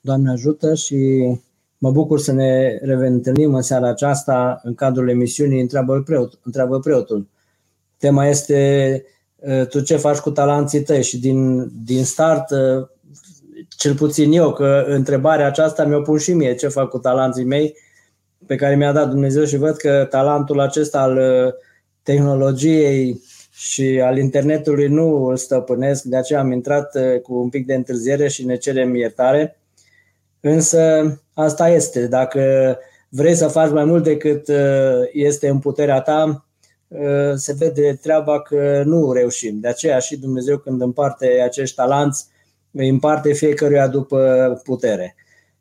Doamne 0.00 0.30
ajută 0.30 0.74
și 0.74 1.28
mă 1.78 1.90
bucur 1.90 2.20
să 2.20 2.32
ne 2.32 2.78
reîntâlnim 2.82 3.54
în 3.54 3.62
seara 3.62 3.88
aceasta 3.88 4.60
în 4.62 4.74
cadrul 4.74 5.08
emisiunii 5.08 5.60
Întreabă, 5.60 6.02
preot, 6.04 6.38
Întreabă 6.42 6.78
preotul. 6.78 7.28
Tema 7.98 8.26
este 8.26 9.04
ă, 9.48 9.64
tu 9.64 9.80
ce 9.80 9.96
faci 9.96 10.18
cu 10.18 10.30
talanții 10.30 10.82
tăi 10.82 11.02
și 11.02 11.18
din, 11.18 11.70
din 11.84 12.04
start, 12.04 12.50
ă, 12.50 12.90
cel 13.68 13.94
puțin 13.94 14.32
eu, 14.32 14.52
că 14.52 14.84
întrebarea 14.86 15.46
aceasta 15.46 15.84
mi-o 15.84 16.00
pun 16.00 16.18
și 16.18 16.32
mie, 16.32 16.54
ce 16.54 16.68
fac 16.68 16.88
cu 16.88 16.98
talanții 16.98 17.44
mei 17.44 17.74
pe 18.46 18.54
care 18.56 18.76
mi-a 18.76 18.92
dat 18.92 19.08
Dumnezeu 19.08 19.44
și 19.44 19.56
văd 19.56 19.76
că 19.76 20.06
talentul 20.10 20.60
acesta 20.60 21.00
al 21.00 21.16
ă, 21.16 21.54
tehnologiei 22.02 23.22
și 23.50 24.00
al 24.04 24.18
internetului 24.18 24.88
nu 24.88 25.24
îl 25.24 25.36
stăpânesc, 25.36 26.02
de 26.02 26.16
aceea 26.16 26.40
am 26.40 26.52
intrat 26.52 26.96
cu 27.22 27.34
un 27.34 27.48
pic 27.48 27.66
de 27.66 27.74
întârziere 27.74 28.28
și 28.28 28.44
ne 28.44 28.56
cerem 28.56 28.94
iertare. 28.94 29.59
Însă 30.40 31.04
asta 31.34 31.68
este, 31.68 32.06
dacă 32.06 32.76
vrei 33.08 33.34
să 33.34 33.48
faci 33.48 33.70
mai 33.70 33.84
mult 33.84 34.04
decât 34.04 34.48
uh, 34.48 35.08
este 35.12 35.48
în 35.48 35.58
puterea 35.58 36.00
ta, 36.00 36.46
uh, 36.88 37.32
se 37.34 37.54
vede 37.58 37.98
treaba 38.02 38.42
că 38.42 38.82
nu 38.84 39.12
reușim. 39.12 39.60
De 39.60 39.68
aceea 39.68 39.98
și 39.98 40.18
Dumnezeu 40.18 40.58
când 40.58 40.80
împarte 40.80 41.40
acești 41.44 41.76
talanți, 41.76 42.26
îi 42.72 42.88
împarte 42.88 43.32
fiecăruia 43.32 43.86
după 43.88 44.60
putere. 44.64 45.14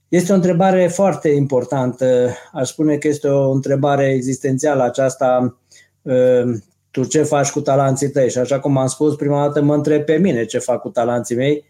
Este 0.08 0.32
o 0.32 0.36
întrebare 0.36 0.88
foarte 0.88 1.30
importantă. 1.30 2.34
Aș 2.54 2.70
spune 2.70 2.98
că 2.98 3.08
este 3.08 3.28
o 3.28 3.52
întrebare 3.52 4.12
existențială 4.12 4.84
aceasta 4.84 5.60
uh, 6.02 6.44
tu 6.92 7.04
ce 7.04 7.24
faci 7.24 7.50
cu 7.50 7.62
talanții 7.62 8.10
tăi? 8.10 8.30
Și 8.30 8.38
așa 8.38 8.60
cum 8.60 8.78
am 8.78 8.88
spus, 8.88 9.16
prima 9.16 9.46
dată 9.46 9.62
mă 9.62 9.74
întreb 9.74 10.04
pe 10.04 10.18
mine 10.18 10.46
ce 10.46 10.58
fac 10.58 10.82
cu 10.82 10.90
talanții 10.90 11.36
mei 11.36 11.66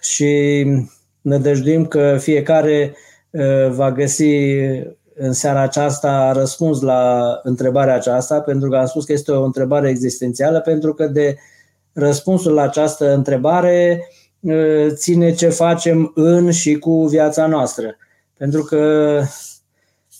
și 0.00 0.64
nădăjduim 1.28 1.86
că 1.86 2.16
fiecare 2.20 2.96
uh, 3.30 3.68
va 3.70 3.92
găsi 3.92 4.56
în 5.14 5.32
seara 5.32 5.60
aceasta 5.60 6.32
răspuns 6.32 6.80
la 6.80 7.40
întrebarea 7.42 7.94
aceasta, 7.94 8.40
pentru 8.40 8.70
că 8.70 8.76
am 8.76 8.86
spus 8.86 9.04
că 9.04 9.12
este 9.12 9.32
o 9.32 9.44
întrebare 9.44 9.88
existențială, 9.88 10.60
pentru 10.60 10.94
că 10.94 11.06
de 11.06 11.36
răspunsul 11.92 12.52
la 12.52 12.62
această 12.62 13.14
întrebare 13.14 14.08
uh, 14.40 14.86
ține 14.88 15.34
ce 15.34 15.48
facem 15.48 16.12
în 16.14 16.50
și 16.50 16.74
cu 16.74 17.06
viața 17.06 17.46
noastră. 17.46 17.96
Pentru 18.36 18.62
că, 18.62 19.22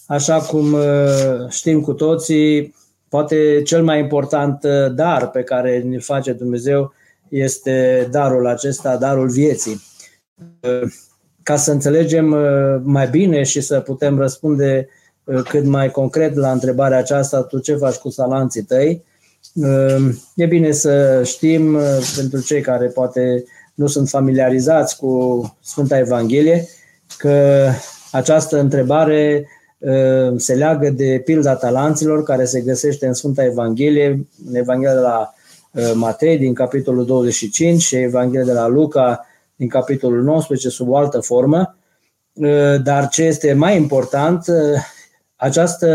așa 0.07 0.39
cum 0.39 0.73
uh, 0.73 1.49
știm 1.49 1.81
cu 1.81 1.93
toții, 1.93 2.75
poate 3.09 3.63
cel 3.63 3.83
mai 3.83 3.99
important 3.99 4.65
dar 4.95 5.31
pe 5.31 5.43
care 5.43 5.79
ne 5.79 5.99
face 5.99 6.33
Dumnezeu 6.33 6.93
este 7.29 8.09
darul 8.11 8.47
acesta, 8.47 8.97
darul 8.97 9.29
vieții 9.29 9.88
ca 11.49 11.57
să 11.57 11.71
înțelegem 11.71 12.33
uh, 12.33 12.81
mai 12.83 13.09
bine 13.09 13.43
și 13.43 13.61
să 13.61 13.81
putem 13.81 14.19
răspunde 14.19 14.89
uh, 15.25 15.43
cât 15.43 15.65
mai 15.65 15.91
concret 15.91 16.35
la 16.35 16.53
întrebarea 16.53 16.99
aceasta, 16.99 17.43
tu 17.43 17.59
ce 17.59 17.75
faci 17.75 17.95
cu 17.95 18.11
salanții 18.11 18.63
tăi, 18.63 19.05
uh, 19.55 20.15
e 20.35 20.47
bine 20.47 20.73
să 20.73 21.23
știm, 21.25 21.79
pentru 22.17 22.41
cei 22.41 22.61
care 22.61 22.87
poate 22.87 23.45
nu 23.75 23.87
sunt 23.87 24.09
familiarizați 24.09 24.97
cu 24.97 25.43
Sfânta 25.63 25.99
Evanghelie, 25.99 26.69
că 27.19 27.67
această 28.13 28.61
întrebare 28.61 29.49
se 30.37 30.55
leagă 30.55 30.91
de 30.91 31.23
pilda 31.25 31.55
talanților 31.55 32.23
care 32.23 32.45
se 32.45 32.61
găsește 32.61 33.07
în 33.07 33.13
Sfânta 33.13 33.45
Evanghelie, 33.45 34.27
în 34.49 34.55
Evanghelia 34.55 34.95
de 34.95 35.01
la 35.01 35.35
Matei 35.95 36.39
din 36.39 36.55
capitolul 36.55 37.05
25 37.07 37.83
și 37.83 37.97
Evanghelia 37.97 38.45
de 38.45 38.53
la 38.53 38.67
Luca 38.67 39.28
din 39.59 39.69
capitolul 39.69 40.23
19 40.23 40.69
sub 40.69 40.89
o 40.89 40.97
altă 40.97 41.21
formă, 41.21 41.77
uh, 42.33 42.83
dar 42.83 43.09
ce 43.09 43.23
este 43.23 43.53
mai 43.53 43.77
important, 43.77 44.47
uh, 44.47 44.81
această 45.37 45.89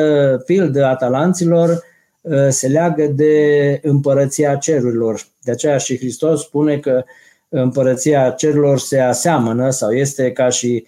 pildă 0.46 0.86
a 0.86 0.96
talanților 0.96 1.84
uh, 2.22 2.48
se 2.50 2.68
leagă 2.68 3.06
de 3.06 3.80
împărăția 3.84 4.56
cerurilor. 4.56 5.28
De 5.42 5.52
aceea 5.52 5.78
și 5.78 5.98
Hristos 5.98 6.42
spune 6.42 6.78
că 6.78 7.04
împărăția 7.50 8.30
cerurilor 8.30 8.80
se 8.80 9.00
aseamănă 9.00 9.70
sau 9.70 9.92
este 9.92 10.32
ca 10.32 10.50
și 10.50 10.86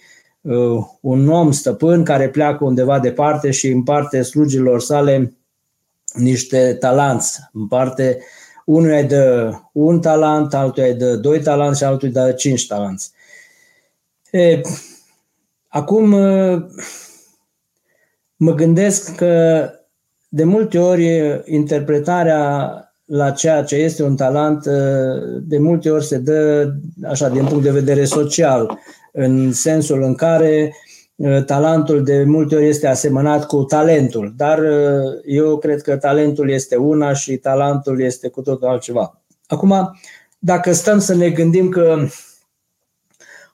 un 1.00 1.28
om 1.28 1.50
stăpân 1.50 2.04
care 2.04 2.28
pleacă 2.28 2.64
undeva 2.64 2.98
departe 2.98 3.50
și 3.50 3.68
împarte 3.68 4.22
slugilor 4.22 4.80
sale 4.80 5.34
niște 6.12 6.76
talanți, 6.80 7.40
împarte 7.52 8.18
unul 8.66 8.90
îi 8.90 9.04
dă 9.04 9.52
un 9.72 10.00
talent, 10.00 10.54
altul 10.54 10.82
îi 10.82 10.94
dă 10.94 11.16
doi 11.16 11.40
talanți 11.40 11.78
și 11.78 11.84
altul 11.84 12.08
îi 12.08 12.14
dă 12.14 12.32
cinci 12.32 12.66
talanți. 12.66 13.10
E, 14.30 14.60
acum 15.68 16.08
mă 18.36 18.54
gândesc 18.54 19.14
că 19.14 19.68
de 20.28 20.44
multe 20.44 20.78
ori 20.78 21.42
interpretarea 21.44 22.80
la 23.04 23.30
ceea 23.30 23.62
ce 23.62 23.76
este 23.76 24.02
un 24.02 24.16
talent 24.16 24.64
de 25.42 25.58
multe 25.58 25.90
ori 25.90 26.04
se 26.04 26.18
dă 26.18 26.72
așa 27.04 27.28
din 27.28 27.44
punct 27.44 27.62
de 27.62 27.70
vedere 27.70 28.04
social, 28.04 28.78
în 29.12 29.52
sensul 29.52 30.02
în 30.02 30.14
care 30.14 30.72
Uh, 30.72 30.85
talentul 31.46 32.04
de 32.04 32.24
multe 32.24 32.54
ori 32.54 32.66
este 32.66 32.86
asemănat 32.86 33.46
cu 33.46 33.62
talentul, 33.62 34.34
dar 34.36 34.58
uh, 34.58 35.20
eu 35.24 35.58
cred 35.58 35.82
că 35.82 35.96
talentul 35.96 36.50
este 36.50 36.76
una 36.76 37.12
și 37.12 37.36
talentul 37.36 38.00
este 38.00 38.28
cu 38.28 38.42
totul 38.42 38.68
altceva. 38.68 39.20
Acum, 39.46 39.98
dacă 40.38 40.72
stăm 40.72 40.98
să 40.98 41.14
ne 41.14 41.30
gândim 41.30 41.68
că 41.68 42.06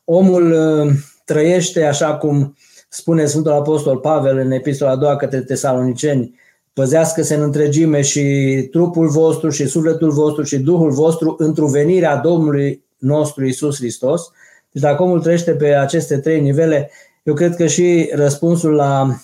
omul 0.05 0.53
uh, 0.53 0.93
trăiește 1.25 1.85
așa 1.85 2.17
cum 2.17 2.57
spune 2.89 3.27
Sfântul 3.27 3.53
Apostol 3.53 3.97
Pavel 3.97 4.37
în 4.37 4.51
epistola 4.51 4.91
a 4.91 4.97
doua 4.97 5.17
către 5.17 5.41
tesaloniceni, 5.41 6.41
păzească-se 6.73 7.35
în 7.35 7.43
întregime 7.43 8.01
și 8.01 8.23
trupul 8.71 9.09
vostru 9.09 9.51
și 9.51 9.67
sufletul 9.67 10.11
vostru 10.11 10.43
și 10.43 10.59
Duhul 10.59 10.91
vostru 10.91 11.35
întruvenirea 11.39 12.17
Domnului 12.17 12.85
nostru 12.99 13.47
Isus 13.47 13.77
Hristos. 13.77 14.31
Deci 14.71 14.83
dacă 14.83 15.03
omul 15.03 15.21
trăiește 15.21 15.55
pe 15.55 15.67
aceste 15.67 16.19
trei 16.19 16.41
nivele, 16.41 16.91
eu 17.23 17.35
cred 17.35 17.57
că 17.57 17.67
și 17.67 18.11
răspunsul 18.15 18.75
la 18.75 19.17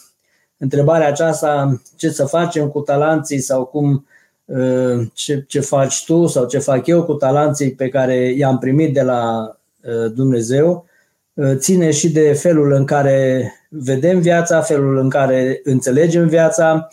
întrebarea 0.57 1.09
aceasta, 1.09 1.81
ce 1.97 2.11
să 2.11 2.25
facem 2.25 2.69
cu 2.69 2.81
talanții 2.81 3.41
sau 3.41 3.65
cum 3.65 4.07
uh, 4.45 5.07
ce, 5.13 5.45
ce 5.49 5.61
faci 5.61 6.05
tu 6.05 6.27
sau 6.27 6.47
ce 6.47 6.59
fac 6.59 6.87
eu 6.87 7.05
cu 7.05 7.13
talanții 7.13 7.73
pe 7.73 7.89
care 7.89 8.17
i-am 8.17 8.59
primit 8.59 8.95
de 8.95 9.03
la 9.03 9.51
uh, 9.83 10.13
Dumnezeu, 10.15 10.87
uh, 11.35 11.57
ține 11.57 11.91
și 11.91 12.11
de 12.11 12.33
felul 12.33 12.73
în 12.73 12.85
care 12.85 13.53
vedem 13.69 14.21
viața, 14.21 14.61
felul 14.61 14.97
în 14.97 15.09
care 15.09 15.61
înțelegem 15.65 16.29
viața 16.29 16.89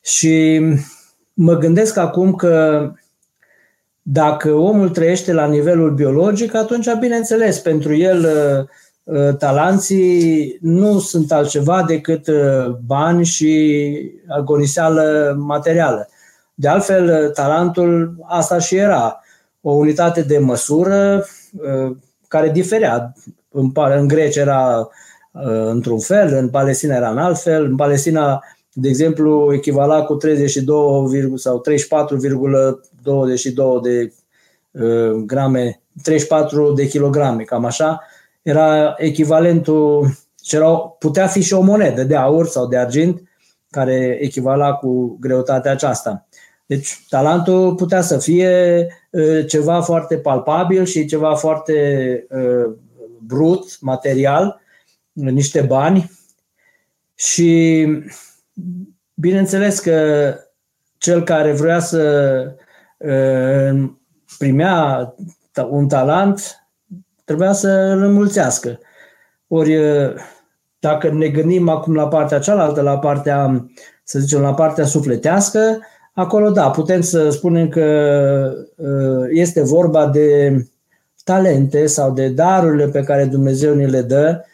și 0.00 0.60
mă 1.32 1.56
gândesc 1.56 1.96
acum 1.96 2.34
că 2.34 2.90
dacă 4.02 4.52
omul 4.52 4.88
trăiește 4.88 5.32
la 5.32 5.46
nivelul 5.46 5.90
biologic, 5.90 6.54
atunci, 6.54 6.86
bineînțeles, 7.00 7.58
pentru 7.58 7.94
el 7.94 8.24
Uh, 8.24 8.68
talanții 9.38 10.58
nu 10.60 10.98
sunt 10.98 11.32
altceva 11.32 11.82
decât 11.82 12.26
uh, 12.26 12.66
bani 12.86 13.24
și 13.24 13.92
agoniseală 14.28 15.34
materială. 15.38 16.08
De 16.54 16.68
altfel, 16.68 17.24
uh, 17.24 17.32
talentul 17.32 18.16
asta 18.22 18.58
și 18.58 18.76
era 18.76 19.20
o 19.60 19.72
unitate 19.72 20.22
de 20.22 20.38
măsură 20.38 21.26
care 22.28 22.50
diferea. 22.50 23.12
În 23.50 23.72
Grecia 24.06 24.40
era 24.40 24.88
într-un 25.70 25.98
fel, 25.98 26.34
în 26.34 26.48
Palestina 26.48 26.96
era 26.96 27.10
în 27.10 27.18
alt 27.18 27.40
fel. 27.40 27.64
În 27.64 27.76
Palestina, 27.76 28.44
de 28.72 28.88
exemplu, 28.88 29.52
echivala 29.54 30.02
cu 30.02 30.14
32, 30.14 31.32
sau 31.34 31.60
34,22 31.60 31.72
de 33.82 34.12
grame, 35.24 35.80
34 36.02 36.72
de 36.72 36.86
kilograme, 36.86 37.42
cam 37.42 37.64
așa, 37.64 38.00
era 38.42 38.94
echivalentul, 38.98 40.10
și 40.44 40.54
era, 40.54 40.70
putea 40.78 41.26
fi 41.26 41.42
și 41.42 41.54
o 41.54 41.60
monedă 41.60 42.04
de 42.04 42.16
aur 42.16 42.46
sau 42.46 42.66
de 42.66 42.76
argint, 42.76 43.22
care 43.70 44.18
echivala 44.20 44.72
cu 44.72 45.16
greutatea 45.20 45.70
aceasta. 45.70 46.26
Deci 46.66 47.06
talentul 47.08 47.74
putea 47.74 48.00
să 48.00 48.18
fie 48.18 48.86
ceva 49.48 49.80
foarte 49.80 50.18
palpabil 50.18 50.84
și 50.84 51.06
ceva 51.06 51.34
foarte 51.34 52.26
brut, 53.20 53.80
material, 53.80 54.60
niște 55.12 55.60
bani 55.60 56.10
și 57.14 57.86
bineînțeles 59.14 59.78
că 59.78 60.34
cel 60.98 61.22
care 61.22 61.52
vrea 61.52 61.78
să 61.78 62.56
primea 64.38 65.14
un 65.70 65.88
talent 65.88 66.61
Trebuia 67.32 67.52
să 67.52 67.68
îl 67.68 68.02
înmulțească. 68.02 68.78
Ori 69.48 69.78
dacă 70.78 71.10
ne 71.10 71.28
gândim 71.28 71.68
acum 71.68 71.94
la 71.94 72.08
partea 72.08 72.38
cealaltă, 72.38 72.80
la 72.80 72.98
partea, 72.98 73.68
să 74.04 74.18
zicem, 74.18 74.40
la 74.40 74.54
partea 74.54 74.84
sufletească, 74.84 75.80
acolo 76.14 76.50
da, 76.50 76.70
putem 76.70 77.00
să 77.00 77.30
spunem 77.30 77.68
că 77.68 77.86
este 79.30 79.62
vorba 79.62 80.06
de 80.06 80.56
talente 81.24 81.86
sau 81.86 82.12
de 82.12 82.28
darurile 82.28 82.88
pe 82.88 83.02
care 83.02 83.24
Dumnezeu 83.24 83.74
ni 83.74 83.90
le 83.90 84.02
dă 84.02 84.44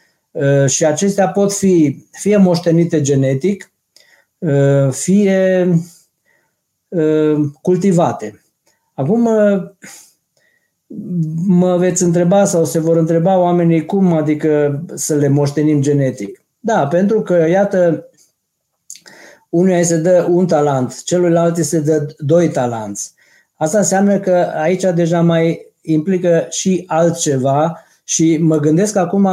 și 0.66 0.84
acestea 0.84 1.28
pot 1.28 1.52
fi 1.52 2.06
fie 2.10 2.36
moștenite 2.36 3.00
genetic, 3.00 3.72
fie 4.90 5.68
cultivate. 7.62 8.42
Acum 8.94 9.28
mă 11.46 11.76
veți 11.76 12.02
întreba 12.02 12.44
sau 12.44 12.64
se 12.64 12.78
vor 12.78 12.96
întreba 12.96 13.38
oamenii 13.38 13.84
cum 13.84 14.12
adică 14.12 14.82
să 14.94 15.14
le 15.14 15.28
moștenim 15.28 15.80
genetic. 15.80 16.42
Da, 16.60 16.86
pentru 16.86 17.22
că, 17.22 17.46
iată, 17.48 18.08
unuia 19.48 19.82
se 19.82 19.96
dă 19.96 20.26
un 20.30 20.46
talent, 20.46 21.02
celuilalt 21.04 21.56
se 21.56 21.80
dă 21.80 22.14
doi 22.18 22.48
talanți. 22.48 23.14
Asta 23.54 23.78
înseamnă 23.78 24.18
că 24.18 24.52
aici 24.54 24.84
deja 24.94 25.20
mai 25.20 25.66
implică 25.82 26.46
și 26.50 26.84
altceva 26.86 27.82
și 28.04 28.38
mă 28.40 28.58
gândesc 28.58 28.96
acum 28.96 29.24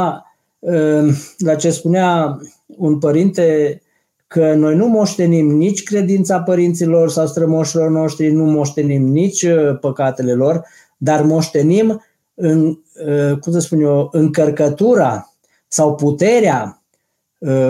uh, 0.58 1.08
la 1.38 1.54
ce 1.54 1.70
spunea 1.70 2.38
un 2.66 2.98
părinte 2.98 3.80
că 4.26 4.54
noi 4.54 4.76
nu 4.76 4.86
moștenim 4.86 5.46
nici 5.46 5.82
credința 5.82 6.40
părinților 6.40 7.10
sau 7.10 7.26
strămoșilor 7.26 7.90
noștri, 7.90 8.30
nu 8.30 8.44
moștenim 8.44 9.02
nici 9.02 9.42
uh, 9.42 9.78
păcatele 9.80 10.32
lor, 10.32 10.64
dar 10.96 11.22
moștenim 11.22 12.04
în, 12.34 12.78
uh, 13.06 13.38
cum 13.38 13.52
să 13.52 13.58
spun 13.58 13.80
eu, 13.80 14.08
încărcătura 14.12 15.34
sau 15.68 15.94
puterea 15.94 16.80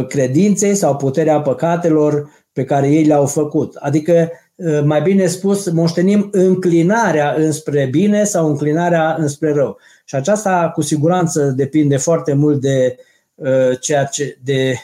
credinței 0.08 0.74
sau 0.74 0.96
puterea 0.96 1.40
păcatelor 1.40 2.30
pe 2.56 2.64
care 2.64 2.88
ei 2.88 3.04
le-au 3.04 3.26
făcut. 3.26 3.74
Adică, 3.74 4.30
ă, 4.66 4.82
mai 4.84 5.02
bine 5.02 5.26
spus, 5.26 5.70
moștenim 5.70 6.28
înclinarea 6.32 7.34
înspre 7.38 7.88
bine 7.90 8.24
sau 8.24 8.48
înclinarea 8.48 9.16
înspre 9.18 9.52
rău. 9.52 9.78
Și 10.04 10.14
aceasta, 10.14 10.70
cu 10.74 10.82
siguranță, 10.82 11.52
depinde 11.56 11.96
foarte 11.96 12.32
mult 12.32 12.60
de 12.60 12.96
ă, 13.44 13.74
ceea 13.74 14.04
ce, 14.04 14.38
de 14.44 14.74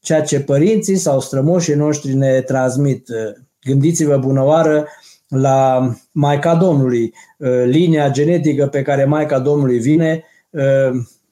ceea 0.00 0.22
ce 0.22 0.40
părinții 0.40 0.96
sau 0.96 1.20
strămoșii 1.20 1.74
noștri 1.74 2.14
ne 2.14 2.40
transmit. 2.40 3.08
Ă, 3.08 3.32
gândiți-vă 3.62 4.16
bunăoară 4.16 4.86
la 5.30 5.90
Maica 6.12 6.54
Domnului, 6.54 7.14
linia 7.64 8.10
genetică 8.10 8.66
pe 8.66 8.82
care 8.82 9.04
Maica 9.04 9.38
Domnului 9.38 9.78
vine, 9.78 10.24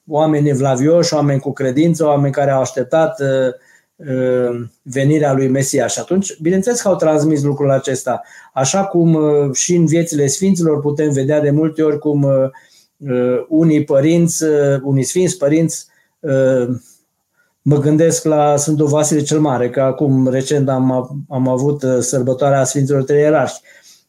oameni 0.06 0.52
vlavioși, 0.52 1.14
oameni 1.14 1.40
cu 1.40 1.52
credință, 1.52 2.04
oameni 2.04 2.32
care 2.32 2.50
au 2.50 2.60
așteptat 2.60 3.20
Uh, 4.06 4.64
venirea 4.82 5.32
lui 5.32 5.48
Mesia. 5.48 5.86
Și 5.86 5.98
atunci, 5.98 6.40
bineînțeles 6.40 6.80
că 6.80 6.88
au 6.88 6.96
transmis 6.96 7.42
lucrul 7.42 7.70
acesta. 7.70 8.22
Așa 8.52 8.84
cum 8.84 9.14
uh, 9.14 9.54
și 9.54 9.74
în 9.74 9.86
viețile 9.86 10.26
Sfinților 10.26 10.80
putem 10.80 11.10
vedea 11.10 11.40
de 11.40 11.50
multe 11.50 11.82
ori 11.82 11.98
cum 11.98 12.22
uh, 12.22 13.44
unii 13.48 13.84
părinți, 13.84 14.44
unii 14.82 15.02
Sfinți 15.02 15.38
părinți, 15.38 15.86
mă 17.62 17.78
gândesc 17.78 18.24
la 18.24 18.56
Sfântul 18.56 18.86
Vasile 18.86 19.20
cel 19.20 19.40
Mare, 19.40 19.70
că 19.70 19.80
acum 19.80 20.28
recent 20.28 20.68
am, 20.68 20.90
am 21.28 21.48
avut 21.48 21.84
sărbătoarea 22.00 22.64
Sfinților 22.64 23.02
Trei 23.02 23.20
Ierarhi. 23.20 23.60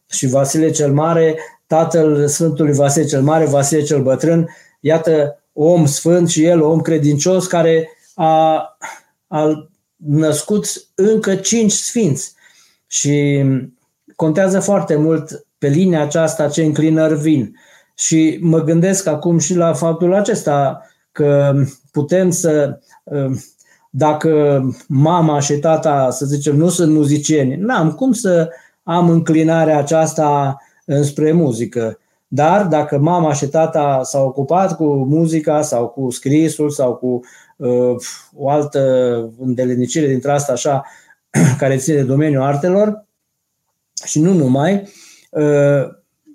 Și 0.09 0.27
Vasile 0.27 0.69
cel 0.69 0.93
Mare, 0.93 1.37
tatăl 1.67 2.27
Sfântului 2.27 2.73
Vasile 2.73 3.05
cel 3.05 3.21
Mare, 3.21 3.45
Vasile 3.45 3.81
cel 3.81 4.01
Bătrân, 4.01 4.49
iată, 4.79 5.43
om 5.53 5.85
sfânt 5.85 6.29
și 6.29 6.43
el, 6.43 6.61
om 6.61 6.81
credincios, 6.81 7.47
care 7.47 7.89
a, 8.13 8.63
a 9.27 9.69
născuți 9.95 10.89
încă 10.95 11.35
cinci 11.35 11.71
sfinți 11.71 12.33
și 12.87 13.45
contează 14.15 14.59
foarte 14.59 14.95
mult 14.95 15.45
pe 15.57 15.67
linia 15.67 16.01
aceasta 16.01 16.47
ce 16.47 16.63
înclinări 16.63 17.19
vin. 17.19 17.55
Și 17.95 18.37
mă 18.41 18.63
gândesc 18.63 19.07
acum 19.07 19.37
și 19.37 19.55
la 19.55 19.73
faptul 19.73 20.13
acesta 20.13 20.81
că 21.11 21.53
putem 21.91 22.31
să, 22.31 22.79
dacă 23.89 24.61
mama 24.87 25.39
și 25.39 25.53
tata, 25.53 26.09
să 26.11 26.25
zicem, 26.25 26.55
nu 26.55 26.69
sunt 26.69 26.93
muzicieni, 26.93 27.55
n-am 27.55 27.91
cum 27.91 28.11
să 28.13 28.49
am 28.89 29.09
înclinarea 29.09 29.77
aceasta 29.77 30.57
înspre 30.85 31.31
muzică. 31.31 31.99
Dar 32.27 32.65
dacă 32.65 32.97
mama 32.97 33.33
și 33.33 33.47
tata 33.47 33.99
s-au 34.03 34.25
ocupat 34.27 34.75
cu 34.75 34.83
muzica 34.85 35.61
sau 35.61 35.87
cu 35.87 36.09
scrisul 36.09 36.69
sau 36.69 36.95
cu 36.95 37.19
uh, 37.57 37.95
o 38.35 38.49
altă 38.49 38.79
îndelenicire 39.39 40.07
dintre 40.07 40.31
asta 40.31 40.51
așa 40.51 40.85
care 41.59 41.77
ține 41.77 41.95
de 41.95 42.03
domeniul 42.03 42.43
artelor 42.43 43.05
și 44.05 44.21
nu 44.21 44.33
numai, 44.33 44.89
uh, 45.31 45.87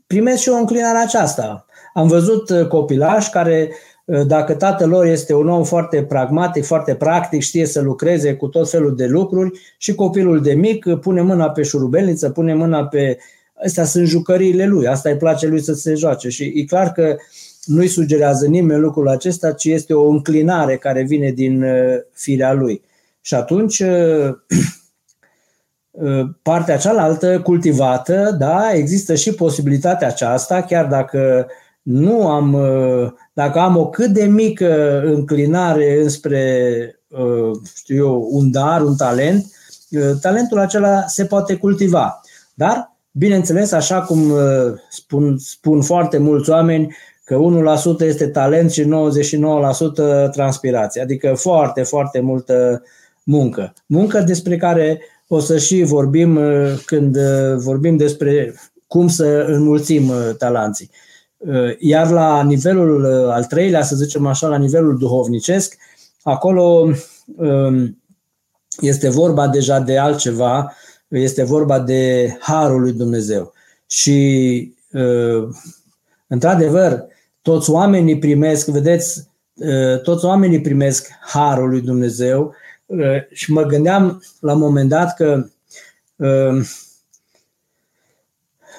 primesc 0.06 0.42
și 0.42 0.48
o 0.48 0.54
înclinare 0.54 0.98
aceasta. 0.98 1.66
Am 1.94 2.08
văzut 2.08 2.50
uh, 2.50 2.66
copilași 2.66 3.30
care 3.30 3.68
uh, 3.70 3.93
dacă 4.26 4.54
tatăl 4.54 4.88
lor 4.88 5.06
este 5.06 5.34
un 5.34 5.48
om 5.48 5.64
foarte 5.64 6.02
pragmatic, 6.02 6.64
foarte 6.64 6.94
practic, 6.94 7.42
știe 7.42 7.66
să 7.66 7.80
lucreze 7.80 8.34
cu 8.34 8.46
tot 8.46 8.70
felul 8.70 8.96
de 8.96 9.06
lucruri 9.06 9.60
și 9.78 9.94
copilul 9.94 10.42
de 10.42 10.52
mic 10.52 10.86
pune 11.00 11.20
mâna 11.20 11.50
pe 11.50 11.62
șurubelniță, 11.62 12.30
pune 12.30 12.54
mâna 12.54 12.86
pe 12.86 13.18
Astea 13.64 13.84
sunt 13.84 14.06
jucăriile 14.06 14.66
lui, 14.66 14.86
asta 14.86 15.08
îi 15.08 15.16
place 15.16 15.46
lui 15.46 15.60
să 15.60 15.72
se 15.72 15.94
joace 15.94 16.28
și 16.28 16.52
e 16.54 16.64
clar 16.64 16.92
că 16.92 17.16
nu-i 17.64 17.88
sugerează 17.88 18.46
nimeni 18.46 18.80
lucrul 18.80 19.08
acesta, 19.08 19.52
ci 19.52 19.64
este 19.64 19.94
o 19.94 20.08
înclinare 20.08 20.76
care 20.76 21.02
vine 21.02 21.30
din 21.30 21.62
uh, 21.62 21.96
firea 22.12 22.52
lui. 22.52 22.82
Și 23.20 23.34
atunci 23.34 23.78
uh, 23.78 24.34
uh, 25.90 26.26
partea 26.42 26.76
cealaltă 26.76 27.40
cultivată, 27.40 28.36
da, 28.38 28.72
există 28.72 29.14
și 29.14 29.34
posibilitatea 29.34 30.08
aceasta, 30.08 30.62
chiar 30.62 30.86
dacă 30.86 31.46
nu 31.84 32.28
am, 32.28 32.56
dacă 33.32 33.58
am 33.58 33.76
o 33.76 33.88
cât 33.88 34.10
de 34.10 34.24
mică 34.24 35.02
înclinare 35.04 36.02
înspre, 36.02 37.00
știu 37.74 37.96
eu, 37.96 38.28
un 38.30 38.50
dar, 38.50 38.82
un 38.82 38.96
talent, 38.96 39.46
talentul 40.20 40.58
acela 40.58 41.04
se 41.06 41.24
poate 41.24 41.56
cultiva. 41.56 42.20
Dar 42.54 42.94
Bineînțeles, 43.16 43.72
așa 43.72 44.02
cum 44.02 44.30
uh, 44.30 44.38
spun, 44.90 45.38
spun 45.38 45.82
foarte 45.82 46.18
mulți 46.18 46.50
oameni, 46.50 46.96
că 47.24 47.38
1% 47.96 48.00
este 48.00 48.26
talent 48.26 48.70
și 48.70 48.82
99% 48.82 50.30
transpirație, 50.30 51.02
adică 51.02 51.34
foarte, 51.34 51.82
foarte 51.82 52.20
multă 52.20 52.82
muncă. 53.24 53.72
Muncă 53.86 54.20
despre 54.20 54.56
care 54.56 55.00
o 55.28 55.38
să 55.38 55.58
și 55.58 55.82
vorbim 55.82 56.36
uh, 56.36 56.82
când 56.84 57.16
uh, 57.16 57.56
vorbim 57.56 57.96
despre 57.96 58.54
cum 58.86 59.08
să 59.08 59.44
înmulțim 59.48 60.12
talanții. 60.38 60.90
Iar 61.78 62.10
la 62.10 62.42
nivelul 62.42 63.06
al 63.30 63.44
treilea, 63.44 63.82
să 63.82 63.96
zicem 63.96 64.26
așa, 64.26 64.48
la 64.48 64.56
nivelul 64.56 64.98
duhovnicesc, 64.98 65.76
acolo 66.22 66.90
um, 67.36 68.02
este 68.80 69.08
vorba 69.08 69.48
deja 69.48 69.80
de 69.80 69.98
altceva, 69.98 70.72
este 71.08 71.42
vorba 71.42 71.80
de 71.80 72.36
harul 72.40 72.80
lui 72.80 72.92
Dumnezeu. 72.92 73.52
Și, 73.86 74.74
uh, 74.92 75.48
într-adevăr, 76.26 77.04
toți 77.42 77.70
oamenii 77.70 78.18
primesc, 78.18 78.66
vedeți, 78.66 79.28
uh, 79.54 80.00
toți 80.02 80.24
oamenii 80.24 80.60
primesc 80.60 81.08
harul 81.20 81.68
lui 81.68 81.80
Dumnezeu 81.80 82.54
uh, 82.86 83.16
și 83.32 83.52
mă 83.52 83.62
gândeam 83.62 84.22
la 84.40 84.52
un 84.52 84.58
moment 84.58 84.88
dat 84.88 85.14
că 85.14 85.46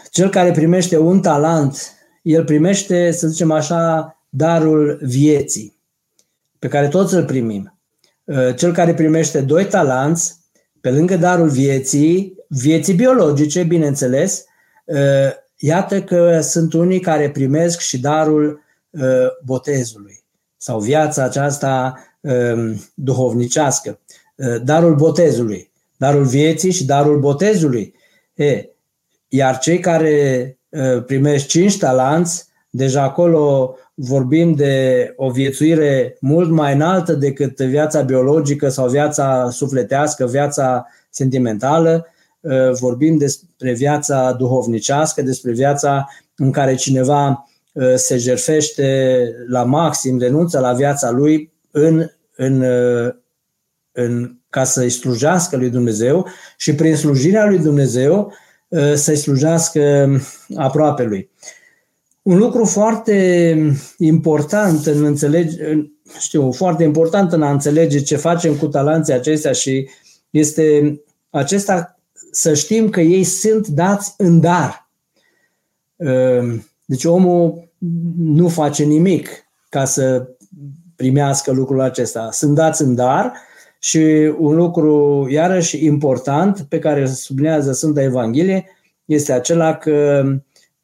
cel 0.10 0.30
care 0.30 0.52
primește 0.52 0.98
un 0.98 1.22
talent, 1.22 1.95
el 2.26 2.44
primește, 2.44 3.12
să 3.12 3.28
zicem 3.28 3.52
așa, 3.52 4.16
darul 4.30 5.00
vieții, 5.02 5.80
pe 6.60 6.68
care 6.68 6.88
toți 6.88 7.14
îl 7.14 7.26
primim. 7.26 7.80
Cel 8.56 8.74
care 8.74 8.94
primește 8.94 9.42
doi 9.42 9.66
talanți, 9.66 10.36
pe 10.82 10.92
lângă 10.92 11.18
darul 11.18 11.50
vieții, 11.50 12.36
vieții 12.48 12.94
biologice, 12.94 13.64
bineînțeles, 13.64 14.46
uh, 14.86 14.98
iată 15.58 16.02
că 16.02 16.42
sunt 16.42 16.74
unii 16.74 17.00
care 17.00 17.30
primesc 17.30 17.80
și 17.80 18.00
darul 18.00 18.62
uh, 18.90 19.28
botezului 19.44 20.24
sau 20.58 20.80
viața 20.80 21.24
aceasta 21.24 22.00
um, 22.20 22.82
duhovnicească, 22.94 24.00
uh, 24.36 24.62
darul 24.64 24.96
botezului, 24.96 25.72
darul 25.98 26.24
vieții 26.24 26.72
și 26.72 26.86
darul 26.86 27.20
botezului. 27.20 27.94
E, 28.34 28.70
iar 29.28 29.58
cei 29.58 29.80
care 29.80 30.58
primesc 31.06 31.46
cinci 31.46 31.78
talanți, 31.78 32.48
deja 32.70 33.02
acolo 33.02 33.76
vorbim 33.94 34.54
de 34.54 35.14
o 35.16 35.30
viețuire 35.30 36.18
mult 36.20 36.50
mai 36.50 36.74
înaltă 36.74 37.14
decât 37.14 37.60
viața 37.60 38.02
biologică 38.02 38.70
sau 38.70 38.90
viața 38.90 39.50
sufletească, 39.50 40.26
viața 40.26 40.88
sentimentală, 41.10 42.08
uh, 42.40 42.72
vorbim 42.80 43.18
despre 43.18 43.74
viața 43.74 44.36
duhovnicească, 44.38 45.22
despre 45.22 45.52
viața 45.52 46.08
în 46.36 46.52
care 46.52 46.76
cineva 46.76 47.50
uh, 47.74 47.94
se 47.96 48.18
jerfește 48.18 49.30
la 49.48 49.64
maxim, 49.64 50.20
renunță 50.20 50.60
la 50.60 50.74
viața 50.74 51.12
lui 51.12 51.54
în, 51.72 52.10
în, 52.36 52.62
uh, 52.62 53.14
în, 53.92 54.38
ca 54.50 54.64
să-i 54.64 54.90
slujească 54.90 55.58
lui 55.58 55.70
Dumnezeu 55.70 56.28
și 56.58 56.76
prin 56.76 56.96
slujirea 56.96 57.46
lui 57.46 57.60
Dumnezeu 57.60 58.34
să-i 58.96 59.16
slujească 59.16 60.10
aproape 60.56 61.04
lui. 61.04 61.30
un 62.22 62.38
lucru 62.38 62.66
foarte 62.66 63.58
important 63.98 64.86
în 64.86 65.04
înțelege, 65.04 65.90
știu, 66.20 66.52
foarte 66.52 66.84
important 66.84 67.32
în 67.32 67.42
a 67.42 67.52
înțelege 67.52 68.00
ce 68.00 68.16
facem 68.16 68.56
cu 68.56 68.68
talanții 68.68 69.14
acestea 69.14 69.52
și 69.52 69.90
este 70.30 71.00
acesta 71.30 72.00
să 72.32 72.54
știm 72.54 72.90
că 72.90 73.02
ei 73.02 73.24
sunt 73.24 73.68
dați 73.68 74.14
în 74.18 74.40
dar. 74.40 74.90
Ehm, 75.96 76.70
deci 76.86 77.04
omul 77.06 77.70
nu 78.18 78.48
face 78.48 78.84
nimic 78.84 79.30
ca 79.70 79.86
să 79.86 80.28
primească 80.96 81.52
lucrul 81.52 81.82
acesta. 81.82 82.30
Sunt 82.32 82.56
dați 82.56 82.82
în 82.82 82.96
dar 82.96 83.34
și 83.86 84.34
un 84.38 84.56
lucru 84.56 85.28
iarăși 85.30 85.86
important 85.86 86.62
pe 86.70 86.80
care 86.80 87.06
sublinează 87.06 87.72
Sfânta 87.72 88.02
Evanghelie 88.02 88.66
este 89.06 89.32
acela 89.32 89.76
că 89.76 90.24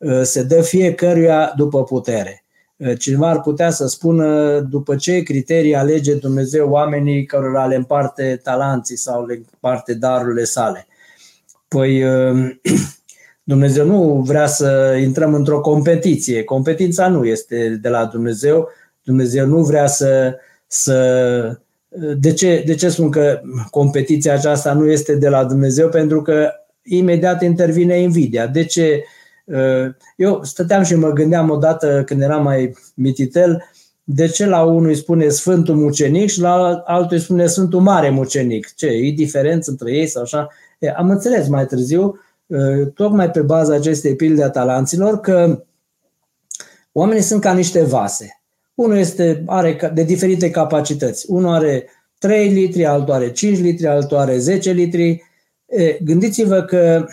ă, 0.01 0.23
se 0.23 0.43
dă 0.43 0.61
fiecăruia 0.61 1.53
după 1.55 1.83
putere. 1.83 2.43
Ă, 2.85 2.93
cineva 2.93 3.29
ar 3.29 3.41
putea 3.41 3.69
să 3.69 3.87
spună 3.87 4.59
după 4.59 4.95
ce 4.95 5.23
criterii 5.23 5.75
alege 5.75 6.15
Dumnezeu 6.15 6.69
oamenii 6.69 7.25
cărora 7.25 7.65
le 7.65 7.75
împarte 7.75 8.39
talanții 8.43 8.97
sau 8.97 9.25
le 9.25 9.33
împarte 9.33 9.93
darurile 9.93 10.43
sale. 10.43 10.87
Păi 11.67 12.03
ă, 12.03 12.33
Dumnezeu 13.43 13.85
nu 13.85 14.21
vrea 14.25 14.45
să 14.45 14.97
intrăm 15.01 15.33
într-o 15.33 15.61
competiție. 15.61 16.43
Competiția 16.43 17.07
nu 17.07 17.25
este 17.25 17.79
de 17.81 17.89
la 17.89 18.05
Dumnezeu. 18.05 18.69
Dumnezeu 19.03 19.45
nu 19.45 19.63
vrea 19.63 19.87
să. 19.87 20.35
să 20.67 21.61
de, 22.17 22.33
ce, 22.33 22.63
de 22.65 22.75
ce 22.75 22.89
spun 22.89 23.09
că 23.09 23.41
competiția 23.69 24.33
aceasta 24.33 24.73
nu 24.73 24.91
este 24.91 25.15
de 25.15 25.29
la 25.29 25.45
Dumnezeu? 25.45 25.89
Pentru 25.89 26.21
că 26.21 26.51
imediat 26.83 27.41
intervine 27.41 27.99
invidia. 27.99 28.47
De 28.47 28.65
ce? 28.65 29.03
Eu 30.15 30.43
stăteam 30.43 30.83
și 30.83 30.95
mă 30.95 31.09
gândeam 31.09 31.49
odată 31.49 32.03
când 32.05 32.21
eram 32.21 32.43
mai 32.43 32.75
mititel, 32.95 33.63
de 34.03 34.27
ce 34.27 34.45
la 34.45 34.63
unul 34.63 34.87
îi 34.87 34.95
spune 34.95 35.27
Sfântul 35.27 35.75
Mucenic 35.75 36.29
și 36.29 36.39
la 36.39 36.81
altul 36.85 37.17
îi 37.17 37.23
spune 37.23 37.47
Sfântul 37.47 37.79
Mare 37.79 38.09
Mucenic? 38.09 38.73
Ce? 38.75 38.87
E 38.87 39.11
diferență 39.11 39.71
între 39.71 39.91
ei 39.91 40.07
sau 40.07 40.21
așa? 40.21 40.47
Am 40.95 41.09
înțeles 41.09 41.47
mai 41.47 41.65
târziu 41.65 42.19
Uh, 42.51 42.87
tocmai 42.93 43.31
pe 43.31 43.41
baza 43.41 43.73
acestei 43.75 44.15
pilde 44.15 44.43
a 44.43 44.49
talanților, 44.49 45.19
că 45.19 45.63
oamenii 46.91 47.23
sunt 47.23 47.41
ca 47.41 47.53
niște 47.53 47.83
vase. 47.83 48.40
Unul 48.75 48.97
este, 48.97 49.43
are 49.45 49.91
de 49.93 50.03
diferite 50.03 50.49
capacități. 50.49 51.25
Unul 51.27 51.53
are 51.53 51.89
3 52.17 52.49
litri, 52.49 52.85
altul 52.85 53.13
are 53.13 53.31
5 53.31 53.59
litri, 53.59 53.87
altul 53.87 54.17
are 54.17 54.37
10 54.37 54.71
litri. 54.71 55.23
Gândiți-vă 56.03 56.61
că 56.61 57.05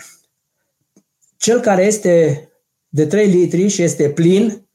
cel 1.37 1.59
care 1.59 1.83
este 1.83 2.43
de 2.89 3.05
3 3.05 3.27
litri 3.27 3.67
și 3.67 3.81
este 3.81 4.09
plin, 4.09 4.67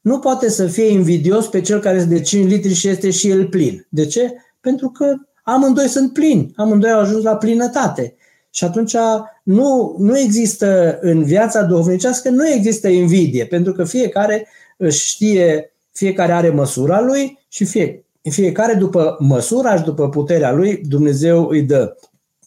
nu 0.00 0.18
poate 0.18 0.50
să 0.50 0.66
fie 0.66 0.86
invidios 0.86 1.46
pe 1.46 1.60
cel 1.60 1.80
care 1.80 1.96
este 1.96 2.14
de 2.14 2.20
5 2.20 2.50
litri 2.50 2.72
și 2.72 2.88
este 2.88 3.10
și 3.10 3.28
el 3.28 3.46
plin. 3.46 3.86
De 3.88 4.06
ce? 4.06 4.34
Pentru 4.60 4.88
că 4.88 5.14
amândoi 5.42 5.88
sunt 5.88 6.12
plini, 6.12 6.52
amândoi 6.56 6.90
au 6.90 7.00
ajuns 7.00 7.22
la 7.22 7.36
plinătate. 7.36 8.16
Și 8.50 8.64
atunci 8.64 8.96
nu, 9.42 9.96
nu 9.98 10.18
există 10.18 10.98
în 11.00 11.24
viața 11.24 11.62
duhovnicească, 11.62 12.30
nu 12.30 12.48
există 12.48 12.88
invidie, 12.88 13.46
pentru 13.46 13.72
că 13.72 13.84
fiecare 13.84 14.48
își 14.76 15.06
știe, 15.06 15.72
fiecare 15.98 16.32
are 16.32 16.50
măsura 16.50 17.00
lui 17.00 17.38
și 17.48 17.64
fie, 17.64 18.04
fiecare 18.30 18.74
după 18.74 19.16
măsura 19.20 19.76
și 19.76 19.82
după 19.82 20.08
puterea 20.08 20.52
lui 20.52 20.76
Dumnezeu 20.76 21.48
îi 21.48 21.62
dă. 21.62 21.96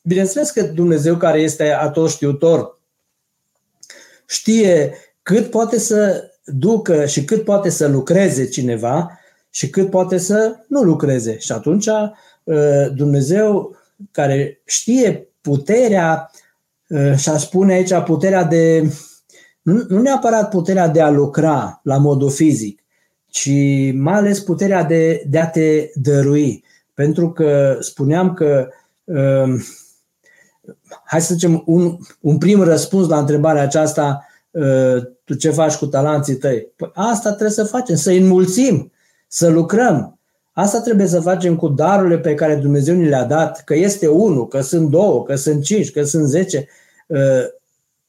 Bineînțeles 0.04 0.50
că 0.50 0.62
Dumnezeu 0.62 1.16
care 1.18 1.40
este 1.40 1.72
atot 1.72 2.10
știutor 2.10 2.80
știe 4.26 4.94
cât 5.22 5.50
poate 5.50 5.80
să 5.80 6.30
ducă 6.46 7.06
și 7.06 7.26
cât 7.26 7.44
poate 7.44 7.70
să 7.70 7.88
lucreze 7.88 8.48
cineva 8.48 9.20
și 9.50 9.70
cât 9.70 9.90
poate 9.90 10.18
să 10.18 10.56
nu 10.68 10.82
lucreze. 10.82 11.38
Și 11.38 11.52
atunci 11.52 11.88
ă, 11.88 12.14
Dumnezeu 12.96 13.76
care 14.12 14.62
știe 14.66 15.28
puterea, 15.42 16.32
uh, 16.88 17.16
și 17.16 17.30
a 17.30 17.38
spune 17.38 17.74
aici 17.74 17.94
puterea 18.06 18.44
de, 18.44 18.92
nu, 19.62 19.86
nu 19.88 20.02
neapărat 20.02 20.50
puterea 20.50 20.88
de 20.88 21.02
a 21.02 21.10
lucra 21.10 21.80
la 21.84 21.98
modul 21.98 22.30
fizic, 22.30 22.81
ci 23.32 23.52
mai 23.94 24.14
ales 24.14 24.40
puterea 24.40 24.84
de, 24.84 25.24
de 25.28 25.40
a 25.40 25.48
te 25.48 25.90
dărui. 25.94 26.64
Pentru 26.94 27.32
că 27.32 27.78
spuneam 27.80 28.34
că, 28.34 28.68
uh, 29.04 29.54
hai 31.04 31.22
să 31.22 31.34
zicem, 31.34 31.64
un, 31.66 31.98
un 32.20 32.38
prim 32.38 32.62
răspuns 32.62 33.08
la 33.08 33.20
întrebarea 33.20 33.62
aceasta, 33.62 34.26
uh, 34.52 34.98
tu 35.24 35.34
ce 35.34 35.50
faci 35.50 35.76
cu 35.76 35.86
talanții 35.86 36.36
tăi? 36.36 36.68
Păi 36.76 36.92
asta 36.94 37.30
trebuie 37.30 37.52
să 37.52 37.64
facem, 37.64 37.96
să 37.96 38.12
înmulțim, 38.12 38.92
să 39.28 39.50
lucrăm. 39.50 40.20
Asta 40.52 40.82
trebuie 40.82 41.08
să 41.08 41.20
facem 41.20 41.56
cu 41.56 41.68
darurile 41.68 42.18
pe 42.18 42.34
care 42.34 42.56
Dumnezeu 42.56 42.96
ni 42.96 43.08
le-a 43.08 43.24
dat, 43.24 43.64
că 43.64 43.76
este 43.76 44.08
unul, 44.08 44.48
că 44.48 44.62
sunt 44.62 44.90
două, 44.90 45.24
că 45.24 45.36
sunt 45.36 45.64
cinci, 45.64 45.92
că 45.92 46.04
sunt 46.04 46.28
zece. 46.28 46.68
Uh, 47.08 47.46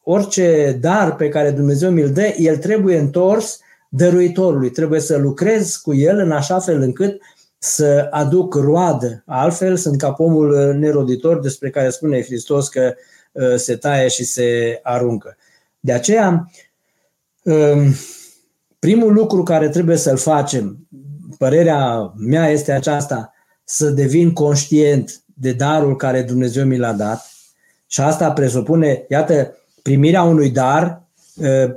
orice 0.02 0.78
dar 0.80 1.16
pe 1.16 1.28
care 1.28 1.50
Dumnezeu 1.50 1.90
mi-l 1.90 2.12
dă, 2.12 2.34
el 2.36 2.56
trebuie 2.56 2.98
întors 2.98 3.60
dăruitorului. 3.94 4.70
Trebuie 4.70 5.00
să 5.00 5.16
lucrez 5.16 5.76
cu 5.76 5.94
el 5.94 6.18
în 6.18 6.30
așa 6.30 6.58
fel 6.58 6.80
încât 6.80 7.20
să 7.58 8.08
aduc 8.10 8.54
roadă. 8.54 9.22
Altfel 9.26 9.76
sunt 9.76 9.98
ca 9.98 10.12
pomul 10.12 10.74
neroditor 10.74 11.40
despre 11.40 11.70
care 11.70 11.90
spune 11.90 12.22
Hristos 12.22 12.68
că 12.68 12.94
uh, 13.32 13.54
se 13.56 13.76
taie 13.76 14.08
și 14.08 14.24
se 14.24 14.80
aruncă. 14.82 15.36
De 15.80 15.92
aceea, 15.92 16.50
um, 17.42 17.94
primul 18.78 19.12
lucru 19.12 19.42
care 19.42 19.68
trebuie 19.68 19.96
să-l 19.96 20.16
facem 20.16 20.86
părerea 21.38 22.12
mea 22.16 22.48
este 22.48 22.72
aceasta, 22.72 23.32
să 23.64 23.90
devin 23.90 24.32
conștient 24.32 25.22
de 25.24 25.52
darul 25.52 25.96
care 25.96 26.22
Dumnezeu 26.22 26.64
mi 26.64 26.78
l-a 26.78 26.92
dat 26.92 27.30
și 27.86 28.00
asta 28.00 28.32
presupune, 28.32 29.04
iată, 29.08 29.56
primirea 29.82 30.22
unui 30.22 30.50
dar 30.50 30.82
ă, 30.84 31.02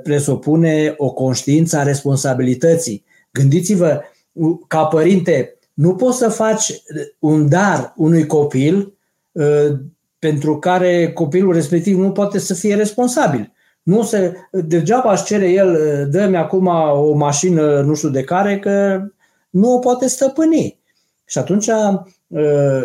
presupune 0.02 0.94
o 0.96 1.12
conștiință 1.12 1.76
a 1.76 1.82
responsabilității. 1.82 3.04
Gândiți-vă, 3.30 4.00
ca 4.66 4.84
părinte, 4.84 5.58
nu 5.74 5.94
poți 5.94 6.18
să 6.18 6.28
faci 6.28 6.82
un 7.18 7.48
dar 7.48 7.92
unui 7.96 8.26
copil 8.26 8.94
ă, 9.36 9.76
pentru 10.18 10.58
care 10.58 11.12
copilul 11.12 11.52
respectiv 11.52 11.98
nu 11.98 12.12
poate 12.12 12.38
să 12.38 12.54
fie 12.54 12.74
responsabil. 12.74 13.52
Nu 13.82 14.02
se, 14.02 14.34
degeaba 14.50 15.12
își 15.12 15.24
cere 15.24 15.50
el, 15.50 15.74
ă, 15.74 16.04
dă-mi 16.04 16.36
acum 16.36 16.66
o 16.92 17.12
mașină 17.12 17.80
nu 17.80 17.94
știu 17.94 18.08
de 18.08 18.24
care, 18.24 18.58
că 18.58 19.02
nu 19.50 19.74
o 19.74 19.78
poate 19.78 20.08
stăpâni. 20.08 20.80
Și 21.24 21.38
atunci, 21.38 21.66
uh, 22.26 22.82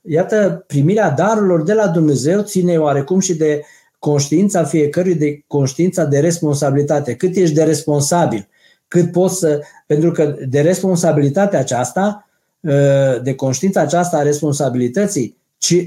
iată, 0.00 0.64
primirea 0.66 1.10
darurilor 1.10 1.62
de 1.62 1.72
la 1.72 1.88
Dumnezeu 1.88 2.42
ține 2.42 2.78
oarecum 2.78 3.20
și 3.20 3.34
de 3.34 3.62
conștiința 4.06 4.64
fiecărui, 4.64 5.14
de 5.14 5.44
conștiința 5.46 6.04
de 6.04 6.18
responsabilitate. 6.18 7.14
Cât 7.14 7.36
ești 7.36 7.54
de 7.54 7.62
responsabil, 7.62 8.48
cât 8.88 9.12
poți 9.12 9.38
să. 9.38 9.60
Pentru 9.86 10.10
că 10.10 10.34
de 10.48 10.60
responsabilitatea 10.60 11.58
aceasta, 11.58 12.28
uh, 12.60 13.22
de 13.22 13.34
conștiința 13.34 13.80
aceasta 13.80 14.16
a 14.16 14.22
responsabilității, 14.22 15.36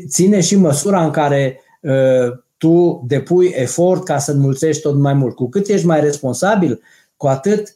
ține 0.07 0.41
și 0.41 0.55
măsura 0.55 1.03
în 1.03 1.11
care 1.11 1.59
uh, 1.81 2.38
tu 2.57 3.03
depui 3.07 3.51
efort 3.55 4.03
ca 4.03 4.17
să 4.17 4.31
înmulțești 4.31 4.81
tot 4.81 4.95
mai 4.95 5.13
mult. 5.13 5.35
Cu 5.35 5.49
cât 5.49 5.67
ești 5.67 5.85
mai 5.85 6.01
responsabil, 6.01 6.81
cu 7.17 7.27
atât 7.27 7.73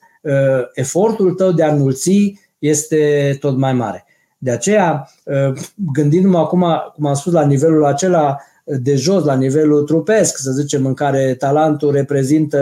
efortul 0.73 1.33
tău 1.33 1.51
de 1.51 1.63
a 1.63 1.73
înmulți 1.73 2.39
este 2.59 3.37
tot 3.39 3.57
mai 3.57 3.73
mare. 3.73 4.05
De 4.37 4.51
aceea, 4.51 5.09
ă, 5.27 5.53
gândindu-mă 5.93 6.37
acum, 6.37 6.65
cum 6.95 7.05
am 7.05 7.13
spus, 7.13 7.33
la 7.33 7.45
nivelul 7.45 7.85
acela 7.85 8.37
de 8.63 8.95
jos, 8.95 9.23
la 9.23 9.35
nivelul 9.35 9.83
trupesc, 9.83 10.37
să 10.37 10.51
zicem, 10.51 10.85
în 10.85 10.93
care 10.93 11.35
talentul 11.35 11.91
reprezintă, 11.91 12.57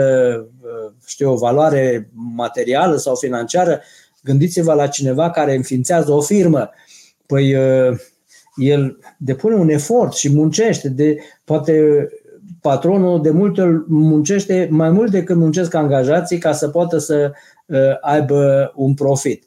ă, 0.64 0.92
știu, 1.06 1.30
o 1.30 1.36
valoare 1.36 2.10
materială 2.34 2.96
sau 2.96 3.14
financiară, 3.14 3.80
gândiți-vă 4.22 4.72
la 4.72 4.86
cineva 4.86 5.30
care 5.30 5.54
înființează 5.54 6.12
o 6.12 6.20
firmă. 6.20 6.70
Păi 7.26 7.56
ă, 7.56 7.96
el 8.56 8.98
depune 9.18 9.54
un 9.54 9.68
efort 9.68 10.12
și 10.12 10.34
muncește, 10.34 10.88
de, 10.88 11.16
poate 11.44 12.08
patronul 12.60 13.22
de 13.22 13.30
multe 13.30 13.60
ori 13.60 13.84
muncește 13.88 14.68
mai 14.70 14.90
mult 14.90 15.10
decât 15.10 15.36
muncesc 15.36 15.74
angajații 15.74 16.38
ca 16.38 16.52
să 16.52 16.68
poată 16.68 16.98
să 16.98 17.32
aibă 18.00 18.72
un 18.74 18.94
profit. 18.94 19.46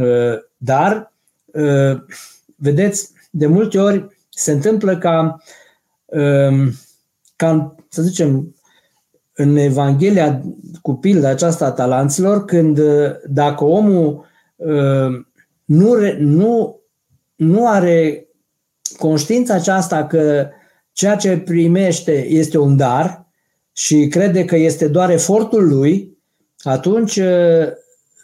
Uh, 0.00 0.38
dar, 0.56 1.12
uh, 1.44 2.00
vedeți, 2.56 3.10
de 3.30 3.46
multe 3.46 3.78
ori 3.78 4.06
se 4.28 4.52
întâmplă 4.52 4.98
ca, 4.98 5.20
um, 5.20 5.42
ca 7.36 7.74
să 7.88 8.02
zicem, 8.02 8.54
în 9.32 9.56
Evanghelia 9.56 10.42
cu 10.82 10.94
pilda 10.94 11.28
aceasta 11.28 11.66
a 11.66 11.70
talanților, 11.70 12.44
când 12.44 12.78
uh, 12.78 13.10
dacă 13.28 13.64
omul 13.64 14.24
nu, 15.64 15.96
nu, 16.18 16.80
nu 17.36 17.68
are 17.68 18.26
conștiința 18.98 19.54
aceasta 19.54 20.06
că 20.06 20.48
ceea 20.92 21.16
ce 21.16 21.38
primește 21.38 22.26
este 22.26 22.58
un 22.58 22.76
dar 22.76 23.26
și 23.72 24.08
crede 24.08 24.44
că 24.44 24.56
este 24.56 24.88
doar 24.88 25.10
efortul 25.10 25.68
lui, 25.68 26.18
atunci 26.58 27.20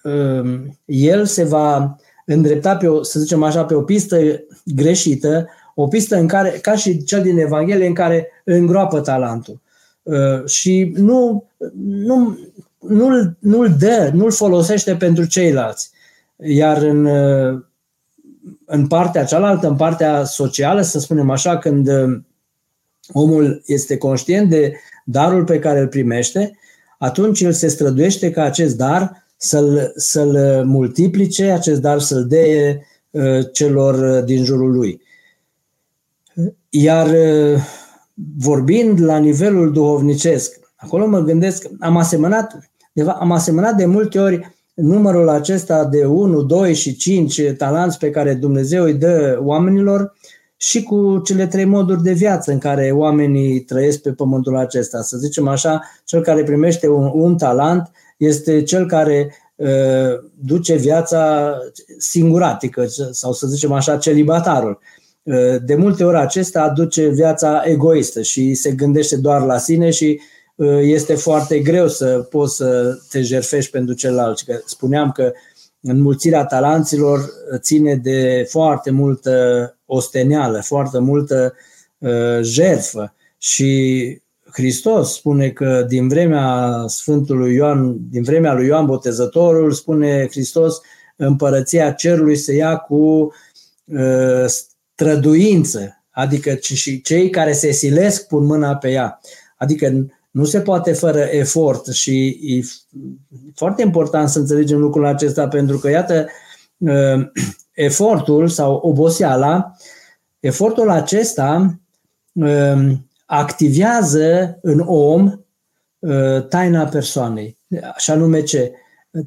um, 0.03 0.79
el 0.85 1.25
se 1.25 1.45
va 1.45 1.97
îndrepta 2.27 2.77
pe 2.77 2.87
o, 2.87 3.03
să 3.03 3.21
zicem 3.21 3.43
așa, 3.43 3.65
pe 3.65 3.75
o 3.75 3.83
pistă 3.83 4.19
greșită, 4.65 5.49
o 5.75 5.87
pistă 5.87 6.17
în 6.17 6.27
care, 6.27 6.51
ca 6.51 6.77
și 6.77 7.05
cel 7.05 7.23
din 7.23 7.39
Evanghelie, 7.39 7.87
în 7.87 7.95
care 7.95 8.29
îngroapă 8.45 9.01
talentul. 9.01 9.61
Uh, 10.03 10.45
și 10.47 10.93
nu, 10.97 11.45
nu, 11.85 12.39
nu-l, 12.79 13.37
nu-l 13.39 13.77
dă, 13.79 14.11
nu-l 14.13 14.31
folosește 14.31 14.95
pentru 14.95 15.25
ceilalți. 15.25 15.91
Iar 16.37 16.83
în, 16.83 17.05
uh, 17.05 17.63
în 18.65 18.87
partea 18.87 19.25
cealaltă, 19.25 19.69
în 19.69 19.77
partea 19.77 20.25
socială, 20.25 20.83
să 20.83 20.99
spunem 20.99 21.31
așa, 21.31 21.59
când 21.59 21.89
uh, 21.89 22.21
omul 23.13 23.63
este 23.67 23.97
conștient 23.97 24.51
de 24.51 24.73
darul 25.05 25.45
pe 25.45 25.59
care 25.59 25.81
îl 25.81 25.89
primește, 25.89 26.59
atunci 26.99 27.41
el 27.41 27.53
se 27.53 27.69
străduiește 27.69 28.31
ca 28.31 28.43
acest 28.43 28.77
dar 28.77 29.25
să-l, 29.37 29.93
să-l 29.97 30.63
multiplice, 30.65 31.51
acest 31.51 31.81
dar 31.81 31.99
să-l 31.99 32.27
dea 32.27 32.79
celor 33.53 34.21
din 34.21 34.45
jurul 34.45 34.73
lui. 34.73 35.01
Iar 36.75 37.17
vorbind 38.39 39.01
la 39.01 39.19
nivelul 39.19 39.73
duhovnicesc, 39.73 40.61
acolo 40.77 41.07
mă 41.07 41.21
gândesc, 41.21 41.67
am 41.81 41.97
asemănat, 41.97 42.71
de, 42.93 43.03
am 43.03 43.33
asemănat 43.33 43.77
de 43.77 43.85
multe 43.85 44.19
ori 44.19 44.55
numărul 44.75 45.29
acesta 45.29 45.85
de 45.85 46.05
1, 46.05 46.43
2 46.43 46.75
și 46.75 46.97
5 46.97 47.41
talanți 47.57 47.99
pe 47.99 48.11
care 48.11 48.35
Dumnezeu 48.35 48.85
îi 48.85 48.95
dă 48.95 49.39
oamenilor 49.43 50.17
și 50.57 50.83
cu 50.83 51.19
cele 51.19 51.47
trei 51.47 51.65
moduri 51.65 52.03
de 52.03 52.13
viață 52.13 52.53
în 52.53 52.59
care 52.59 52.91
oamenii 52.91 53.61
trăiesc 53.61 54.01
pe 54.01 54.13
pământul 54.13 54.57
acesta. 54.57 55.03
Să 55.03 55.17
zicem 55.17 55.49
așa, 55.49 55.83
cel 56.05 56.23
care 56.23 56.43
primește 56.43 56.89
un, 56.89 57.11
un 57.15 57.37
talent 57.37 57.91
este 58.17 58.63
cel 58.63 58.87
care 58.87 59.35
uh, 59.55 59.69
duce 60.41 60.77
viața 60.77 61.53
singuratică 61.99 62.87
sau 63.11 63.33
să 63.33 63.47
zicem 63.47 63.73
așa, 63.73 63.97
celibatarul. 63.97 64.79
Uh, 64.81 65.02
de 65.65 65.75
multe 65.75 66.05
ori 66.05 66.17
acesta 66.17 66.63
aduce 66.63 67.09
viața 67.09 67.63
egoistă 67.65 68.23
și 68.23 68.55
se 68.55 68.73
gândește 68.73 69.17
doar 69.17 69.43
la 69.43 69.59
sine 69.59 69.91
și 69.91 70.21
uh, 70.55 70.79
este 70.81 71.15
foarte 71.15 71.59
greu 71.59 71.89
să 71.89 72.27
poți 72.31 72.57
să 72.57 72.99
te 73.11 73.23
jerfești 73.23 73.71
pentru 73.71 73.95
celălalt. 73.95 74.41
Că 74.41 74.61
spuneam 74.65 75.11
că 75.11 75.33
înmulțirea 75.81 76.45
talanților 76.45 77.31
ține 77.59 77.95
de 77.95 78.47
foarte 78.49 78.91
multă 78.91 79.77
osteneală, 79.87 80.61
foarte 80.61 80.99
multă 80.99 81.55
uh, 81.99 82.41
jerfă 82.41 83.15
și 83.39 84.21
Hristos 84.53 85.15
spune 85.15 85.49
că 85.49 85.85
din 85.89 86.09
vremea 86.09 86.85
Sfântului 86.87 87.55
Ioan, 87.55 87.97
din 88.11 88.23
vremea 88.23 88.53
lui 88.53 88.67
Ioan 88.67 88.87
Botezătorul, 88.87 89.73
spune 89.73 90.27
Hristos, 90.31 90.81
împărăția 91.17 91.93
cerului 91.93 92.37
se 92.37 92.55
ia 92.55 92.77
cu 92.77 93.33
străduință, 94.95 96.05
adică 96.11 96.59
și 96.61 97.01
cei 97.01 97.31
care 97.31 97.53
se 97.53 97.71
silesc 97.71 98.27
pun 98.27 98.45
mâna 98.45 98.77
pe 98.77 98.91
ea. 98.91 99.21
Adică 99.57 100.07
nu 100.31 100.45
se 100.45 100.61
poate 100.61 100.93
fără 100.93 101.19
efort 101.19 101.87
și 101.87 102.39
e 102.43 102.63
foarte 103.55 103.83
important 103.83 104.29
să 104.29 104.39
înțelegem 104.39 104.79
lucrul 104.79 105.07
acesta 105.07 105.49
pentru 105.49 105.79
că, 105.79 105.91
iată, 105.91 106.27
uh, 106.77 107.27
efortul 107.73 108.49
sau 108.49 108.75
oboseala, 108.75 109.77
efortul 110.41 110.91
acesta 110.91 111.81
uh, 112.33 112.93
activează 113.27 114.59
în 114.63 114.83
om 114.87 115.33
uh, 115.99 116.47
taina 116.49 116.85
persoanei. 116.85 117.59
Și 117.97 118.11
anume 118.11 118.43
ce? 118.43 118.73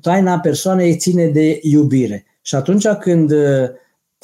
Taina 0.01 0.39
persoanei 0.39 0.97
ține 0.97 1.27
de 1.27 1.59
iubire. 1.61 2.25
Și 2.41 2.55
atunci 2.55 2.87
când 2.87 3.33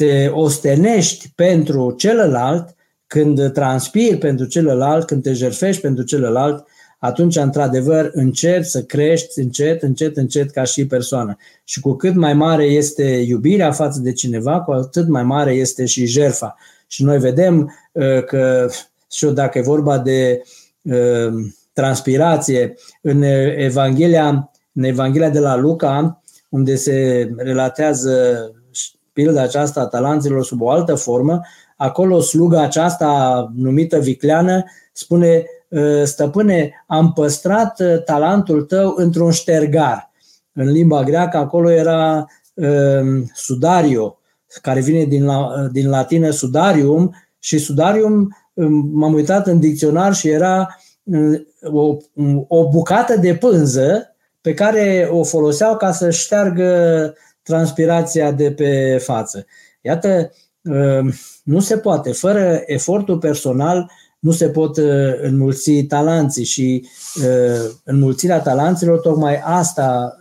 te 0.02 0.28
ostenești 0.28 1.32
pentru 1.36 1.94
celălalt, 1.98 2.76
când 3.08 3.52
transpiri 3.52 4.18
pentru 4.18 4.46
celălalt, 4.46 5.06
când 5.06 5.24
te 5.24 5.34
jerfești 5.34 5.82
pentru 5.82 6.04
celălalt, 6.04 6.68
atunci, 7.00 7.36
într-adevăr, 7.36 8.10
încerci 8.14 8.66
să 8.66 8.84
crești 8.84 9.40
încet, 9.40 9.82
încet, 9.82 10.18
încet 10.18 10.52
ca 10.52 10.64
și 10.64 10.86
persoană. 10.86 11.38
Și 11.64 11.80
cu 11.80 11.94
cât 11.94 12.16
mai 12.16 12.34
mare 12.34 12.64
este 12.64 13.04
iubirea 13.04 13.72
față 13.72 14.00
de 14.00 14.12
cineva, 14.12 14.62
cu 14.62 14.72
atât 14.72 15.08
mai 15.08 15.24
mare 15.24 15.54
este 15.54 15.86
și 15.86 16.06
jerfa. 16.06 16.56
Și 16.88 17.04
noi 17.04 17.20
vedem 17.20 17.76
uh, 17.92 18.24
că, 18.24 18.70
și 19.12 19.26
dacă 19.26 19.58
e 19.58 19.62
vorba 19.62 20.00
de 20.00 20.42
uh, 20.82 21.34
transpirație, 21.74 22.74
în 23.02 23.22
Evanghelia, 23.56 24.52
în 24.74 24.84
Evanghelia 24.84 25.30
de 25.30 25.40
la 25.40 25.56
Luca, 25.56 26.22
unde 26.50 26.76
se 26.76 27.30
relatează 27.38 28.52
pilda 29.14 29.42
aceasta 29.42 29.82
a 29.82 29.86
talanților 29.86 30.44
sub 30.44 30.62
o 30.62 30.70
altă 30.70 30.96
formă, 30.96 31.42
acolo 31.78 32.20
sluga 32.20 32.62
aceasta 32.62 33.52
numită 33.56 34.00
vicleană 34.00 34.64
spune 34.92 35.46
ă, 35.72 36.06
stăpâne, 36.06 36.84
am 36.88 37.14
păstrat 37.14 37.80
ă, 37.80 37.98
talentul 37.98 38.62
tău 38.62 38.94
într-un 38.96 39.32
ștergar. 39.32 40.12
În 40.54 40.72
limba 40.72 41.04
greacă 41.04 41.38
acolo 41.38 41.72
era 41.72 42.28
uh, 42.54 43.24
sudario, 43.34 44.20
care 44.62 44.80
vine 44.80 45.04
din, 45.04 45.26
la, 45.26 45.68
din 45.72 45.90
latină 45.90 46.30
sudarium 46.30 47.16
și 47.40 47.58
sudarium 47.58 48.36
m-am 48.92 49.14
uitat 49.14 49.48
în 49.48 49.60
dicționar 49.60 50.14
și 50.14 50.30
era 50.30 50.78
o, 51.62 51.98
o 52.48 52.70
bucată 52.70 53.16
de 53.16 53.36
pânză 53.36 54.16
pe 54.42 54.54
care 54.54 55.10
o 55.12 55.24
foloseau 55.24 55.78
ca 55.78 55.92
să 55.92 56.10
șteargă 56.10 57.14
transpirația 57.44 58.32
de 58.32 58.52
pe 58.52 58.98
față. 59.04 59.46
Iată, 59.82 60.32
uh, 60.62 61.14
nu 61.44 61.60
se 61.60 61.78
poate. 61.78 62.12
Fără 62.12 62.62
efortul 62.66 63.18
personal 63.18 63.92
nu 64.20 64.32
se 64.32 64.50
pot 64.50 64.78
uh, 64.78 65.14
înmulți 65.22 65.72
talanții 65.72 66.44
și 66.44 66.88
uh, 67.16 67.72
înmulțirea 67.84 68.42
talanților 68.42 69.00
tocmai 69.00 69.40
asta 69.44 70.18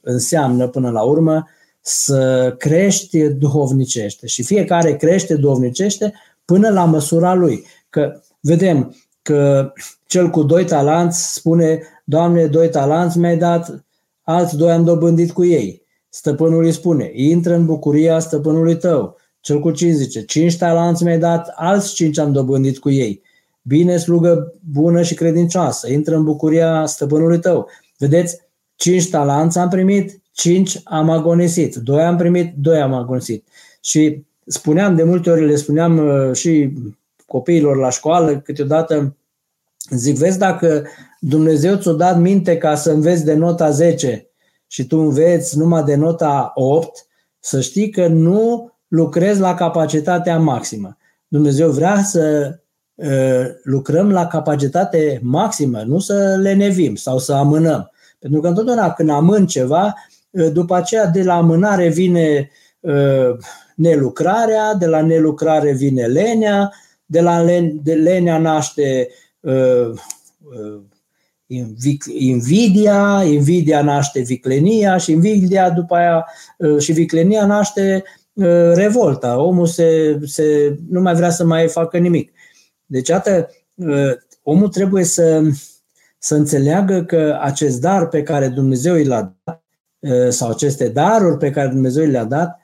înseamnă 0.00 0.68
până 0.68 0.90
la 0.90 1.02
urmă 1.02 1.48
să 1.80 2.54
crești 2.58 3.28
duhovnicește 3.28 4.26
și 4.26 4.42
fiecare 4.42 4.96
crește 4.96 5.34
duhovnicește 5.34 6.12
până 6.44 6.68
la 6.68 6.84
măsura 6.84 7.34
lui. 7.34 7.66
Că 7.90 8.20
vedem 8.40 8.96
că 9.22 9.72
cel 10.06 10.30
cu 10.30 10.42
doi 10.42 10.64
talanți 10.64 11.32
spune, 11.34 11.82
Doamne, 12.04 12.46
doi 12.46 12.68
talanți 12.68 13.18
mi-ai 13.18 13.36
dat, 13.36 13.84
alți 14.22 14.56
doi 14.56 14.70
am 14.70 14.84
dobândit 14.84 15.32
cu 15.32 15.44
ei. 15.44 15.79
Stăpânul 16.12 16.64
îi 16.64 16.72
spune, 16.72 17.10
intră 17.14 17.54
în 17.54 17.66
bucuria 17.66 18.18
stăpânului 18.18 18.76
tău. 18.76 19.16
Cel 19.40 19.60
cu 19.60 19.70
cinci 19.70 19.94
zice, 19.94 20.24
cinci 20.24 20.58
talanți 20.58 21.04
mi-ai 21.04 21.18
dat, 21.18 21.52
alți 21.56 21.94
cinci 21.94 22.18
am 22.18 22.32
dobândit 22.32 22.78
cu 22.78 22.90
ei. 22.90 23.22
Bine, 23.62 23.96
slugă 23.96 24.54
bună 24.72 25.02
și 25.02 25.14
credincioasă, 25.14 25.92
intră 25.92 26.16
în 26.16 26.24
bucuria 26.24 26.86
stăpânului 26.86 27.38
tău. 27.38 27.68
Vedeți, 27.98 28.40
cinci 28.76 29.10
talanți 29.10 29.58
am 29.58 29.68
primit, 29.68 30.20
cinci 30.32 30.80
am 30.84 31.10
agonisit, 31.10 31.74
doi 31.74 32.02
am 32.02 32.16
primit, 32.16 32.54
doi 32.56 32.80
am 32.80 32.92
agonisit. 32.92 33.46
Și 33.80 34.24
spuneam 34.46 34.94
de 34.94 35.02
multe 35.02 35.30
ori, 35.30 35.46
le 35.46 35.56
spuneam 35.56 35.98
uh, 35.98 36.34
și 36.34 36.72
copiilor 37.26 37.76
la 37.76 37.90
școală, 37.90 38.40
câteodată 38.40 39.16
zic, 39.90 40.16
vezi 40.16 40.38
dacă 40.38 40.86
Dumnezeu 41.20 41.76
ți-a 41.76 41.92
dat 41.92 42.20
minte 42.20 42.56
ca 42.56 42.74
să 42.74 42.90
înveți 42.90 43.24
de 43.24 43.34
nota 43.34 43.70
10 43.70 44.29
și 44.70 44.86
tu 44.86 44.98
înveți 44.98 45.58
numai 45.58 45.82
de 45.82 45.94
nota 45.94 46.52
8, 46.54 47.06
să 47.40 47.60
știi 47.60 47.90
că 47.90 48.06
nu 48.06 48.72
lucrezi 48.88 49.40
la 49.40 49.54
capacitatea 49.54 50.38
maximă. 50.38 50.96
Dumnezeu 51.28 51.70
vrea 51.70 52.02
să 52.02 52.54
uh, 52.94 53.46
lucrăm 53.62 54.10
la 54.10 54.26
capacitate 54.26 55.20
maximă, 55.22 55.82
nu 55.82 55.98
să 55.98 56.36
le 56.40 56.54
nevim 56.54 56.94
sau 56.94 57.18
să 57.18 57.32
amânăm. 57.32 57.90
Pentru 58.18 58.40
că 58.40 58.48
întotdeauna 58.48 58.92
când 58.92 59.10
amân 59.10 59.46
ceva, 59.46 59.94
uh, 60.30 60.52
după 60.52 60.74
aceea 60.74 61.06
de 61.06 61.22
la 61.22 61.34
amânare 61.34 61.88
vine 61.88 62.50
uh, 62.80 63.36
nelucrarea, 63.74 64.74
de 64.74 64.86
la 64.86 65.02
nelucrare 65.02 65.72
vine 65.72 66.06
lenea, 66.06 66.72
de 67.04 67.20
la 67.20 67.40
lenea 67.82 68.38
naște 68.38 69.08
invidia, 72.14 73.22
invidia 73.24 73.82
naște 73.82 74.20
viclenia 74.20 74.96
și 74.96 75.12
invidia 75.12 75.70
după 75.70 75.94
aia 75.94 76.26
uh, 76.58 76.78
și 76.78 76.92
viclenia 76.92 77.46
naște 77.46 78.02
uh, 78.32 78.72
revolta. 78.74 79.42
Omul 79.42 79.66
se, 79.66 80.18
se, 80.24 80.76
nu 80.88 81.00
mai 81.00 81.14
vrea 81.14 81.30
să 81.30 81.44
mai 81.44 81.68
facă 81.68 81.98
nimic. 81.98 82.32
Deci, 82.86 83.08
iată, 83.08 83.50
uh, 83.74 84.12
omul 84.42 84.68
trebuie 84.68 85.04
să, 85.04 85.42
să 86.18 86.34
înțeleagă 86.34 87.04
că 87.04 87.38
acest 87.40 87.80
dar 87.80 88.08
pe 88.08 88.22
care 88.22 88.48
Dumnezeu 88.48 88.96
i 88.96 89.04
l-a 89.04 89.34
dat, 89.44 89.64
sau 90.28 90.50
aceste 90.50 90.88
daruri 90.88 91.38
pe 91.38 91.50
care 91.50 91.68
Dumnezeu 91.68 92.06
le-a 92.06 92.24
dat, 92.24 92.60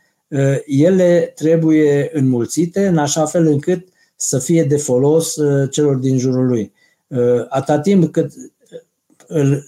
ele 0.66 1.32
trebuie 1.34 2.10
înmulțite 2.12 2.86
în 2.86 2.98
așa 2.98 3.26
fel 3.26 3.46
încât 3.46 3.88
să 4.16 4.38
fie 4.38 4.64
de 4.64 4.76
folos 4.76 5.36
celor 5.70 5.96
din 5.96 6.18
jurul 6.18 6.46
lui. 6.46 6.72
Atâta 7.48 7.80
timp 7.80 8.12
cât 8.12 8.32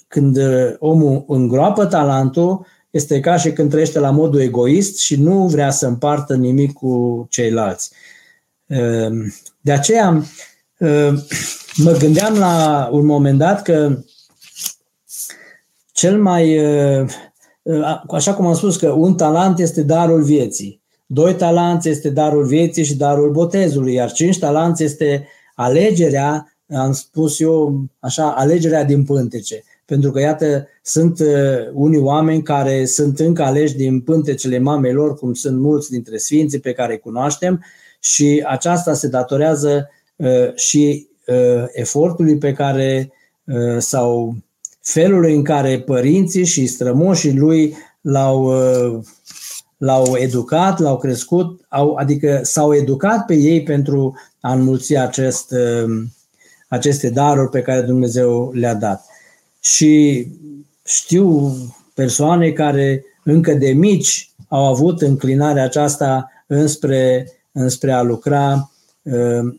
când 0.08 0.38
omul 0.78 1.24
îngroapă 1.26 1.86
talentul, 1.86 2.66
este 2.90 3.20
ca 3.20 3.36
și 3.36 3.52
când 3.52 3.70
trăiește 3.70 3.98
la 3.98 4.10
modul 4.10 4.40
egoist 4.40 4.98
și 4.98 5.16
nu 5.16 5.46
vrea 5.46 5.70
să 5.70 5.86
împartă 5.86 6.34
nimic 6.34 6.72
cu 6.72 7.26
ceilalți. 7.30 7.90
Ehm, 8.66 9.34
de 9.60 9.72
aceea 9.72 10.22
ehm, 10.78 11.26
mă 11.76 11.92
gândeam 11.92 12.38
la 12.38 12.88
un 12.92 13.06
moment 13.06 13.38
dat 13.38 13.62
că 13.62 13.98
cel 15.92 16.22
mai, 16.22 16.50
ehm, 16.52 17.10
așa 18.10 18.34
cum 18.34 18.46
am 18.46 18.54
spus 18.54 18.76
că 18.76 18.88
un 18.90 19.14
talent 19.14 19.58
este 19.58 19.82
darul 19.82 20.22
vieții, 20.22 20.82
doi 21.06 21.34
talanți 21.34 21.88
este 21.88 22.10
darul 22.10 22.46
vieții 22.46 22.84
și 22.84 22.96
darul 22.96 23.30
botezului, 23.30 23.94
iar 23.94 24.12
cinci 24.12 24.38
talanți 24.38 24.84
este 24.84 25.28
alegerea, 25.54 26.57
am 26.76 26.92
spus 26.92 27.40
eu 27.40 27.85
așa, 27.98 28.33
alegerea 28.33 28.85
din 28.85 29.04
pântece. 29.04 29.62
Pentru 29.85 30.11
că, 30.11 30.20
iată, 30.20 30.68
sunt 30.83 31.20
uh, 31.20 31.26
unii 31.72 31.98
oameni 31.98 32.42
care 32.42 32.85
sunt 32.85 33.18
încă 33.18 33.42
aleși 33.42 33.76
din 33.76 34.00
pântecele 34.00 34.59
mamelor, 34.59 35.14
cum 35.14 35.35
sunt 35.35 35.61
mulți 35.61 35.90
dintre 35.90 36.16
sfinții 36.16 36.61
pe 36.61 36.72
care 36.72 36.92
îi 36.92 36.98
cunoaștem, 36.98 37.64
și 38.00 38.44
aceasta 38.46 38.94
se 38.94 39.09
datorează 39.09 39.90
uh, 40.16 40.54
și 40.54 41.09
uh, 41.26 41.64
efortului 41.72 42.38
pe 42.38 42.52
care 42.52 43.12
sau 43.78 44.37
felului 44.81 45.35
în 45.35 45.42
care 45.42 45.81
părinții 45.81 46.44
și 46.44 46.66
strămoșii 46.66 47.37
lui 47.37 47.76
l-au, 48.00 48.52
l-au 49.76 50.16
educat, 50.16 50.78
l-au 50.78 50.96
crescut, 50.98 51.61
au, 51.68 51.94
adică 51.94 52.40
s-au 52.42 52.74
educat 52.74 53.24
pe 53.24 53.35
ei 53.35 53.62
pentru 53.62 54.14
a 54.40 54.52
înmulți 54.52 54.96
acest, 54.96 55.54
aceste 56.68 57.11
daruri 57.11 57.50
pe 57.50 57.62
care 57.62 57.81
Dumnezeu 57.81 58.52
le-a 58.54 58.74
dat. 58.74 59.07
Și 59.61 60.26
știu 60.85 61.57
persoane 61.94 62.50
care 62.50 63.04
încă 63.24 63.54
de 63.54 63.68
mici 63.68 64.31
au 64.48 64.64
avut 64.64 65.00
înclinarea 65.00 65.64
aceasta 65.64 66.31
înspre, 66.46 67.28
înspre 67.52 67.92
a 67.92 68.02
lucra, 68.02 68.70
uh, 69.02 69.54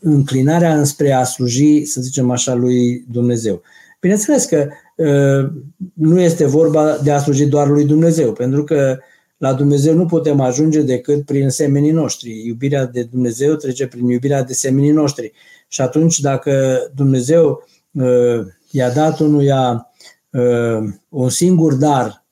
înclinarea 0.00 0.78
înspre 0.78 1.12
a 1.12 1.24
sluji, 1.24 1.84
să 1.84 2.00
zicem 2.00 2.30
așa, 2.30 2.54
lui 2.54 3.04
Dumnezeu. 3.10 3.62
Bineînțeles 4.00 4.44
că 4.44 4.68
uh, 4.96 5.50
nu 5.92 6.20
este 6.20 6.46
vorba 6.46 6.98
de 7.02 7.10
a 7.10 7.18
sluji 7.18 7.46
doar 7.46 7.68
lui 7.68 7.84
Dumnezeu, 7.84 8.32
pentru 8.32 8.64
că 8.64 8.98
la 9.36 9.54
Dumnezeu 9.54 9.94
nu 9.94 10.06
putem 10.06 10.40
ajunge 10.40 10.82
decât 10.82 11.24
prin 11.24 11.48
semenii 11.48 11.90
noștri. 11.90 12.46
Iubirea 12.46 12.86
de 12.86 13.02
Dumnezeu 13.02 13.54
trece 13.54 13.86
prin 13.86 14.08
iubirea 14.08 14.42
de 14.42 14.52
semenii 14.52 14.90
noștri. 14.90 15.32
Și 15.72 15.80
atunci, 15.80 16.20
dacă 16.20 16.78
Dumnezeu 16.94 17.62
uh, 17.92 18.46
i-a 18.70 18.90
dat 18.90 19.18
unuia 19.18 19.90
uh, 20.30 20.78
un 21.08 21.28
singur 21.28 21.74
dar, 21.74 22.24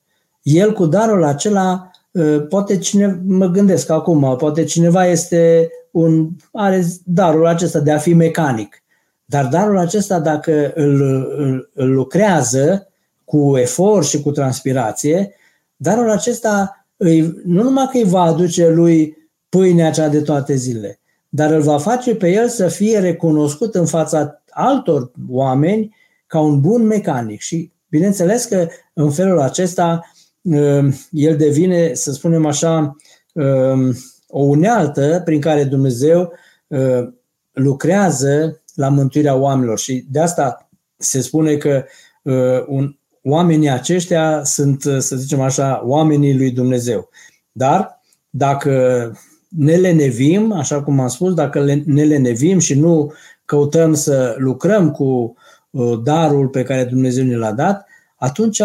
el 0.42 0.72
cu 0.72 0.86
darul 0.86 1.24
acela, 1.24 1.90
uh, 2.10 2.46
poate 2.48 2.78
cine, 2.78 3.20
mă 3.24 3.46
gândesc 3.46 3.90
acum, 3.90 4.36
poate 4.36 4.64
cineva 4.64 5.06
este 5.06 5.70
un, 5.90 6.28
are 6.52 6.86
darul 7.04 7.46
acesta 7.46 7.80
de 7.80 7.92
a 7.92 7.98
fi 7.98 8.14
mecanic. 8.14 8.82
Dar 9.24 9.46
darul 9.46 9.78
acesta, 9.78 10.20
dacă 10.20 10.72
îl, 10.74 11.00
îl, 11.36 11.70
îl 11.74 11.94
lucrează 11.94 12.88
cu 13.24 13.56
efort 13.56 14.06
și 14.06 14.20
cu 14.20 14.30
transpirație, 14.30 15.34
darul 15.76 16.10
acesta 16.10 16.86
îi, 16.96 17.40
nu 17.44 17.62
numai 17.62 17.88
că 17.92 17.96
îi 17.96 18.04
va 18.04 18.20
aduce 18.20 18.68
lui 18.68 19.16
pâinea 19.48 19.90
cea 19.90 20.08
de 20.08 20.20
toate 20.20 20.54
zilele, 20.54 21.00
dar 21.28 21.50
îl 21.50 21.62
va 21.62 21.78
face 21.78 22.14
pe 22.14 22.30
el 22.30 22.48
să 22.48 22.68
fie 22.68 22.98
recunoscut 22.98 23.74
în 23.74 23.86
fața 23.86 24.42
altor 24.50 25.10
oameni 25.30 25.96
ca 26.26 26.40
un 26.40 26.60
bun 26.60 26.86
mecanic 26.86 27.40
și 27.40 27.72
bineînțeles 27.88 28.44
că 28.44 28.68
în 28.92 29.10
felul 29.10 29.40
acesta 29.40 30.10
um, 30.42 30.94
el 31.10 31.36
devine, 31.36 31.94
să 31.94 32.12
spunem 32.12 32.46
așa, 32.46 32.96
um, 33.32 33.94
o 34.28 34.42
unealtă 34.42 35.22
prin 35.24 35.40
care 35.40 35.64
Dumnezeu 35.64 36.32
uh, 36.66 37.08
lucrează 37.52 38.62
la 38.74 38.88
mântuirea 38.88 39.34
oamenilor 39.34 39.78
și 39.78 40.06
de 40.10 40.20
asta 40.20 40.68
se 40.96 41.20
spune 41.20 41.56
că 41.56 41.84
uh, 42.22 42.64
un, 42.66 42.96
oamenii 43.22 43.70
aceștia 43.70 44.44
sunt, 44.44 44.82
să 44.82 45.16
zicem 45.16 45.40
așa, 45.40 45.82
oamenii 45.84 46.36
lui 46.36 46.50
Dumnezeu. 46.50 47.08
Dar 47.52 48.02
dacă 48.30 49.12
ne 49.48 49.76
lenevim, 49.76 50.52
așa 50.52 50.82
cum 50.82 51.00
am 51.00 51.08
spus, 51.08 51.34
dacă 51.34 51.64
ne 51.84 52.04
lenevim 52.04 52.58
și 52.58 52.74
nu 52.74 53.12
căutăm 53.44 53.94
să 53.94 54.34
lucrăm 54.38 54.90
cu 54.90 55.36
Uh, 55.70 56.00
darul 56.02 56.48
pe 56.48 56.62
care 56.62 56.84
Dumnezeu 56.84 57.24
ne 57.24 57.36
l-a 57.36 57.52
dat, 57.52 57.86
atunci 58.16 58.58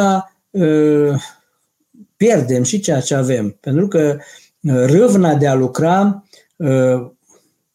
uh, 0.50 1.22
pierdem 2.18 2.64
și 2.64 2.80
ceea 2.80 3.00
ce 3.00 3.16
avem. 3.16 3.58
Pentru 3.60 3.88
că 3.88 4.18
uh, 4.62 4.86
râvna 4.86 5.36
de 5.36 5.48
a 5.48 5.54
lucra, 5.54 6.24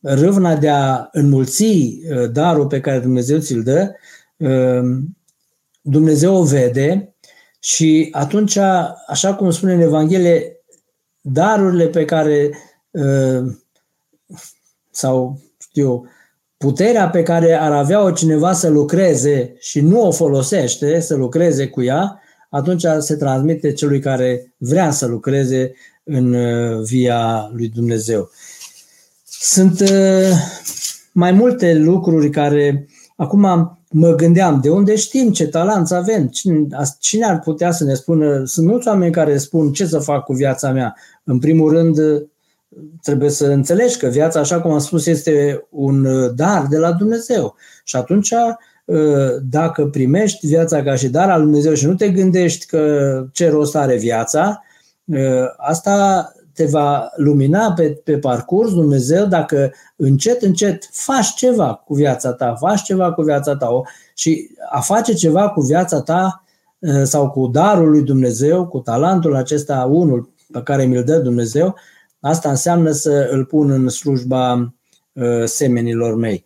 râvna 0.01 0.57
de 0.57 0.69
a 0.69 1.09
înmulți 1.13 1.99
darul 2.33 2.67
pe 2.67 2.81
care 2.81 2.99
Dumnezeu 2.99 3.39
ți-l 3.39 3.63
dă, 3.63 3.93
Dumnezeu 5.81 6.35
o 6.35 6.43
vede 6.43 7.15
și 7.61 8.09
atunci, 8.13 8.57
așa 9.07 9.35
cum 9.35 9.51
spune 9.51 9.73
în 9.73 9.81
Evanghelie, 9.81 10.63
darurile 11.21 11.87
pe 11.87 12.05
care 12.05 12.51
sau 14.91 15.41
știu 15.59 16.05
puterea 16.57 17.09
pe 17.09 17.23
care 17.23 17.53
ar 17.53 17.73
avea-o 17.73 18.11
cineva 18.11 18.53
să 18.53 18.69
lucreze 18.69 19.57
și 19.59 19.81
nu 19.81 20.07
o 20.07 20.11
folosește, 20.11 21.01
să 21.01 21.15
lucreze 21.15 21.67
cu 21.67 21.83
ea, 21.83 22.21
atunci 22.51 22.85
se 22.99 23.17
transmite 23.17 23.73
celui 23.73 24.01
care 24.01 24.55
vrea 24.57 24.91
să 24.91 25.07
lucreze 25.07 25.73
în 26.05 26.35
uh, 26.35 26.83
via 26.83 27.51
lui 27.53 27.69
Dumnezeu. 27.69 28.31
Sunt 29.25 29.81
uh, 29.81 30.31
mai 31.13 31.33
multe 31.33 31.75
lucruri 31.75 32.31
care 32.31 32.89
acum 33.17 33.79
mă 33.91 34.15
gândeam, 34.15 34.61
de 34.61 34.71
unde 34.71 34.97
știm 34.97 35.33
ce 35.33 35.47
talent 35.47 35.93
avem? 35.93 36.27
Cine, 36.27 36.67
cine 36.99 37.25
ar 37.25 37.39
putea 37.41 37.71
să 37.71 37.85
ne 37.85 37.95
spună? 37.95 38.45
Sunt 38.45 38.67
mulți 38.67 38.89
oameni 38.89 39.13
care 39.13 39.39
spun 39.39 39.73
ce 39.73 39.87
să 39.87 39.99
fac 39.99 40.25
cu 40.25 40.33
viața 40.33 40.73
mea. 40.73 40.97
În 41.25 41.39
primul 41.39 41.73
rând, 41.73 41.99
trebuie 43.03 43.31
să 43.31 43.47
înțelegi 43.47 43.99
că 43.99 44.07
viața, 44.07 44.41
așa 44.41 44.61
cum 44.61 44.71
am 44.71 44.79
spus, 44.79 45.07
este 45.07 45.67
un 45.71 46.05
uh, 46.05 46.31
dar 46.35 46.67
de 46.67 46.79
la 46.79 46.93
Dumnezeu. 46.93 47.55
Și 47.85 47.97
atunci, 47.97 48.31
uh, 48.85 48.97
dacă 49.43 49.87
primești 49.87 50.47
viața 50.47 50.83
ca 50.83 50.95
și 50.95 51.09
dar 51.09 51.31
al 51.31 51.41
Dumnezeu 51.41 51.75
și 51.75 51.87
nu 51.87 51.95
te 51.95 52.11
gândești 52.11 52.67
că 52.67 53.25
ce 53.33 53.51
rost 53.51 53.77
are 53.77 53.97
viața, 53.97 54.63
uh, 55.05 55.45
asta 55.57 56.29
te 56.55 56.65
va 56.65 57.11
lumina 57.17 57.73
pe, 57.73 58.01
pe 58.05 58.19
parcurs 58.19 58.73
Dumnezeu 58.73 59.27
dacă 59.27 59.73
încet, 59.97 60.43
încet 60.43 60.89
faci 60.93 61.35
ceva 61.35 61.83
cu 61.87 61.95
viața 61.95 62.33
ta, 62.33 62.55
faci 62.55 62.83
ceva 62.83 63.13
cu 63.13 63.23
viața 63.23 63.57
ta 63.57 63.83
și 64.15 64.51
a 64.71 64.81
face 64.81 65.13
ceva 65.13 65.49
cu 65.49 65.61
viața 65.61 66.01
ta 66.01 66.45
sau 67.03 67.31
cu 67.31 67.47
darul 67.47 67.91
lui 67.91 68.03
Dumnezeu, 68.03 68.67
cu 68.67 68.79
talentul 68.79 69.37
acesta 69.37 69.89
unul 69.91 70.33
pe 70.53 70.63
care 70.63 70.85
mi-l 70.85 71.05
dă 71.05 71.19
Dumnezeu, 71.19 71.77
Asta 72.21 72.49
înseamnă 72.49 72.91
să 72.91 73.29
îl 73.31 73.45
pun 73.45 73.71
în 73.71 73.89
slujba 73.89 74.75
uh, 75.13 75.45
semenilor 75.45 76.17
mei. 76.17 76.45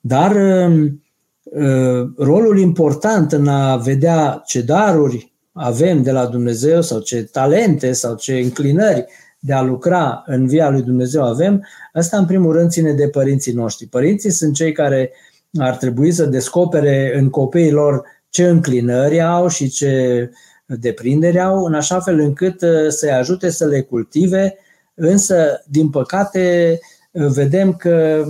Dar 0.00 0.36
um, 0.36 1.02
uh, 1.42 2.08
rolul 2.16 2.58
important 2.58 3.32
în 3.32 3.48
a 3.48 3.76
vedea 3.76 4.42
ce 4.46 4.60
daruri 4.60 5.32
avem 5.52 6.02
de 6.02 6.10
la 6.10 6.26
Dumnezeu 6.26 6.82
sau 6.82 7.00
ce 7.00 7.22
talente 7.22 7.92
sau 7.92 8.14
ce 8.14 8.38
înclinări 8.38 9.06
de 9.38 9.52
a 9.52 9.62
lucra 9.62 10.22
în 10.26 10.46
via 10.46 10.70
lui 10.70 10.82
Dumnezeu 10.82 11.24
avem, 11.24 11.66
asta 11.92 12.18
în 12.18 12.26
primul 12.26 12.52
rând 12.52 12.70
ține 12.70 12.92
de 12.92 13.08
părinții 13.08 13.52
noștri. 13.52 13.86
Părinții 13.86 14.30
sunt 14.30 14.54
cei 14.54 14.72
care 14.72 15.12
ar 15.58 15.76
trebui 15.76 16.12
să 16.12 16.24
descopere 16.24 17.12
în 17.18 17.30
copiii 17.30 17.70
lor 17.70 18.02
ce 18.28 18.48
înclinări 18.48 19.20
au 19.20 19.48
și 19.48 19.68
ce 19.68 20.30
deprindere 20.66 21.40
au, 21.40 21.64
în 21.64 21.74
așa 21.74 22.00
fel 22.00 22.18
încât 22.18 22.62
uh, 22.62 22.88
să-i 22.88 23.10
ajute 23.10 23.50
să 23.50 23.66
le 23.66 23.80
cultive 23.80 24.56
Însă, 25.02 25.62
din 25.66 25.90
păcate, 25.90 26.78
vedem 27.12 27.72
că 27.74 28.24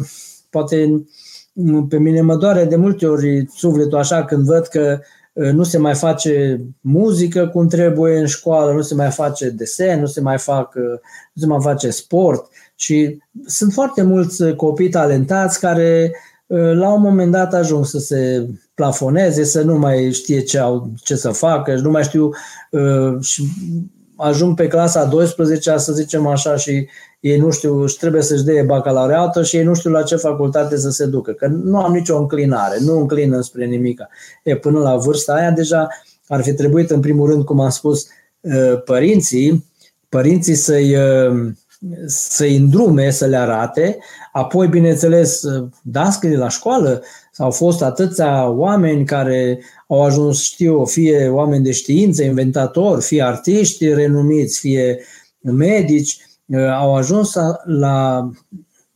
poate 0.51 1.05
pe 1.89 1.99
mine 1.99 2.21
mă 2.21 2.37
doare 2.37 2.65
de 2.65 2.77
multe 2.77 3.07
ori 3.07 3.47
sufletul 3.55 3.99
așa 3.99 4.25
când 4.25 4.45
văd 4.45 4.67
că 4.67 4.99
uh, 5.33 5.51
nu 5.51 5.63
se 5.63 5.79
mai 5.79 5.95
face 5.95 6.61
muzică 6.81 7.47
cum 7.47 7.69
trebuie 7.69 8.19
în 8.19 8.27
școală, 8.27 8.73
nu 8.73 8.81
se 8.81 8.95
mai 8.95 9.11
face 9.11 9.51
desen, 9.51 10.01
nu 10.01 10.07
se 10.07 10.21
mai, 10.21 10.39
fac, 10.39 10.75
uh, 10.75 10.99
nu 11.33 11.43
se 11.43 11.47
mai 11.47 11.59
face 11.61 11.91
sport. 11.91 12.49
Și 12.75 13.23
sunt 13.47 13.73
foarte 13.73 14.03
mulți 14.03 14.55
copii 14.55 14.89
talentați 14.89 15.61
care 15.61 16.13
uh, 16.47 16.73
la 16.73 16.93
un 16.93 17.03
moment 17.03 17.33
dat 17.33 17.55
ajung 17.55 17.87
să 17.87 17.99
se 17.99 18.49
plafoneze, 18.75 19.45
să 19.45 19.63
nu 19.63 19.79
mai 19.79 20.13
știe 20.13 20.41
ce, 20.41 20.59
au, 20.59 20.91
ce 21.03 21.17
să 21.17 21.31
facă, 21.31 21.75
nu 21.75 21.91
mai 21.91 22.03
știu 22.03 22.31
și 23.21 23.43
ajung 24.21 24.57
pe 24.57 24.67
clasa 24.67 25.05
12 25.05 25.77
să 25.77 25.93
zicem 25.93 26.27
așa, 26.27 26.57
și 26.57 26.89
ei 27.21 27.39
nu 27.39 27.51
știu, 27.51 27.87
și 27.87 27.97
trebuie 27.99 28.23
să-și 28.23 28.45
dea 28.45 28.65
bacalaureatul 28.65 29.45
și 29.45 29.57
ei 29.57 29.65
nu 29.65 29.75
știu 29.75 29.91
la 29.91 30.03
ce 30.03 30.17
facultate 30.17 30.77
să 30.77 30.91
se 30.91 31.07
ducă, 31.07 31.33
că 31.33 31.47
nu 31.47 31.81
am 31.81 31.93
nicio 31.93 32.19
înclinare, 32.19 32.77
nu 32.81 32.99
înclină 32.99 33.41
spre 33.41 33.65
nimica. 33.65 34.09
E, 34.43 34.57
până 34.57 34.79
la 34.79 34.97
vârsta 34.97 35.35
aia 35.35 35.51
deja 35.51 35.89
ar 36.29 36.43
fi 36.43 36.55
trebuit, 36.55 36.91
în 36.91 37.01
primul 37.01 37.29
rând, 37.29 37.45
cum 37.45 37.61
am 37.61 37.71
spus, 37.71 38.07
uh, 38.41 38.83
părinții, 38.85 39.67
părinții 40.09 40.55
să-i, 40.55 40.97
uh, 40.97 41.53
să-i 42.07 42.57
îndrume, 42.57 43.11
să 43.11 43.27
le 43.27 43.37
arate, 43.37 43.99
apoi, 44.33 44.67
bineînțeles, 44.67 45.43
dascării 45.83 46.37
la 46.37 46.49
școală, 46.49 47.03
au 47.37 47.51
fost 47.51 47.83
atâția 47.83 48.49
oameni 48.49 49.05
care 49.05 49.61
au 49.91 50.05
ajuns, 50.05 50.43
știu, 50.43 50.85
fie 50.85 51.29
oameni 51.29 51.65
de 51.65 51.73
știință, 51.73 52.23
inventatori, 52.23 53.03
fie 53.03 53.23
artiști 53.23 53.95
renumiți, 53.95 54.59
fie 54.59 54.99
medici, 55.41 56.19
uh, 56.47 56.59
au 56.59 56.95
ajuns 56.95 57.35
la 57.65 58.31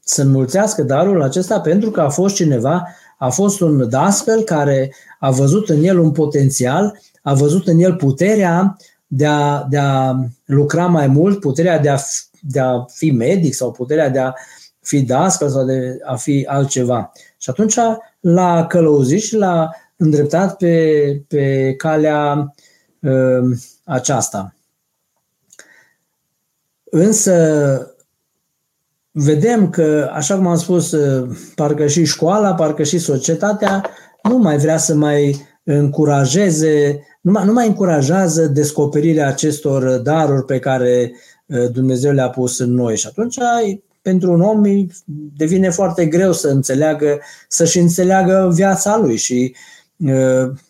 să 0.00 0.22
înmulțească 0.22 0.82
darul 0.82 1.22
acesta 1.22 1.60
pentru 1.60 1.90
că 1.90 2.00
a 2.00 2.08
fost 2.08 2.34
cineva, 2.34 2.88
a 3.18 3.28
fost 3.28 3.60
un 3.60 3.88
dascăl 3.88 4.42
care 4.42 4.94
a 5.18 5.30
văzut 5.30 5.68
în 5.68 5.84
el 5.84 5.98
un 5.98 6.10
potențial, 6.10 6.98
a 7.22 7.34
văzut 7.34 7.66
în 7.66 7.78
el 7.78 7.94
puterea 7.94 8.76
de 9.06 9.26
a, 9.26 9.66
de 9.70 9.78
a 9.78 10.14
lucra 10.44 10.86
mai 10.86 11.06
mult, 11.06 11.40
puterea 11.40 11.78
de 11.78 11.88
a, 11.88 11.98
de 12.40 12.60
a 12.60 12.84
fi 12.88 13.10
medic 13.10 13.54
sau 13.54 13.70
puterea 13.70 14.08
de 14.08 14.18
a 14.18 14.32
fi 14.80 15.02
dascăl 15.02 15.48
sau 15.48 15.64
de 15.64 15.98
a 16.04 16.16
fi 16.16 16.44
altceva. 16.48 17.12
Și 17.38 17.50
atunci 17.50 17.74
l-a 18.20 18.66
călăuzit 18.66 19.22
și 19.22 19.36
l-a 19.36 19.70
îndreptat 19.96 20.56
pe, 20.56 21.22
pe 21.28 21.74
calea 21.76 22.54
uh, 23.00 23.56
aceasta. 23.84 24.54
Însă 26.84 27.94
vedem 29.10 29.70
că, 29.70 30.10
așa 30.12 30.36
cum 30.36 30.46
am 30.46 30.56
spus, 30.56 30.92
ă, 30.92 31.28
parcă 31.54 31.86
și 31.86 32.04
școala, 32.04 32.54
parcă 32.54 32.82
și 32.82 32.98
societatea 32.98 33.84
nu 34.22 34.38
mai 34.38 34.56
vrea 34.56 34.76
să 34.76 34.94
mai 34.94 35.46
încurajeze, 35.64 37.06
nu 37.20 37.30
mai, 37.30 37.44
nu 37.44 37.52
mai 37.52 37.66
încurajează 37.66 38.46
descoperirea 38.46 39.28
acestor 39.28 39.98
daruri 39.98 40.44
pe 40.44 40.58
care 40.58 41.14
ă, 41.50 41.66
Dumnezeu 41.66 42.12
le-a 42.12 42.30
pus 42.30 42.58
în 42.58 42.74
noi. 42.74 42.96
Și 42.96 43.06
atunci 43.06 43.36
pentru 44.02 44.32
un 44.32 44.40
om 44.40 44.62
devine 45.36 45.70
foarte 45.70 46.06
greu 46.06 46.32
să 46.32 46.48
înțeleagă, 46.48 47.20
să-și 47.48 47.78
înțeleagă 47.78 48.50
viața 48.54 48.96
lui 48.96 49.16
și 49.16 49.54
ă, 49.54 49.58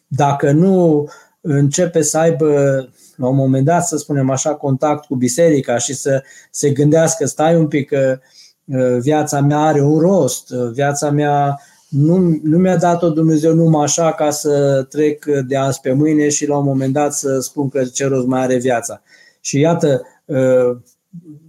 dacă 0.07 0.51
nu 0.51 1.07
începe 1.41 2.03
să 2.03 2.19
aibă 2.19 2.49
la 3.17 3.29
un 3.29 3.37
moment 3.37 3.65
dat, 3.65 3.87
să 3.87 3.97
spunem 3.97 4.31
așa, 4.31 4.55
contact 4.55 5.05
cu 5.05 5.15
biserica 5.15 5.79
și 5.79 5.95
să 5.95 6.23
se 6.51 6.71
gândească, 6.71 7.27
stai 7.27 7.57
un 7.57 7.67
pic 7.67 7.89
că 7.89 8.19
ă, 8.75 8.99
viața 8.99 9.41
mea 9.41 9.59
are 9.59 9.83
un 9.83 9.99
rost, 9.99 10.51
viața 10.73 11.11
mea 11.11 11.61
nu, 11.89 12.17
nu 12.43 12.59
mi-a 12.59 12.77
dat-o 12.77 13.09
Dumnezeu 13.09 13.55
numai 13.55 13.83
așa 13.83 14.13
ca 14.13 14.31
să 14.31 14.87
trec 14.89 15.25
de 15.25 15.57
azi 15.57 15.81
pe 15.81 15.93
mâine 15.93 16.29
și 16.29 16.47
la 16.47 16.57
un 16.57 16.65
moment 16.65 16.93
dat 16.93 17.13
să 17.13 17.39
spun 17.41 17.69
că 17.69 17.85
ce 17.85 18.07
rost 18.07 18.27
mai 18.27 18.41
are 18.41 18.57
viața. 18.57 19.03
Și 19.41 19.59
iată, 19.59 20.03
ă, 20.29 20.79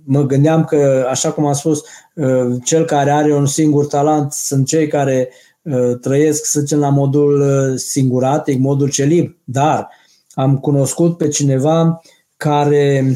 mă 0.03 0.21
gândeam 0.23 0.63
că, 0.63 1.05
așa 1.09 1.31
cum 1.31 1.45
am 1.45 1.53
spus, 1.53 1.83
uh, 2.15 2.55
cel 2.63 2.85
care 2.85 3.11
are 3.11 3.33
un 3.33 3.45
singur 3.45 3.85
talent 3.85 4.31
sunt 4.31 4.67
cei 4.67 4.87
care 4.87 5.29
uh, 5.29 5.54
trăiesc, 6.01 6.45
să 6.45 6.59
zicem, 6.59 6.79
la 6.79 6.89
modul 6.89 7.41
uh, 7.41 7.77
singuratic, 7.77 8.59
modul 8.59 8.89
celib, 8.89 9.37
dar 9.43 9.89
am 10.33 10.57
cunoscut 10.57 11.17
pe 11.17 11.27
cineva 11.27 12.01
care 12.37 13.15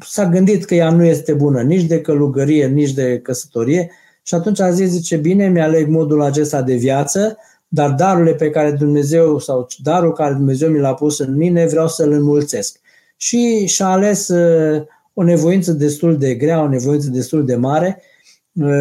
s-a 0.00 0.28
gândit 0.28 0.64
că 0.64 0.74
ea 0.74 0.90
nu 0.90 1.04
este 1.04 1.32
bună 1.32 1.62
nici 1.62 1.82
de 1.82 2.00
călugărie, 2.00 2.66
nici 2.66 2.92
de 2.92 3.18
căsătorie 3.18 3.90
și 4.22 4.34
atunci 4.34 4.60
a 4.60 4.70
zis, 4.70 4.90
zice, 4.90 5.16
bine, 5.16 5.48
mi-aleg 5.48 5.88
modul 5.88 6.22
acesta 6.22 6.62
de 6.62 6.74
viață, 6.74 7.36
dar 7.68 7.90
darurile 7.90 8.34
pe 8.34 8.50
care 8.50 8.70
Dumnezeu 8.70 9.38
sau 9.38 9.66
darul 9.82 10.12
care 10.12 10.34
Dumnezeu 10.34 10.70
mi 10.70 10.78
l-a 10.78 10.94
pus 10.94 11.18
în 11.18 11.36
mine 11.36 11.66
vreau 11.66 11.88
să-l 11.88 12.12
înmulțesc. 12.12 12.80
Și 13.16 13.66
și-a 13.66 13.86
ales 13.86 14.28
o 15.14 15.22
nevoință 15.22 15.72
destul 15.72 16.18
de 16.18 16.34
grea, 16.34 16.62
o 16.62 16.68
nevoință 16.68 17.08
destul 17.08 17.44
de 17.44 17.54
mare, 17.54 17.98
uh, 17.98 18.13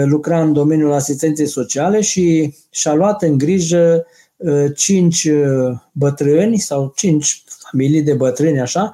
lucra 0.06 0.42
în 0.42 0.54
domeniul 0.54 0.94
asistenței 0.94 1.48
sociale 1.48 2.02
și 2.02 2.56
și-a 2.70 2.94
luat 2.94 3.22
în 3.22 3.38
grijă 3.38 4.06
uh, 4.36 4.66
cinci 4.76 5.24
uh, 5.24 5.78
bătrâni 5.92 6.58
sau 6.58 6.92
cinci 6.96 7.44
familii 7.70 8.02
de 8.02 8.14
bătrâni 8.14 8.60
așa 8.60 8.94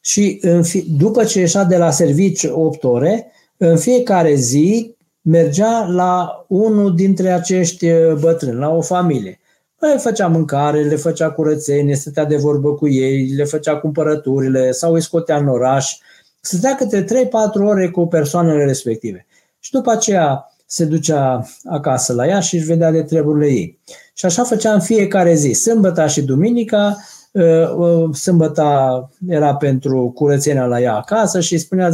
și 0.00 0.40
după 0.88 1.24
ce 1.24 1.38
ieșea 1.38 1.64
de 1.64 1.76
la 1.76 1.90
servici 1.90 2.44
8 2.44 2.84
ore, 2.84 3.32
în 3.56 3.76
fiecare 3.76 4.34
zi 4.34 4.94
mergea 5.20 5.86
la 5.86 6.44
unul 6.48 6.94
dintre 6.94 7.30
acești 7.30 7.86
bătrâni, 8.20 8.58
la 8.58 8.68
o 8.68 8.80
familie. 8.80 9.40
Le 9.78 9.96
făcea 9.96 10.26
mâncare, 10.26 10.82
le 10.82 10.96
făcea 10.96 11.30
curățenie, 11.30 11.94
stătea 11.94 12.24
de 12.24 12.36
vorbă 12.36 12.74
cu 12.74 12.88
ei, 12.88 13.26
le 13.26 13.44
făcea 13.44 13.76
cumpărăturile 13.76 14.70
sau 14.70 14.92
îi 14.92 15.02
scotea 15.02 15.36
în 15.36 15.48
oraș, 15.48 15.98
Stătea 16.46 16.74
câte 16.74 17.04
3-4 17.04 17.06
ore 17.54 17.88
cu 17.88 18.06
persoanele 18.06 18.64
respective. 18.64 19.26
Și 19.66 19.72
după 19.72 19.90
aceea 19.90 20.52
se 20.66 20.84
ducea 20.84 21.46
acasă 21.64 22.12
la 22.12 22.26
ea 22.26 22.40
și 22.40 22.56
își 22.56 22.66
vedea 22.66 22.90
de 22.90 23.02
treburile 23.02 23.46
ei. 23.46 23.80
Și 24.14 24.24
așa 24.24 24.44
făcea 24.44 24.72
în 24.72 24.80
fiecare 24.80 25.34
zi. 25.34 25.52
Sâmbăta 25.52 26.06
și 26.06 26.22
duminica, 26.22 26.96
uh, 27.32 27.74
uh, 27.76 28.14
sâmbăta 28.14 29.10
era 29.28 29.56
pentru 29.56 30.12
curățenia 30.14 30.64
la 30.64 30.80
ea 30.80 30.94
acasă 30.94 31.40
și 31.40 31.58
spunea, 31.58 31.90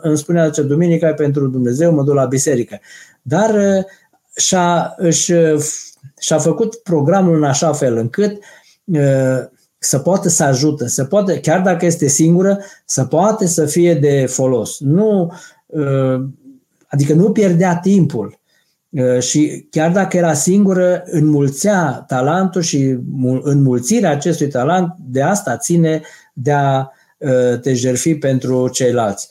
îmi 0.00 0.18
spunea 0.18 0.50
că 0.50 0.62
duminica 0.62 1.08
e 1.08 1.14
pentru 1.14 1.46
Dumnezeu, 1.46 1.92
mă 1.92 2.02
duc 2.02 2.14
la 2.14 2.24
biserică. 2.24 2.80
Dar 3.22 3.54
uh, 3.54 3.84
și-a, 4.36 4.94
își, 4.96 5.32
și-a 6.18 6.38
făcut 6.38 6.74
programul 6.74 7.36
în 7.36 7.44
așa 7.44 7.72
fel 7.72 7.96
încât 7.96 8.38
să 9.78 9.98
poată 9.98 10.28
să 10.28 10.44
ajute, 10.44 10.88
să 10.88 11.04
poată, 11.04 11.36
chiar 11.36 11.60
dacă 11.60 11.86
este 11.86 12.06
singură, 12.06 12.58
să 12.84 13.04
poate 13.04 13.46
să 13.46 13.66
fie 13.66 13.94
de 13.94 14.26
folos. 14.26 14.80
Nu, 14.80 15.32
uh, 15.66 16.24
adică 16.88 17.12
nu 17.12 17.30
pierdea 17.32 17.76
timpul. 17.76 18.38
Uh, 18.90 19.20
și 19.20 19.66
chiar 19.70 19.92
dacă 19.92 20.16
era 20.16 20.32
singură, 20.32 21.02
înmulțea 21.06 22.04
talentul 22.06 22.62
și 22.62 22.96
înmulțirea 23.42 24.10
acestui 24.10 24.48
talent, 24.48 24.94
de 24.98 25.22
asta 25.22 25.56
ține 25.56 26.02
de 26.32 26.52
a 26.52 26.88
uh, 27.18 27.60
te 27.60 27.74
jerfi 27.74 28.14
pentru 28.14 28.68
ceilalți. 28.68 29.28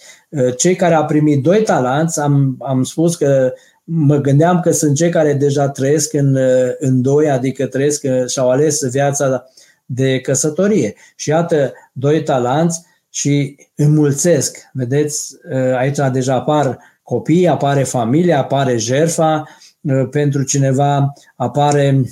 Cei 0.58 0.76
care 0.76 0.94
au 0.94 1.06
primit 1.06 1.44
doi 1.44 1.62
talanți, 1.62 2.20
am, 2.20 2.56
am 2.60 2.84
spus 2.84 3.16
că 3.16 3.54
mă 3.84 4.18
gândeam 4.18 4.60
că 4.60 4.72
sunt 4.72 4.96
cei 4.96 5.10
care 5.10 5.34
deja 5.34 5.70
trăiesc 5.70 6.14
în, 6.14 6.38
în 6.80 7.02
doi, 7.02 7.30
adică 7.30 7.66
trăiesc 7.66 8.02
și 8.28 8.40
au 8.40 8.50
ales 8.50 8.90
viața 8.90 9.46
de 9.86 10.20
căsătorie. 10.20 10.96
Și 11.16 11.30
iată, 11.30 11.74
doi 11.94 12.24
talanți 12.24 12.82
și 13.10 13.56
înmulțesc. 13.76 14.58
Vedeți, 14.74 15.36
ă, 15.52 15.76
aici 15.76 15.98
deja 16.12 16.34
apar 16.34 16.80
copii, 17.06 17.48
apare 17.48 17.84
familia, 17.84 18.40
apare 18.40 18.78
jerfa 18.78 19.48
ă, 19.90 20.06
pentru 20.06 20.44
cineva, 20.44 21.14
apare 21.36 22.06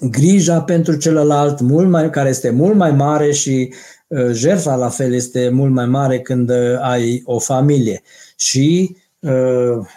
grija 0.00 0.60
pentru 0.60 0.96
celălalt, 0.96 1.60
mult 1.60 1.88
mai, 1.88 2.10
care 2.10 2.28
este 2.28 2.50
mult 2.50 2.76
mai 2.76 2.90
mare 2.90 3.32
și 3.32 3.74
ă, 4.10 4.32
jerfa 4.32 4.74
la 4.74 4.88
fel 4.88 5.12
este 5.14 5.48
mult 5.48 5.72
mai 5.72 5.86
mare 5.86 6.20
când 6.20 6.50
ai 6.80 7.22
o 7.24 7.38
familie. 7.38 8.02
Și 8.36 8.96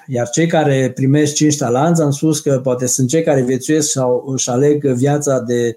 iar 0.08 0.30
cei 0.30 0.48
care 0.48 0.92
primesc 0.96 1.34
cinci 1.34 1.58
talanți, 1.58 2.02
am 2.02 2.12
spus 2.12 2.40
că 2.40 2.60
poate 2.64 2.86
sunt 2.86 3.10
cei 3.10 3.24
care 3.24 3.42
viețuiesc 3.42 3.92
sau 3.92 4.24
își 4.28 4.50
aleg 4.50 4.86
viața 4.86 5.40
de 5.40 5.76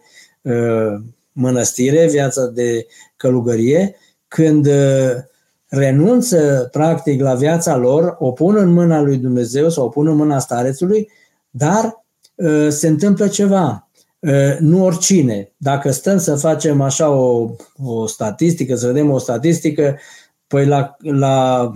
Uh, 0.49 1.01
mănăstire, 1.33 2.09
viața 2.09 2.47
de 2.47 2.87
călugărie, 3.17 3.97
când 4.29 4.67
uh, 4.67 5.11
renunță 5.69 6.69
practic 6.73 7.21
la 7.21 7.35
viața 7.35 7.77
lor, 7.77 8.17
o 8.19 8.33
pun 8.33 8.57
în 8.57 8.73
mâna 8.73 9.01
lui 9.01 9.17
Dumnezeu 9.17 9.69
sau 9.69 9.85
o 9.85 9.89
pun 9.89 10.07
în 10.07 10.17
mâna 10.17 10.39
starețului, 10.39 11.11
dar 11.51 12.05
uh, 12.35 12.69
se 12.69 12.89
întâmplă 12.89 13.29
ceva. 13.29 13.83
Nu 14.59 14.85
oricine. 14.85 15.53
Dacă 15.57 15.91
stăm 15.91 16.19
să 16.19 16.37
facem 16.37 16.81
așa 16.81 17.11
o, 17.11 17.51
o 17.83 18.07
statistică, 18.07 18.75
să 18.75 18.87
vedem 18.87 19.11
o 19.11 19.19
statistică, 19.19 19.99
păi 20.47 20.67
la, 20.67 20.97
la 20.99 21.73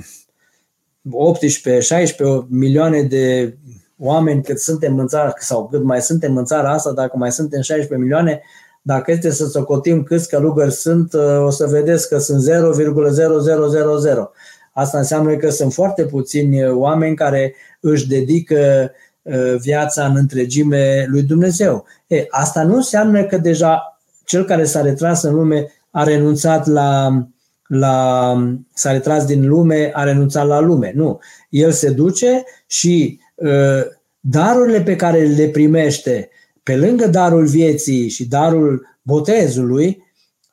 18-16 1.09 2.46
milioane 2.48 3.02
de 3.02 3.57
oameni 3.98 4.42
cât 4.42 4.61
suntem 4.61 4.98
în 4.98 5.07
țară, 5.07 5.35
sau 5.38 5.68
cât 5.68 5.83
mai 5.83 6.02
suntem 6.02 6.37
în 6.37 6.44
țara 6.44 6.72
asta, 6.72 6.92
dacă 6.92 7.16
mai 7.16 7.33
suntem 7.33 7.61
16 7.61 7.96
milioane, 7.96 8.42
dacă 8.82 9.10
este 9.10 9.30
să 9.30 9.46
socotim 9.46 10.02
câți 10.02 10.28
călugări 10.28 10.72
sunt, 10.72 11.12
uh, 11.12 11.44
o 11.44 11.50
să 11.50 11.66
vedeți 11.66 12.08
că 12.08 12.18
sunt 12.18 12.42
0,0000. 12.42 14.30
Asta 14.72 14.98
înseamnă 14.98 15.36
că 15.36 15.50
sunt 15.50 15.72
foarte 15.72 16.04
puțini 16.04 16.68
oameni 16.68 17.16
care 17.16 17.54
își 17.80 18.08
dedică 18.08 18.90
uh, 19.22 19.54
viața 19.60 20.06
în 20.06 20.16
întregime 20.16 21.06
lui 21.08 21.22
Dumnezeu. 21.22 21.84
E, 22.06 22.26
asta 22.28 22.62
nu 22.62 22.74
înseamnă 22.74 23.24
că 23.24 23.38
deja 23.38 24.00
cel 24.24 24.44
care 24.44 24.64
s-a 24.64 24.80
retras 24.80 25.22
în 25.22 25.34
lume 25.34 25.72
a 25.90 26.02
renunțat 26.04 26.66
la, 26.66 27.22
la, 27.66 28.36
s-a 28.74 28.92
retras 28.92 29.24
din 29.24 29.48
lume, 29.48 29.90
a 29.94 30.04
renunțat 30.04 30.46
la 30.46 30.60
lume. 30.60 30.92
Nu. 30.94 31.20
El 31.48 31.70
se 31.70 31.90
duce 31.90 32.44
și 32.66 33.20
uh, 33.34 33.82
darurile 34.20 34.80
pe 34.80 34.96
care 34.96 35.18
le 35.18 35.48
primește, 35.48 36.28
pe 36.62 36.77
lângă 36.77 37.07
darul 37.07 37.46
vieții 37.46 38.09
și 38.09 38.29
darul 38.29 38.87
botezului, 39.03 40.03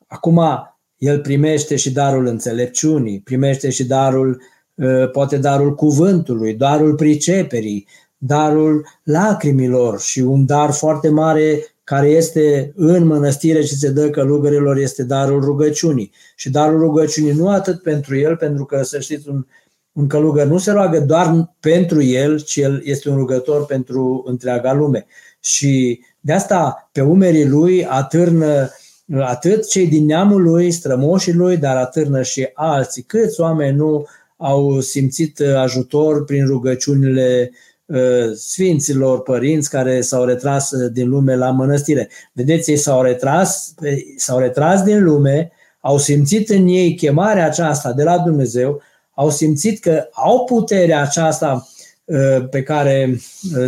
acum 0.08 0.41
el 0.98 1.19
primește 1.19 1.76
și 1.76 1.91
darul 1.91 2.26
înțelepciunii, 2.26 3.19
primește 3.19 3.69
și 3.69 3.86
darul, 3.86 4.41
uh, 4.76 5.12
poate 5.12 5.38
darul 5.38 5.76
cuvântului, 5.76 6.54
darul 6.54 6.95
priceperii, 6.95 7.88
darul 8.17 8.86
lacrimilor 9.04 10.00
și 10.00 10.19
un 10.19 10.45
dar 10.45 10.72
foarte 10.72 11.10
mare 11.10 11.63
care 11.84 12.08
este 12.08 12.74
în 12.76 13.06
mănăstire 13.06 13.62
și 13.62 13.78
se 13.78 13.89
dă 13.89 14.10
călugărilor 14.10 14.78
este 14.78 15.04
darul 15.04 15.41
rugăciunii. 15.41 16.12
Și 16.36 16.50
darul 16.50 16.80
rugăciunii 16.80 17.32
nu 17.32 17.50
atât 17.50 17.82
pentru 17.82 18.17
el, 18.17 18.36
pentru 18.36 18.65
că, 18.65 18.84
să 18.84 19.00
știți, 19.00 19.30
un, 19.30 19.45
un 19.91 20.08
călugăr 20.08 20.45
nu 20.45 20.58
se 20.58 20.72
roagă 20.72 21.00
doar 21.00 21.56
pentru 21.60 22.02
el, 22.02 22.39
ci 22.39 22.56
el 22.56 22.82
este 22.84 23.10
un 23.10 23.15
rugător 23.15 23.65
pentru 23.65 24.24
întreaga 24.28 24.74
lume. 24.74 25.06
Și 25.39 26.02
de 26.19 26.34
asta 26.34 26.89
pe 26.91 27.02
umerii 27.02 27.47
lui 27.47 27.86
atârnă 27.86 28.69
atât 29.19 29.67
cei 29.67 29.88
din 29.88 30.06
neamul 30.06 30.41
lui, 30.41 30.71
strămoșii 30.71 31.34
lui, 31.34 31.58
dar 31.58 31.78
atârnă 31.78 32.21
și 32.21 32.49
alții. 32.54 33.02
Câți 33.02 33.41
oameni 33.41 33.75
nu 33.75 34.06
au 34.38 34.80
simțit 34.80 35.39
ajutor 35.39 36.23
prin 36.23 36.45
rugăciunile 36.45 37.52
Uh, 37.89 38.36
sfinților 38.36 39.21
părinți 39.21 39.69
care 39.69 40.02
s-au 40.02 40.25
retras 40.25 40.71
uh, 40.71 40.91
din 40.91 41.10
lume 41.10 41.36
la 41.36 41.52
mănăstire. 41.52 42.10
Vedeți, 42.34 42.69
ei 42.69 42.78
s-au 42.78 43.02
retras, 43.02 43.73
s-au 44.17 44.39
retras 44.39 44.82
din 44.84 45.04
lume, 45.04 45.52
au 45.80 45.97
simțit 45.97 46.49
în 46.49 46.67
ei 46.67 46.95
chemarea 46.95 47.45
aceasta 47.45 47.93
de 47.93 48.04
la 48.04 48.17
Dumnezeu, 48.17 48.82
au 49.13 49.30
simțit 49.30 49.80
că 49.80 50.08
au 50.12 50.43
puterea 50.43 51.02
aceasta 51.02 51.67
uh, 52.06 52.49
pe 52.49 52.63
care 52.63 53.19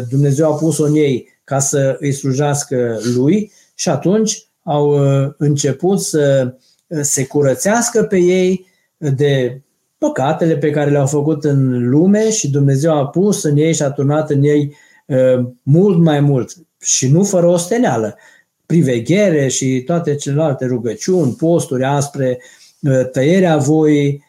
Dumnezeu 0.09 0.51
a 0.51 0.55
pus-o 0.55 0.85
în 0.85 0.95
ei 0.95 1.30
ca 1.51 1.59
să 1.59 1.97
îi 1.99 2.11
slujească 2.11 2.99
lui 3.15 3.51
și 3.75 3.89
atunci 3.89 4.47
au 4.63 4.99
început 5.37 6.01
să 6.01 6.53
se 7.01 7.25
curățească 7.25 8.03
pe 8.03 8.17
ei 8.17 8.65
de 8.97 9.61
păcatele 9.97 10.57
pe 10.57 10.69
care 10.69 10.89
le-au 10.89 11.07
făcut 11.07 11.43
în 11.43 11.89
lume 11.89 12.29
și 12.31 12.49
Dumnezeu 12.49 12.97
a 12.97 13.07
pus 13.07 13.43
în 13.43 13.57
ei 13.57 13.73
și 13.73 13.81
a 13.81 13.91
turnat 13.91 14.29
în 14.29 14.43
ei 14.43 14.75
uh, 15.05 15.45
mult 15.63 15.97
mai 15.97 16.19
mult 16.19 16.53
și 16.79 17.07
nu 17.07 17.23
fără 17.23 17.47
osteneală. 17.47 18.17
Priveghere 18.65 19.47
și 19.47 19.81
toate 19.85 20.15
celelalte 20.15 20.65
rugăciuni, 20.65 21.33
posturi 21.33 21.83
aspre, 21.83 22.41
uh, 22.81 23.09
tăierea 23.11 23.57
voii. 23.57 24.25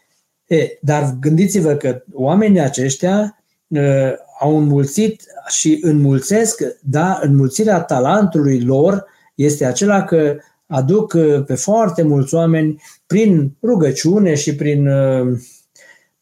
E, 0.47 0.79
dar 0.81 1.17
gândiți-vă 1.21 1.75
că 1.75 2.03
oamenii 2.13 2.61
aceștia 2.61 3.45
uh, 3.69 4.13
au 4.43 4.59
înmulțit 4.59 5.23
și 5.49 5.79
înmulțesc, 5.83 6.63
da, 6.81 7.19
înmulțirea 7.23 7.81
talentului 7.81 8.61
lor 8.61 9.05
este 9.35 9.65
acela 9.65 10.05
că 10.05 10.37
aduc 10.67 11.17
pe 11.47 11.55
foarte 11.55 12.03
mulți 12.03 12.35
oameni 12.35 12.83
prin 13.07 13.53
rugăciune 13.63 14.35
și 14.35 14.55
prin 14.55 14.89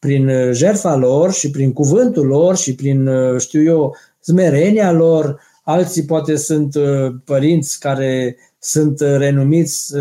prin 0.01 0.29
uh, 0.29 0.53
jertfa 0.53 0.95
lor 0.97 1.33
și 1.33 1.51
prin 1.51 1.73
cuvântul 1.73 2.27
lor 2.27 2.57
și 2.57 2.75
prin, 2.75 3.07
uh, 3.07 3.41
știu 3.41 3.63
eu, 3.63 3.97
smerenia 4.21 4.93
lor. 4.93 5.41
Alții 5.63 6.05
poate 6.05 6.37
sunt 6.37 6.75
uh, 6.75 7.15
părinți 7.25 7.81
care 7.81 8.37
sunt 8.59 9.01
renumiți 9.01 9.95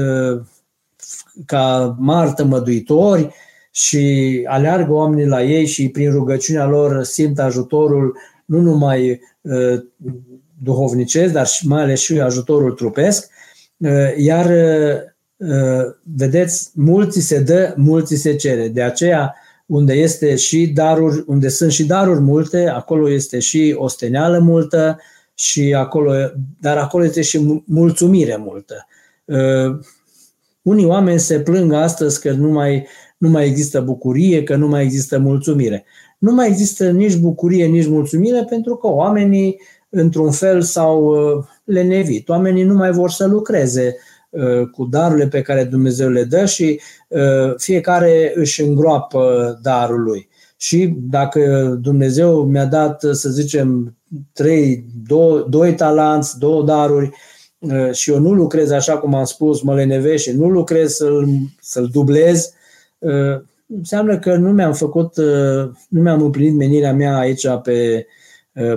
ca 1.45 1.95
mari 1.99 2.33
tămăduitori 2.33 3.33
și 3.71 4.41
aleargă 4.47 4.91
oamenii 4.91 5.25
la 5.25 5.43
ei 5.43 5.65
și 5.65 5.89
prin 5.89 6.11
rugăciunea 6.11 6.65
lor 6.65 7.03
simt 7.03 7.39
ajutorul 7.39 8.17
nu 8.45 8.61
numai 8.61 9.21
duhovnicesc, 10.63 11.33
dar 11.33 11.47
și 11.47 11.67
mai 11.67 11.81
ales 11.81 11.99
și 11.99 12.19
ajutorul 12.19 12.71
trupesc. 12.71 13.29
Iar 14.17 14.51
vedeți, 16.15 16.71
mulți 16.73 17.19
se 17.19 17.39
dă, 17.39 17.73
mulți 17.77 18.15
se 18.15 18.35
cere. 18.35 18.67
De 18.67 18.81
aceea 18.81 19.35
unde 19.65 19.93
este 19.93 20.35
și 20.35 20.67
daruri, 20.67 21.23
unde 21.27 21.49
sunt 21.49 21.71
și 21.71 21.85
daruri 21.85 22.19
multe, 22.19 22.67
acolo 22.67 23.09
este 23.09 23.39
și 23.39 23.75
osteneală 23.77 24.39
multă, 24.39 24.97
și 25.39 25.73
acolo, 25.77 26.13
dar 26.59 26.77
acolo 26.77 27.03
este 27.03 27.21
și 27.21 27.63
mulțumire 27.65 28.35
multă. 28.35 28.87
Uh, 29.25 29.79
unii 30.61 30.85
oameni 30.85 31.19
se 31.19 31.39
plâng 31.39 31.73
astăzi 31.73 32.21
că 32.21 32.31
nu 32.31 32.49
mai, 32.49 32.87
nu 33.19 33.29
mai 33.29 33.47
există 33.47 33.81
bucurie, 33.81 34.43
că 34.43 34.55
nu 34.55 34.67
mai 34.67 34.83
există 34.83 35.19
mulțumire. 35.19 35.85
Nu 36.17 36.33
mai 36.33 36.47
există 36.47 36.91
nici 36.91 37.17
bucurie, 37.17 37.65
nici 37.65 37.87
mulțumire 37.87 38.45
pentru 38.49 38.75
că 38.75 38.87
oamenii, 38.87 39.61
într-un 39.89 40.31
fel, 40.31 40.61
s-au 40.61 41.03
uh, 41.03 41.45
lenevit. 41.63 42.29
Oamenii 42.29 42.63
nu 42.63 42.73
mai 42.73 42.91
vor 42.91 43.09
să 43.09 43.27
lucreze 43.27 43.95
Uh, 44.29 44.67
cu 44.71 44.85
darurile 44.85 45.27
pe 45.27 45.41
care 45.41 45.63
Dumnezeu 45.63 46.09
le 46.09 46.23
dă 46.23 46.45
și 46.45 46.79
uh, 47.07 47.53
fiecare 47.57 48.31
își 48.35 48.61
îngroapă 48.61 49.59
darul 49.61 50.01
lui. 50.01 50.29
Și 50.57 50.93
dacă 50.97 51.73
Dumnezeu 51.81 52.43
mi-a 52.43 52.65
dat, 52.65 53.05
să 53.11 53.29
zicem, 53.29 53.97
trei, 54.33 54.85
două, 55.07 55.45
doi 55.49 55.73
talanți, 55.75 56.39
două 56.39 56.63
daruri 56.63 57.09
uh, 57.59 57.91
și 57.91 58.11
eu 58.11 58.19
nu 58.19 58.33
lucrez 58.33 58.71
așa 58.71 58.97
cum 58.97 59.13
am 59.13 59.23
spus, 59.23 59.61
mă 59.61 59.75
lenevesc 59.75 60.23
și 60.23 60.31
nu 60.31 60.49
lucrez 60.49 60.93
să-l, 60.93 61.27
să-l 61.61 61.89
dublez, 61.91 62.53
înseamnă 63.65 64.19
că 64.19 64.35
nu 64.35 64.51
mi-am 64.51 64.73
făcut, 64.73 65.17
nu 65.89 66.01
mi-am 66.01 66.21
împlinit 66.21 66.53
menirea 66.53 66.93
mea 66.93 67.17
aici 67.17 67.47
pe 67.63 68.07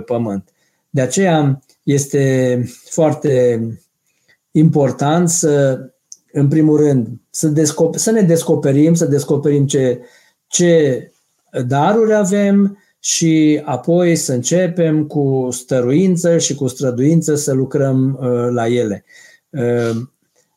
pământ. 0.07 0.49
De 0.91 1.01
aceea 1.01 1.63
este 1.83 2.65
foarte 2.85 3.61
important 4.51 5.29
să, 5.29 5.81
în 6.33 6.49
primul 6.49 6.77
rând, 6.77 7.09
să, 7.31 7.49
descoper, 7.49 8.01
să 8.01 8.11
ne 8.11 8.23
descoperim, 8.23 8.95
să 8.95 9.05
descoperim 9.05 9.67
ce, 9.67 10.01
ce 10.47 11.11
daruri 11.67 12.15
avem 12.15 12.79
și 12.99 13.63
apoi 13.65 14.17
să 14.17 14.33
începem 14.33 15.07
cu 15.07 15.49
stăruință 15.51 16.39
și 16.39 16.55
cu 16.55 16.67
străduință 16.67 17.35
să 17.35 17.53
lucrăm 17.53 18.19
uh, 18.21 18.49
la 18.51 18.67
ele. 18.67 19.05
Uh, 19.51 19.97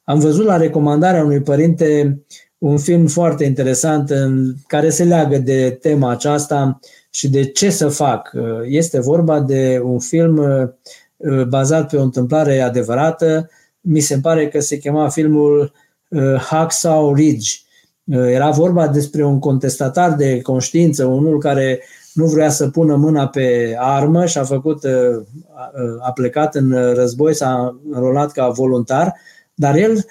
am 0.03 0.19
văzut 0.19 0.45
la 0.45 0.57
recomandarea 0.57 1.23
unui 1.23 1.41
părinte 1.41 2.19
un 2.67 2.77
film 2.77 3.07
foarte 3.07 3.43
interesant 3.43 4.09
în 4.09 4.53
care 4.67 4.89
se 4.89 5.03
leagă 5.03 5.37
de 5.37 5.77
tema 5.81 6.11
aceasta 6.11 6.79
și 7.09 7.29
de 7.29 7.45
ce 7.45 7.69
să 7.69 7.87
fac. 7.87 8.31
Uh, 8.33 8.43
este 8.67 8.99
vorba 8.99 9.39
de 9.39 9.81
un 9.83 9.99
film 9.99 10.37
uh, 10.37 11.43
bazat 11.43 11.89
pe 11.89 11.97
o 11.97 12.01
întâmplare 12.01 12.61
adevărată 12.61 13.49
mi 13.87 13.99
se 13.99 14.19
pare 14.19 14.47
că 14.47 14.59
se 14.59 14.77
chema 14.77 15.09
filmul 15.09 15.71
uh, 16.09 16.35
Hacksaw 16.39 17.13
Ridge. 17.13 17.51
Uh, 18.03 18.27
era 18.27 18.49
vorba 18.49 18.87
despre 18.87 19.25
un 19.25 19.39
contestatar 19.39 20.13
de 20.13 20.41
conștiință, 20.41 21.05
unul 21.05 21.39
care 21.39 21.83
nu 22.13 22.25
vrea 22.25 22.49
să 22.49 22.69
pună 22.69 22.95
mâna 22.95 23.27
pe 23.27 23.75
armă 23.79 24.25
și 24.25 24.37
a 24.37 24.43
făcut, 24.43 24.83
uh, 24.83 25.23
a 26.01 26.11
plecat 26.11 26.55
în 26.55 26.93
război, 26.93 27.35
s-a 27.35 27.79
înrolat 27.91 28.31
ca 28.31 28.47
voluntar, 28.47 29.13
dar 29.53 29.75
el 29.75 30.05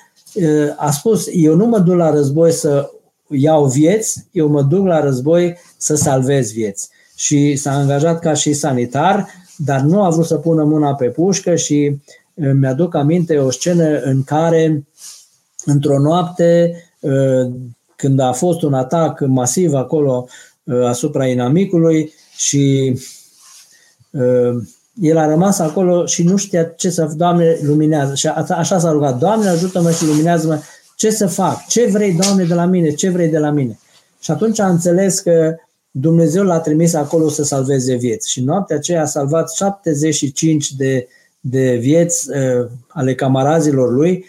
a 0.77 0.91
spus, 0.91 1.27
eu 1.33 1.55
nu 1.55 1.67
mă 1.67 1.79
duc 1.79 1.95
la 1.95 2.11
război 2.11 2.53
să 2.53 2.91
iau 3.29 3.67
vieți, 3.67 4.27
eu 4.33 4.49
mă 4.49 4.63
duc 4.63 4.87
la 4.87 5.01
război 5.01 5.57
să 5.77 5.95
salvez 5.95 6.53
vieți. 6.53 6.89
Și 7.17 7.57
s-a 7.57 7.73
angajat 7.73 8.19
ca 8.19 8.35
și 8.35 8.53
sanitar, 8.53 9.29
dar 9.57 9.81
nu 9.81 10.03
a 10.03 10.11
vrut 10.11 10.27
să 10.27 10.37
pună 10.37 10.65
mâna 10.65 10.95
pe 10.95 11.09
pușcă 11.09 11.55
și 11.55 11.99
mi-aduc 12.35 12.95
aminte 12.95 13.39
o 13.39 13.51
scenă 13.51 13.99
în 13.99 14.25
care, 14.25 14.87
într-o 15.65 15.99
noapte, 15.99 16.83
ă, 17.03 17.51
când 17.97 18.21
a 18.21 18.33
fost 18.33 18.63
un 18.63 18.75
atac 18.75 19.21
masiv 19.27 19.75
acolo 19.75 20.27
ă, 20.69 20.87
asupra 20.87 21.27
inamicului 21.27 22.13
și 22.37 22.95
ă, 24.15 24.55
el 25.01 25.17
a 25.17 25.27
rămas 25.27 25.59
acolo 25.59 26.07
și 26.07 26.23
nu 26.23 26.37
știa 26.37 26.65
ce 26.65 26.91
să 26.91 27.13
Doamne, 27.17 27.59
luminează. 27.63 28.15
Și 28.15 28.27
așa 28.49 28.79
s-a 28.79 28.91
rugat, 28.91 29.19
Doamne, 29.19 29.49
ajută-mă 29.49 29.91
și 29.91 30.07
luminează-mă. 30.07 30.61
Ce 30.97 31.11
să 31.11 31.27
fac? 31.27 31.67
Ce 31.67 31.87
vrei, 31.87 32.13
Doamne, 32.13 32.45
de 32.45 32.55
la 32.55 32.65
mine? 32.65 32.91
Ce 32.91 33.11
vrei 33.11 33.29
de 33.29 33.39
la 33.39 33.51
mine? 33.51 33.79
Și 34.21 34.31
atunci 34.31 34.61
a 34.61 34.69
înțeles 34.69 35.19
că 35.19 35.55
Dumnezeu 35.91 36.45
l-a 36.45 36.61
trimis 36.61 36.95
acolo 36.95 37.29
să 37.29 37.45
salveze 37.45 37.95
vieți. 37.95 38.31
Și 38.31 38.41
noaptea 38.41 38.77
aceea 38.77 39.03
a 39.03 39.05
salvat 39.05 39.53
75 39.53 40.73
de 40.73 41.09
de 41.47 41.77
vieți 41.81 42.31
uh, 42.31 42.67
ale 42.89 43.15
camarazilor 43.15 43.93
lui, 43.93 44.13
uh, 44.13 44.25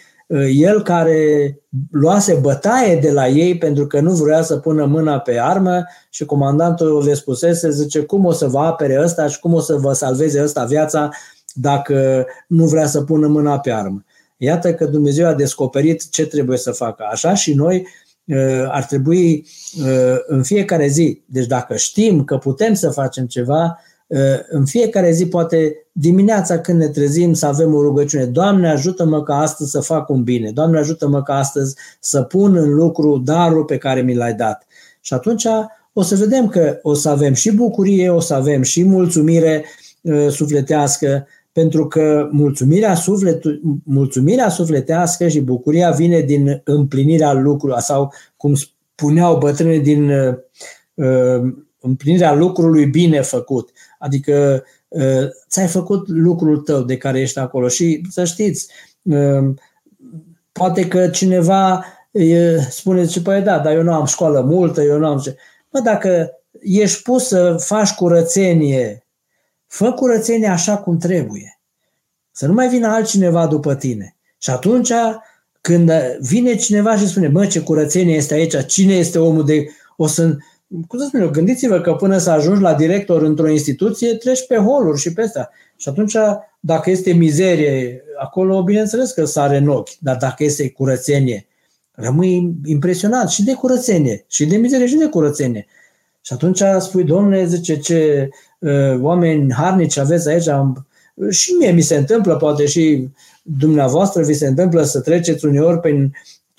el 0.54 0.82
care 0.82 1.58
luase 1.90 2.34
bătaie 2.34 2.96
de 3.00 3.10
la 3.10 3.28
ei 3.28 3.58
pentru 3.58 3.86
că 3.86 4.00
nu 4.00 4.12
vrea 4.12 4.42
să 4.42 4.56
pună 4.56 4.84
mâna 4.84 5.18
pe 5.18 5.38
armă 5.38 5.84
și 6.10 6.24
comandantul 6.24 7.04
le 7.04 7.14
spusese, 7.14 7.70
zice, 7.70 8.00
cum 8.00 8.24
o 8.24 8.32
să 8.32 8.46
vă 8.46 8.58
apere 8.58 9.00
ăsta 9.02 9.26
și 9.26 9.40
cum 9.40 9.52
o 9.52 9.60
să 9.60 9.74
vă 9.74 9.92
salveze 9.92 10.42
ăsta 10.42 10.64
viața 10.64 11.08
dacă 11.54 12.26
nu 12.48 12.66
vrea 12.66 12.86
să 12.86 13.02
pună 13.02 13.26
mâna 13.26 13.58
pe 13.58 13.70
armă. 13.70 14.04
Iată 14.36 14.74
că 14.74 14.84
Dumnezeu 14.84 15.26
a 15.26 15.34
descoperit 15.34 16.10
ce 16.10 16.26
trebuie 16.26 16.58
să 16.58 16.70
facă. 16.70 17.04
Așa 17.10 17.34
și 17.34 17.54
noi 17.54 17.86
ar 18.68 18.84
trebui 18.84 19.46
în 20.26 20.42
fiecare 20.42 20.86
zi, 20.86 21.22
deci 21.26 21.46
dacă 21.46 21.76
știm 21.76 22.24
că 22.24 22.36
putem 22.36 22.74
să 22.74 22.90
facem 22.90 23.26
ceva, 23.26 23.78
în 24.48 24.64
fiecare 24.64 25.10
zi, 25.10 25.26
poate 25.26 25.86
dimineața 25.92 26.58
când 26.58 26.78
ne 26.78 26.88
trezim 26.88 27.32
să 27.32 27.46
avem 27.46 27.74
o 27.74 27.82
rugăciune. 27.82 28.24
Doamne, 28.24 28.70
ajută-mă 28.70 29.22
ca 29.22 29.38
astăzi 29.38 29.70
să 29.70 29.80
fac 29.80 30.08
un 30.08 30.22
bine. 30.22 30.50
Doamne, 30.50 30.78
ajută-mă 30.78 31.22
ca 31.22 31.34
astăzi 31.34 31.76
să 32.00 32.22
pun 32.22 32.56
în 32.56 32.74
lucru 32.74 33.18
darul 33.24 33.64
pe 33.64 33.78
care 33.78 34.00
mi 34.00 34.14
l-ai 34.14 34.34
dat. 34.34 34.66
Și 35.00 35.14
atunci 35.14 35.46
o 35.92 36.02
să 36.02 36.14
vedem 36.14 36.48
că 36.48 36.78
o 36.82 36.94
să 36.94 37.08
avem 37.08 37.32
și 37.32 37.52
bucurie, 37.52 38.10
o 38.10 38.20
să 38.20 38.34
avem 38.34 38.62
și 38.62 38.84
mulțumire 38.84 39.64
sufletească, 40.30 41.26
pentru 41.52 41.86
că 41.86 42.28
mulțumirea, 42.32 42.94
suflet, 42.94 43.42
mulțumirea 43.84 44.48
sufletească 44.48 45.28
și 45.28 45.40
bucuria 45.40 45.90
vine 45.90 46.20
din 46.20 46.60
împlinirea 46.64 47.32
lucrului, 47.32 47.82
sau 47.82 48.12
cum 48.36 48.54
spuneau 48.54 49.38
bătrânii, 49.38 49.80
din 49.80 50.10
uh, 50.94 51.52
împlinirea 51.80 52.34
lucrului 52.34 52.86
bine 52.86 53.20
făcut. 53.20 53.70
Adică 54.06 54.64
uh, 54.88 55.28
ți-ai 55.48 55.66
făcut 55.66 56.08
lucrul 56.08 56.58
tău 56.58 56.82
de 56.82 56.96
care 56.96 57.20
ești 57.20 57.38
acolo 57.38 57.68
și 57.68 58.00
să 58.10 58.24
știți, 58.24 58.68
uh, 59.02 59.54
poate 60.52 60.88
că 60.88 61.08
cineva 61.08 61.84
uh, 62.10 62.56
spune, 62.70 63.06
ce 63.06 63.22
păi 63.22 63.42
da, 63.42 63.58
dar 63.58 63.74
eu 63.74 63.82
nu 63.82 63.92
am 63.92 64.04
școală 64.04 64.40
multă, 64.40 64.82
eu 64.82 64.98
nu 64.98 65.06
am 65.06 65.18
ce. 65.18 65.36
Mă, 65.70 65.80
dacă 65.80 66.30
ești 66.60 67.02
pus 67.02 67.26
să 67.26 67.56
faci 67.58 67.90
curățenie 67.90 69.06
Fă 69.66 69.92
curățenie 69.92 70.48
așa 70.48 70.76
cum 70.78 70.98
trebuie. 70.98 71.60
Să 72.30 72.46
nu 72.46 72.52
mai 72.52 72.68
vină 72.68 72.86
altcineva 72.86 73.46
după 73.46 73.74
tine. 73.74 74.16
Și 74.38 74.50
atunci, 74.50 74.92
când 75.60 75.92
vine 76.20 76.54
cineva 76.54 76.96
și 76.96 77.08
spune, 77.08 77.28
mă, 77.28 77.46
ce 77.46 77.60
curățenie 77.60 78.16
este 78.16 78.34
aici, 78.34 78.66
cine 78.66 78.94
este 78.94 79.18
omul 79.18 79.44
de... 79.44 79.66
O 79.96 80.06
să, 80.06 80.36
cum 80.86 80.98
să 80.98 81.04
spun 81.08 81.20
eu, 81.20 81.30
gândiți-vă 81.30 81.80
că 81.80 81.92
până 81.92 82.18
să 82.18 82.30
ajungi 82.30 82.60
la 82.60 82.74
director 82.74 83.22
într-o 83.22 83.48
instituție, 83.48 84.14
treci 84.14 84.46
pe 84.46 84.56
holuri 84.56 85.00
și 85.00 85.12
pe 85.12 85.22
astea. 85.22 85.50
Și 85.76 85.88
atunci, 85.88 86.16
dacă 86.60 86.90
este 86.90 87.12
mizerie 87.12 88.02
acolo, 88.18 88.62
bineînțeles 88.62 89.10
că 89.10 89.24
sare 89.24 89.56
în 89.56 89.68
ochi, 89.68 89.98
dar 89.98 90.16
dacă 90.16 90.44
este 90.44 90.70
curățenie, 90.70 91.46
rămâi 91.92 92.54
impresionat 92.64 93.30
și 93.30 93.44
de 93.44 93.52
curățenie, 93.52 94.24
și 94.28 94.46
de 94.46 94.56
mizerie, 94.56 94.86
și 94.86 94.96
de 94.96 95.08
curățenie. 95.08 95.66
Și 96.20 96.32
atunci 96.32 96.62
spui, 96.78 97.04
domnule, 97.04 97.46
zice, 97.46 97.78
ce 97.78 98.28
uh, 98.58 98.98
oameni 99.00 99.52
harnici 99.52 99.96
aveți 99.98 100.28
aici, 100.28 100.48
am, 100.48 100.86
și 101.30 101.52
mie 101.52 101.70
mi 101.70 101.80
se 101.80 101.96
întâmplă, 101.96 102.36
poate 102.36 102.66
și 102.66 103.08
dumneavoastră 103.42 104.22
vi 104.22 104.34
se 104.34 104.46
întâmplă 104.46 104.82
să 104.82 105.00
treceți 105.00 105.44
uneori 105.44 105.80
prin 105.80 106.12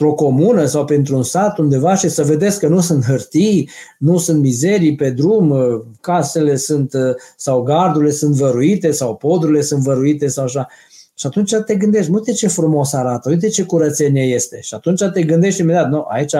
o 0.06 0.14
comună 0.14 0.66
sau 0.66 0.86
pentru 0.86 1.16
un 1.16 1.24
sat 1.24 1.58
undeva 1.58 1.95
și 1.95 2.10
să 2.10 2.24
vedeți 2.24 2.60
că 2.60 2.68
nu 2.68 2.80
sunt 2.80 3.06
hârtii, 3.06 3.70
nu 4.00 4.18
sunt 4.18 4.41
mizerii 4.41 4.95
pe 4.95 5.10
drum, 5.10 5.50
uh, 5.50 5.82
casele 6.02 6.56
sunt 6.56 6.93
uh, 6.93 7.16
sau 7.36 7.62
gardurile 7.62 8.12
sunt 8.12 8.36
văruite 8.36 8.91
sau 8.91 9.16
podurile 9.16 9.62
sunt 9.62 9.84
văruite 9.84 10.28
sau 10.28 10.43
așa. 10.43 10.68
Și 11.16 11.28
atunci 11.28 11.54
te 11.66 11.76
gândești, 11.76 12.12
uite 12.12 12.32
ce 12.32 12.48
frumos 12.48 12.93
arată, 12.93 13.30
uite 13.30 13.48
ce 13.48 13.64
curățenie 13.64 14.24
este. 14.24 14.62
Și 14.62 14.74
atunci 14.74 15.04
te 15.14 15.24
gândești 15.24 15.62
imediat, 15.62 15.89
nu, 15.89 16.06
aici 16.10 16.34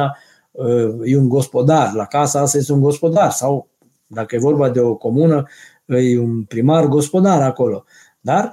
e 1.04 1.18
un 1.18 1.30
gospodar, 1.30 1.94
la 1.94 2.06
casa 2.06 2.40
asta 2.40 2.58
este 2.58 2.74
un 2.74 2.80
gospodar 2.80 3.32
sau 3.32 3.68
dacă 4.08 4.36
e 4.36 4.40
vorba 4.40 4.70
de 4.70 4.80
o 4.80 4.96
comună, 4.96 5.48
e 5.86 6.20
un 6.20 6.44
primar 6.44 6.86
gospodar 6.86 7.42
acolo. 7.42 7.84
Dar 8.22 8.44
ă, 8.46 8.50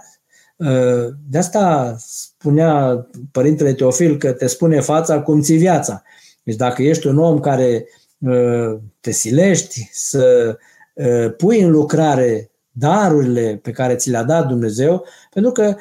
de 1.29 1.39
asta 1.39 1.97
spunea 1.99 3.07
Părintele 3.33 3.73
Teofil 3.73 4.19
că 4.19 4.33
te 4.33 4.47
spune 4.47 4.81
fața 4.81 5.23
cum 5.23 5.41
ți 5.41 5.55
viața. 5.55 6.03
Deci 6.43 6.57
dacă 6.57 6.83
ești 6.83 7.07
un 7.07 7.19
om 7.19 7.41
care 7.41 7.87
ă, 8.27 8.81
te 9.01 9.11
silești 9.11 9.89
să 9.93 10.57
ă, 10.99 11.29
pui 11.29 11.61
în 11.61 11.71
lucrare 11.71 12.51
darurile 12.71 13.61
pe 13.63 13.71
care 13.71 13.95
ți 13.95 14.11
le-a 14.11 14.23
dat 14.23 14.47
Dumnezeu, 14.47 15.05
pentru 15.31 15.53
că, 15.53 15.77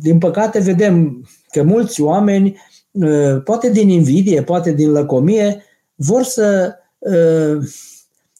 din 0.00 0.18
păcate, 0.18 0.58
vedem 0.58 1.26
că 1.48 1.62
mulți 1.62 2.00
oameni 2.00 2.56
Uh, 3.00 3.42
poate 3.42 3.70
din 3.70 3.88
invidie, 3.88 4.42
poate 4.42 4.72
din 4.72 4.90
lăcomie, 4.90 5.62
vor 5.94 6.22
să, 6.22 6.74
uh, 6.98 7.58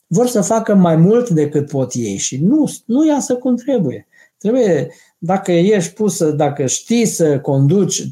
vor 0.07 0.27
să 0.27 0.41
facă 0.41 0.75
mai 0.75 0.97
mult 0.97 1.29
decât 1.29 1.69
pot 1.71 1.93
ei 1.95 2.17
și 2.17 2.45
nu, 2.45 2.71
nu 2.87 3.07
iasă 3.07 3.35
cum 3.35 3.57
trebuie. 3.57 4.07
Trebuie, 4.39 4.91
dacă 5.19 5.53
ești 5.53 5.93
pus, 5.93 6.31
dacă 6.31 6.67
știi 6.67 7.07
să 7.07 7.41
conduci, 7.41 8.03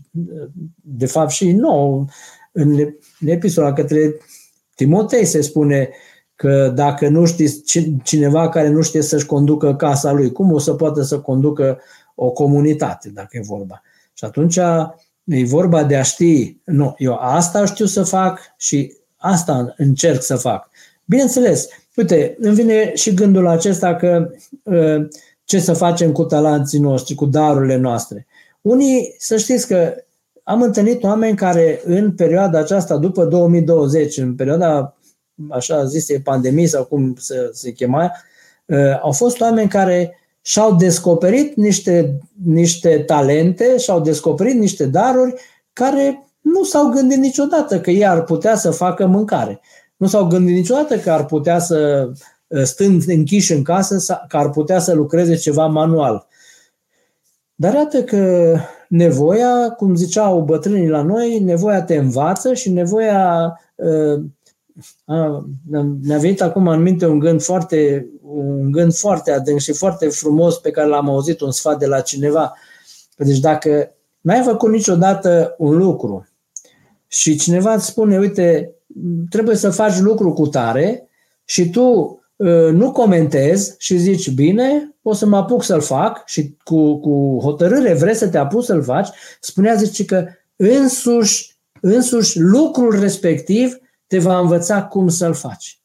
de 0.80 1.06
fapt 1.06 1.30
și 1.30 1.52
nou, 1.52 2.08
în 2.52 2.94
epistola 3.20 3.72
către 3.72 4.16
Timotei 4.74 5.24
se 5.24 5.40
spune 5.40 5.90
că 6.34 6.72
dacă 6.74 7.08
nu 7.08 7.24
știi 7.24 7.62
cineva 8.02 8.48
care 8.48 8.68
nu 8.68 8.82
știe 8.82 9.02
să-și 9.02 9.26
conducă 9.26 9.74
casa 9.74 10.12
lui, 10.12 10.32
cum 10.32 10.52
o 10.52 10.58
să 10.58 10.74
poată 10.74 11.02
să 11.02 11.20
conducă 11.20 11.80
o 12.14 12.30
comunitate, 12.30 13.10
dacă 13.14 13.36
e 13.36 13.40
vorba. 13.44 13.82
Și 14.12 14.24
atunci 14.24 14.58
E 15.24 15.44
vorba 15.44 15.84
de 15.84 15.96
a 15.96 16.02
ști, 16.02 16.56
nu, 16.64 16.94
eu 16.98 17.14
asta 17.14 17.64
știu 17.64 17.86
să 17.86 18.02
fac 18.02 18.40
și 18.56 18.96
asta 19.16 19.74
încerc 19.76 20.22
să 20.22 20.36
fac. 20.36 20.68
Bineînțeles, 21.04 21.68
uite, 21.96 22.36
îmi 22.38 22.54
vine 22.54 22.94
și 22.94 23.14
gândul 23.14 23.46
acesta 23.46 23.96
că 23.96 24.30
ă, 24.66 25.08
ce 25.44 25.58
să 25.58 25.72
facem 25.72 26.12
cu 26.12 26.24
talanții 26.24 26.78
noștri, 26.78 27.14
cu 27.14 27.26
darurile 27.26 27.76
noastre. 27.76 28.26
Unii, 28.60 29.14
să 29.18 29.36
știți 29.36 29.66
că 29.66 29.94
am 30.42 30.62
întâlnit 30.62 31.02
oameni 31.02 31.36
care 31.36 31.80
în 31.84 32.12
perioada 32.12 32.58
aceasta, 32.58 32.96
după 32.96 33.24
2020, 33.24 34.16
în 34.16 34.34
perioada, 34.34 34.96
așa 35.50 35.84
zise, 35.84 36.20
pandemie 36.24 36.66
sau 36.66 36.84
cum 36.84 37.14
se, 37.18 37.50
se 37.52 37.70
chema, 37.70 38.12
ă, 38.70 38.98
au 39.02 39.12
fost 39.12 39.40
oameni 39.40 39.68
care 39.68 40.18
și-au 40.40 40.74
descoperit 40.74 41.56
niște, 41.56 42.18
niște 42.44 42.98
talente, 42.98 43.76
și-au 43.76 44.00
descoperit 44.00 44.54
niște 44.54 44.86
daruri 44.86 45.34
care 45.72 46.28
nu 46.40 46.64
s-au 46.64 46.88
gândit 46.88 47.18
niciodată 47.18 47.80
că 47.80 47.90
ei 47.90 48.06
ar 48.06 48.24
putea 48.24 48.56
să 48.56 48.70
facă 48.70 49.06
mâncare. 49.06 49.60
Nu 49.96 50.06
s-au 50.06 50.26
gândit 50.26 50.54
niciodată 50.54 50.98
că 50.98 51.10
ar 51.10 51.24
putea 51.24 51.58
să, 51.58 52.10
stând 52.62 53.02
închiși 53.06 53.52
în 53.52 53.62
casă, 53.62 54.18
că 54.28 54.36
ar 54.36 54.50
putea 54.50 54.78
să 54.78 54.94
lucreze 54.94 55.34
ceva 55.34 55.66
manual. 55.66 56.26
Dar 57.54 57.74
iată 57.74 58.02
că 58.02 58.54
nevoia, 58.88 59.70
cum 59.70 59.94
ziceau 59.94 60.40
bătrânii 60.40 60.88
la 60.88 61.02
noi, 61.02 61.38
nevoia 61.38 61.82
te 61.82 61.96
învață 61.96 62.54
și 62.54 62.70
nevoia 62.70 63.52
a, 65.04 65.44
mi-a 66.02 66.18
venit 66.18 66.42
acum 66.42 66.68
în 66.68 66.82
minte 66.82 67.06
un 67.06 67.18
gând 67.18 67.42
foarte, 67.42 68.08
un 68.22 68.70
gând 68.70 68.94
foarte 68.94 69.30
adânc 69.30 69.60
și 69.60 69.72
foarte 69.72 70.08
frumos 70.08 70.58
pe 70.58 70.70
care 70.70 70.88
l-am 70.88 71.08
auzit 71.08 71.40
un 71.40 71.50
sfat 71.50 71.78
de 71.78 71.86
la 71.86 72.00
cineva. 72.00 72.52
Deci 73.16 73.38
dacă 73.38 73.94
n-ai 74.20 74.42
făcut 74.42 74.70
niciodată 74.70 75.54
un 75.58 75.76
lucru 75.76 76.28
și 77.06 77.36
cineva 77.36 77.74
îți 77.74 77.86
spune, 77.86 78.18
uite, 78.18 78.74
trebuie 79.30 79.56
să 79.56 79.70
faci 79.70 79.98
lucru 79.98 80.32
cu 80.32 80.46
tare 80.46 81.08
și 81.44 81.70
tu 81.70 81.82
ă, 81.82 82.18
nu 82.72 82.92
comentezi 82.92 83.74
și 83.78 83.96
zici, 83.96 84.30
bine, 84.30 84.94
o 85.02 85.12
să 85.12 85.26
mă 85.26 85.36
apuc 85.36 85.62
să-l 85.62 85.80
fac 85.80 86.26
și 86.26 86.56
cu, 86.64 86.98
cu 86.98 87.38
hotărâre 87.42 87.94
vrei 87.94 88.14
să 88.14 88.28
te 88.28 88.38
apuci 88.38 88.64
să-l 88.64 88.82
faci, 88.82 89.08
spunea, 89.40 89.74
zice 89.74 90.04
că 90.04 90.26
însuși, 90.56 91.56
însuși 91.80 92.40
lucrul 92.40 93.00
respectiv 93.00 93.78
te 94.06 94.18
va 94.18 94.38
învăța 94.38 94.84
cum 94.84 95.08
să-l 95.08 95.34
faci. 95.34 95.80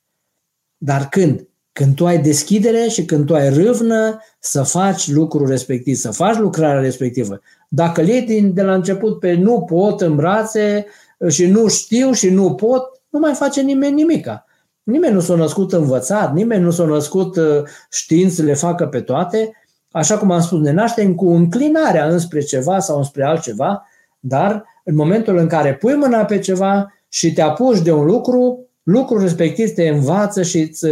Dar 0.78 1.08
când? 1.10 1.48
Când 1.72 1.96
tu 1.96 2.06
ai 2.06 2.22
deschidere 2.22 2.88
și 2.88 3.06
când 3.06 3.26
tu 3.26 3.36
ai 3.36 3.50
râvnă 3.50 4.20
să 4.40 4.64
faci 4.64 5.08
lucrul 5.08 5.48
respectiv, 5.48 5.96
să 5.96 6.12
faci 6.12 6.38
lucrarea 6.38 6.82
respectivă. 6.82 7.42
Dacă 7.70 8.02
le 8.02 8.14
iei 8.14 8.42
de 8.42 8.62
la 8.62 8.74
început 8.74 9.20
pe 9.20 9.34
nu 9.34 9.62
pot 9.62 10.02
în 10.02 10.16
brațe 10.16 10.86
și 11.28 11.46
nu 11.46 11.68
știu 11.68 12.12
și 12.12 12.30
nu 12.30 12.54
pot, 12.54 13.02
nu 13.10 13.20
mai 13.20 13.34
face 13.34 13.62
nimeni 13.62 13.94
nimica. 13.94 14.44
Nimeni 14.90 15.14
nu 15.14 15.20
s-a 15.20 15.36
născut 15.36 15.74
învățat, 15.74 16.34
nimeni 16.34 16.64
nu 16.64 16.72
s-a 16.72 16.86
născut 16.86 17.36
uh, 17.36 17.64
știind 17.90 18.32
să 18.32 18.44
le 18.44 18.54
facă 18.54 18.86
pe 18.86 19.00
toate. 19.00 19.52
Așa 19.92 20.18
cum 20.18 20.32
am 20.32 20.42
spus, 20.42 20.60
ne 20.60 20.72
naștem 20.72 21.16
cu 21.16 21.30
înclinarea 21.30 22.08
înspre 22.08 22.40
ceva 22.40 22.80
sau 22.80 22.98
înspre 22.98 23.24
altceva, 23.24 23.88
dar 24.20 24.66
în 24.84 24.96
momentul 24.96 25.38
în 25.38 25.48
care 25.48 25.76
pui 25.76 25.96
mâna 25.96 26.26
pe 26.26 26.40
ceva 26.40 26.94
și 27.10 27.34
te 27.34 27.42
apuci 27.42 27.82
de 27.82 27.92
un 27.92 28.06
lucru, 28.06 28.68
lucrul 28.84 29.22
respectiv 29.22 29.70
te 29.70 29.88
învață 29.88 30.42
și 30.44 30.60
îți, 30.60 30.86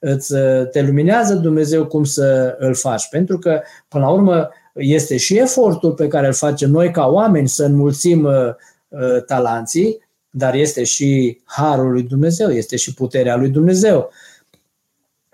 îți, 0.00 0.34
te 0.72 0.82
luminează 0.82 1.34
Dumnezeu 1.34 1.86
cum 1.86 2.04
să 2.04 2.56
îl 2.58 2.74
faci. 2.74 3.08
Pentru 3.08 3.38
că, 3.38 3.60
până 3.88 4.04
la 4.04 4.10
urmă, 4.10 4.48
este 4.74 5.16
și 5.16 5.38
efortul 5.38 5.92
pe 5.92 6.08
care 6.08 6.26
îl 6.26 6.32
facem 6.32 6.70
noi 6.70 6.90
ca 6.90 7.06
oameni 7.06 7.48
să 7.48 7.64
înmulțim 7.64 8.24
uh, 8.24 8.32
uh, 8.88 9.24
talanții, 9.26 10.07
dar 10.38 10.54
este 10.54 10.84
și 10.84 11.40
harul 11.44 11.92
lui 11.92 12.02
Dumnezeu, 12.02 12.50
este 12.50 12.76
și 12.76 12.94
puterea 12.94 13.36
lui 13.36 13.48
Dumnezeu 13.48 14.10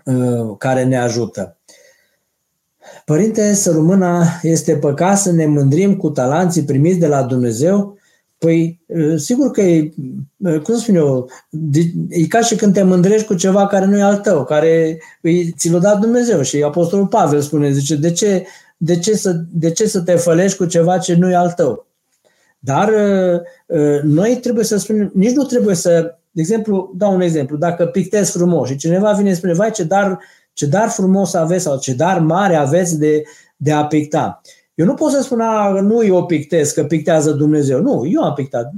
uh, 0.04 0.54
care 0.58 0.84
ne 0.84 0.98
ajută. 0.98 1.56
Părinte, 3.04 3.54
să 3.54 3.70
rămână 3.70 4.24
este 4.42 4.76
păcat 4.76 5.18
să 5.18 5.32
ne 5.32 5.46
mândrim 5.46 5.96
cu 5.96 6.10
talanții 6.10 6.64
primiți 6.64 6.98
de 6.98 7.06
la 7.06 7.22
Dumnezeu 7.22 7.98
Păi, 8.44 8.80
sigur 9.16 9.50
că 9.50 9.60
e, 9.60 9.92
cum 10.62 10.76
spun 10.76 10.94
eu, 10.94 11.30
e 12.08 12.26
ca 12.26 12.40
și 12.40 12.54
când 12.56 12.74
te 12.74 12.82
mândrești 12.82 13.26
cu 13.26 13.34
ceva 13.34 13.66
care 13.66 13.84
nu 13.84 13.98
e 13.98 14.02
al 14.02 14.16
tău, 14.16 14.44
care 14.44 14.98
ți 15.56 15.70
l-a 15.70 15.78
dat 15.78 16.00
Dumnezeu. 16.00 16.42
Și 16.42 16.62
Apostolul 16.62 17.06
Pavel 17.06 17.40
spune, 17.40 17.72
zice, 17.72 17.96
de 17.96 18.12
ce, 18.12 18.46
de 18.76 18.98
ce, 18.98 19.16
să, 19.16 19.44
de 19.52 19.70
ce 19.70 19.86
să 19.86 20.00
te 20.00 20.14
fălești 20.14 20.56
cu 20.56 20.64
ceva 20.64 20.98
ce 20.98 21.14
nu 21.14 21.30
e 21.30 21.34
al 21.34 21.52
tău? 21.52 21.86
Dar 22.64 22.92
noi 24.02 24.38
trebuie 24.42 24.64
să 24.64 24.76
spunem, 24.76 25.10
nici 25.14 25.34
nu 25.34 25.44
trebuie 25.44 25.74
să, 25.74 26.14
de 26.30 26.40
exemplu, 26.40 26.92
dau 26.96 27.14
un 27.14 27.20
exemplu, 27.20 27.56
dacă 27.56 27.86
pictezi 27.86 28.30
frumos 28.30 28.68
și 28.68 28.76
cineva 28.76 29.12
vine 29.12 29.28
și 29.28 29.36
spune, 29.36 29.52
vai 29.52 29.70
ce 29.70 29.84
dar, 29.84 30.18
ce 30.52 30.66
dar 30.66 30.88
frumos 30.88 31.34
aveți 31.34 31.62
sau 31.62 31.78
ce 31.78 31.94
dar 31.94 32.18
mare 32.18 32.54
aveți 32.54 32.98
de, 32.98 33.22
de 33.56 33.72
a 33.72 33.86
picta. 33.86 34.40
Eu 34.74 34.86
nu 34.86 34.94
pot 34.94 35.10
să 35.10 35.22
spun, 35.22 35.40
a, 35.40 35.80
nu 35.80 36.04
eu 36.04 36.26
pictez, 36.26 36.70
că 36.70 36.84
pictează 36.84 37.30
Dumnezeu. 37.30 37.80
Nu, 37.80 38.06
eu 38.06 38.22
am 38.22 38.34
pictat. 38.34 38.72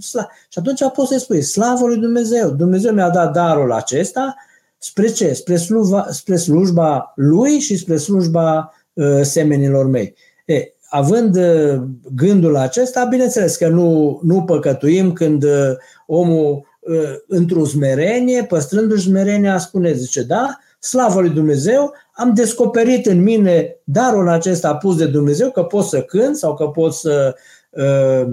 Și 0.48 0.58
atunci 0.58 0.80
poți 0.94 1.12
să 1.12 1.18
spui, 1.18 1.42
slavă 1.42 1.86
lui 1.86 1.98
Dumnezeu. 1.98 2.50
Dumnezeu 2.50 2.92
mi-a 2.92 3.10
dat 3.10 3.32
darul 3.32 3.72
acesta 3.72 4.34
spre 4.78 5.08
ce? 5.08 5.32
Spre 5.32 5.56
slujba, 5.56 6.06
spre 6.10 6.36
slujba 6.36 7.12
lui 7.14 7.58
și 7.58 7.76
spre 7.76 7.96
slujba 7.96 8.74
uh, 8.92 9.20
semenilor 9.22 9.86
mei. 9.86 10.14
E, 10.46 10.72
având 10.88 11.36
uh, 11.36 11.82
gândul 12.14 12.56
acesta, 12.56 13.04
bineînțeles 13.04 13.56
că 13.56 13.68
nu, 13.68 14.20
nu 14.22 14.42
păcătuim 14.42 15.12
când 15.12 15.42
uh, 15.42 15.72
omul 16.06 16.66
uh, 16.80 17.14
într-o 17.28 17.64
smerenie, 17.64 18.44
păstrându-și 18.44 19.08
smerenia, 19.08 19.58
spune, 19.58 19.92
zice, 19.92 20.22
da, 20.22 20.58
slavă 20.78 21.20
lui 21.20 21.30
Dumnezeu, 21.30 21.92
am 22.12 22.34
descoperit 22.34 23.06
în 23.06 23.22
mine 23.22 23.76
darul 23.84 24.28
acesta 24.28 24.74
pus 24.76 24.96
de 24.96 25.06
Dumnezeu, 25.06 25.50
că 25.50 25.62
pot 25.62 25.84
să 25.84 26.02
cânt 26.02 26.36
sau 26.36 26.54
că 26.54 26.66
pot 26.66 26.94
să, 26.94 27.34
uh, 27.70 28.32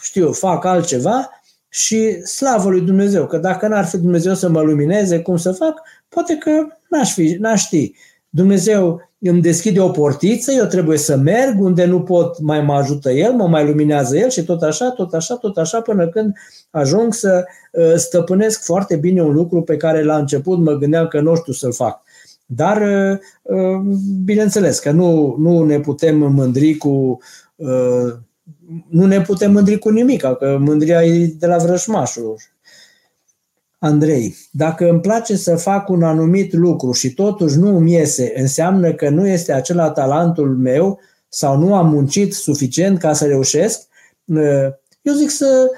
știu, 0.00 0.32
fac 0.32 0.64
altceva 0.64 1.30
și 1.68 2.26
slavă 2.26 2.68
lui 2.68 2.80
Dumnezeu, 2.80 3.26
că 3.26 3.38
dacă 3.38 3.66
n-ar 3.68 3.84
fi 3.84 3.96
Dumnezeu 3.96 4.34
să 4.34 4.48
mă 4.48 4.60
lumineze, 4.60 5.20
cum 5.20 5.36
să 5.36 5.52
fac, 5.52 5.80
poate 6.08 6.36
că 6.36 6.50
n-aș, 6.88 7.12
fi, 7.12 7.36
n-aș 7.40 7.60
ști. 7.60 7.92
Dumnezeu 8.28 9.07
îmi 9.20 9.40
deschide 9.40 9.80
o 9.80 9.90
portiță, 9.90 10.52
eu 10.52 10.64
trebuie 10.64 10.98
să 10.98 11.16
merg, 11.16 11.60
unde 11.60 11.84
nu 11.84 12.02
pot, 12.02 12.40
mai 12.40 12.60
mă 12.60 12.74
ajută 12.74 13.10
El, 13.10 13.32
mă 13.32 13.48
mai 13.48 13.66
luminează 13.66 14.16
El 14.16 14.28
și 14.28 14.44
tot 14.44 14.62
așa, 14.62 14.90
tot 14.90 15.12
așa, 15.12 15.34
tot 15.34 15.56
așa, 15.56 15.80
până 15.80 16.08
când 16.08 16.36
ajung 16.70 17.14
să 17.14 17.44
uh, 17.72 17.94
stăpânesc 17.94 18.64
foarte 18.64 18.96
bine 18.96 19.22
un 19.22 19.32
lucru 19.32 19.62
pe 19.62 19.76
care 19.76 20.02
la 20.02 20.16
început 20.16 20.58
mă 20.58 20.72
gândeam 20.72 21.06
că 21.06 21.20
nu 21.20 21.34
știu 21.36 21.52
să-l 21.52 21.72
fac. 21.72 22.02
Dar, 22.46 22.82
uh, 22.82 23.18
uh, 23.42 23.96
bineînțeles, 24.24 24.78
că 24.78 24.90
nu, 24.90 25.36
nu 25.38 25.64
ne 25.64 25.80
putem 25.80 26.16
mândri 26.16 26.74
cu 26.76 27.18
nu 28.88 29.06
ne 29.06 29.20
putem 29.20 29.52
mândri 29.52 29.78
cu 29.78 29.88
nimic, 29.88 30.20
că 30.20 30.56
mândria 30.60 31.04
e 31.04 31.34
de 31.38 31.46
la 31.46 31.56
vrășmașul. 31.56 32.36
Andrei, 33.78 34.36
dacă 34.50 34.88
îmi 34.88 35.00
place 35.00 35.36
să 35.36 35.56
fac 35.56 35.88
un 35.88 36.02
anumit 36.02 36.52
lucru 36.52 36.92
și 36.92 37.14
totuși 37.14 37.58
nu 37.58 37.76
îmi 37.76 37.92
iese, 37.92 38.32
înseamnă 38.36 38.92
că 38.92 39.08
nu 39.08 39.26
este 39.26 39.52
acela 39.52 39.90
talentul 39.90 40.56
meu 40.56 41.00
sau 41.28 41.58
nu 41.58 41.74
am 41.74 41.88
muncit 41.88 42.34
suficient 42.34 42.98
ca 42.98 43.12
să 43.12 43.26
reușesc? 43.26 43.80
Eu 45.02 45.14
zic 45.14 45.30
să, 45.30 45.70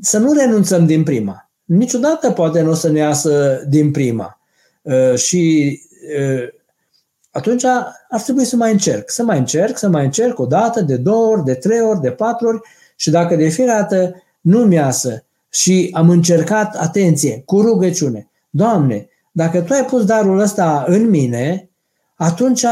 să 0.00 0.18
nu 0.18 0.32
renunțăm 0.32 0.86
din 0.86 1.02
prima. 1.02 1.50
Niciodată 1.64 2.30
poate 2.30 2.60
nu 2.60 2.70
o 2.70 2.74
să 2.74 2.90
ne 2.90 2.98
iasă 2.98 3.64
din 3.68 3.90
prima. 3.90 4.40
Și 5.14 5.80
atunci 7.30 7.64
ar 7.64 8.20
trebui 8.22 8.44
să 8.44 8.56
mai 8.56 8.72
încerc, 8.72 9.10
să 9.10 9.22
mai 9.22 9.38
încerc, 9.38 9.78
să 9.78 9.88
mai 9.88 10.04
încerc 10.04 10.38
o 10.38 10.46
dată, 10.46 10.80
de 10.80 10.96
două 10.96 11.26
ori, 11.26 11.44
de 11.44 11.54
trei 11.54 11.80
ori, 11.80 12.00
de 12.00 12.10
patru 12.10 12.46
ori 12.46 12.60
și 12.96 13.10
dacă 13.10 13.36
de 13.36 13.48
fiecare 13.48 13.80
dată 13.80 14.22
nu 14.40 14.64
mi 14.64 14.74
iasă 14.74 15.25
și 15.56 15.90
am 15.92 16.10
încercat, 16.10 16.74
atenție, 16.74 17.42
cu 17.44 17.60
rugăciune. 17.60 18.30
Doamne, 18.50 19.08
dacă 19.32 19.60
Tu 19.60 19.72
ai 19.72 19.84
pus 19.84 20.04
darul 20.04 20.38
ăsta 20.38 20.84
în 20.86 21.08
mine, 21.08 21.70
atunci 22.14 22.64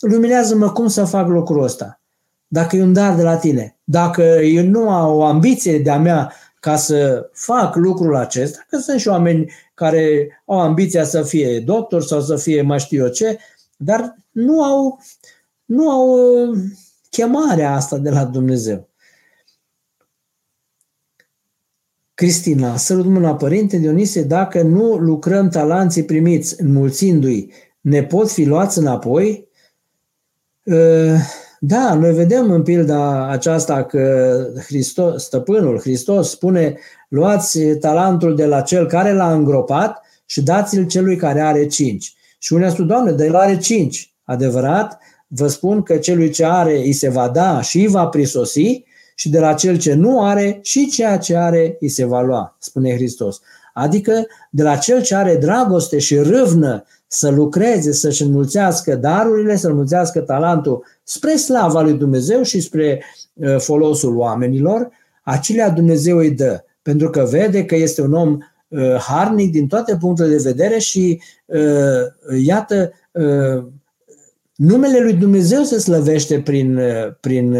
luminează-mă 0.00 0.70
cum 0.70 0.88
să 0.88 1.04
fac 1.04 1.28
lucrul 1.28 1.62
ăsta. 1.62 2.00
Dacă 2.46 2.76
e 2.76 2.82
un 2.82 2.92
dar 2.92 3.16
de 3.16 3.22
la 3.22 3.36
Tine, 3.36 3.76
dacă 3.84 4.22
eu 4.22 4.64
nu 4.64 4.90
am 4.90 5.16
o 5.16 5.24
ambiție 5.24 5.78
de-a 5.78 5.98
mea 5.98 6.32
ca 6.60 6.76
să 6.76 7.28
fac 7.32 7.76
lucrul 7.76 8.16
acesta, 8.16 8.64
că 8.68 8.78
sunt 8.78 9.00
și 9.00 9.08
oameni 9.08 9.52
care 9.74 10.28
au 10.46 10.60
ambiția 10.60 11.04
să 11.04 11.22
fie 11.22 11.60
doctor 11.60 12.02
sau 12.02 12.20
să 12.20 12.36
fie 12.36 12.62
mai 12.62 12.78
știu 12.78 13.04
eu 13.04 13.10
ce, 13.10 13.38
dar 13.76 14.16
nu 14.30 14.62
au, 14.62 15.00
nu 15.64 15.90
au 15.90 16.08
uh, 16.08 16.58
chemarea 17.10 17.74
asta 17.74 17.98
de 17.98 18.10
la 18.10 18.24
Dumnezeu. 18.24 18.88
Cristina, 22.14 22.76
sărut 22.76 23.04
mâna 23.04 23.34
Părinte 23.34 23.76
Dionise, 23.76 24.22
dacă 24.22 24.62
nu 24.62 24.96
lucrăm 24.96 25.48
talanții 25.48 26.04
primiți 26.04 26.62
înmulțindu-i, 26.62 27.52
ne 27.80 28.02
pot 28.02 28.30
fi 28.30 28.44
luați 28.44 28.78
înapoi? 28.78 29.48
Uh, 30.64 31.14
da, 31.60 31.94
noi 31.94 32.12
vedem 32.12 32.50
în 32.50 32.62
pilda 32.62 33.28
aceasta 33.28 33.84
că 33.84 34.46
Hristos, 34.66 35.24
stăpânul 35.24 35.78
Hristos 35.78 36.30
spune 36.30 36.78
luați 37.08 37.60
talentul 37.60 38.36
de 38.36 38.46
la 38.46 38.60
cel 38.60 38.86
care 38.86 39.12
l-a 39.12 39.32
îngropat 39.32 40.02
și 40.26 40.42
dați-l 40.42 40.86
celui 40.86 41.16
care 41.16 41.40
are 41.40 41.66
cinci. 41.66 42.14
Și 42.38 42.52
unii 42.52 42.70
spun, 42.70 42.86
Doamne, 42.86 43.10
dar 43.12 43.26
el 43.26 43.34
are 43.34 43.56
cinci. 43.56 44.14
Adevărat, 44.24 44.98
vă 45.26 45.46
spun 45.46 45.82
că 45.82 45.96
celui 45.96 46.30
ce 46.30 46.44
are 46.44 46.76
îi 46.76 46.92
se 46.92 47.08
va 47.08 47.28
da 47.28 47.60
și 47.60 47.78
îi 47.78 47.86
va 47.86 48.06
prisosi 48.06 48.84
și 49.22 49.30
de 49.30 49.38
la 49.38 49.52
cel 49.52 49.78
ce 49.78 49.94
nu 49.94 50.22
are 50.22 50.58
și 50.62 50.90
ceea 50.90 51.18
ce 51.18 51.36
are 51.36 51.76
îi 51.80 51.88
se 51.88 52.04
va 52.04 52.20
lua, 52.20 52.56
spune 52.58 52.94
Hristos. 52.94 53.40
Adică 53.74 54.26
de 54.50 54.62
la 54.62 54.76
cel 54.76 55.02
ce 55.02 55.14
are 55.14 55.36
dragoste 55.36 55.98
și 55.98 56.16
râvnă 56.16 56.84
să 57.06 57.30
lucreze, 57.30 57.92
să-și 57.92 58.22
înmulțească 58.22 58.94
darurile, 58.94 59.56
să 59.56 59.68
înmulțească 59.68 60.20
talentul 60.20 60.84
spre 61.02 61.36
slava 61.36 61.82
lui 61.82 61.92
Dumnezeu 61.92 62.42
și 62.42 62.60
spre 62.60 63.04
uh, 63.34 63.56
folosul 63.58 64.16
oamenilor, 64.16 64.88
acelea 65.22 65.70
Dumnezeu 65.70 66.16
îi 66.16 66.30
dă, 66.30 66.64
pentru 66.82 67.10
că 67.10 67.26
vede 67.30 67.64
că 67.64 67.74
este 67.74 68.02
un 68.02 68.12
om 68.12 68.38
uh, 68.68 68.94
harnic 68.94 69.52
din 69.52 69.66
toate 69.66 69.96
punctele 69.96 70.28
de 70.28 70.42
vedere 70.42 70.78
și 70.78 71.20
uh, 71.46 72.38
iată, 72.44 72.92
numele 74.54 75.00
lui 75.02 75.12
Dumnezeu 75.12 75.62
se 75.62 75.78
slăvește 75.78 76.40
prin, 76.40 76.80
prin 77.20 77.56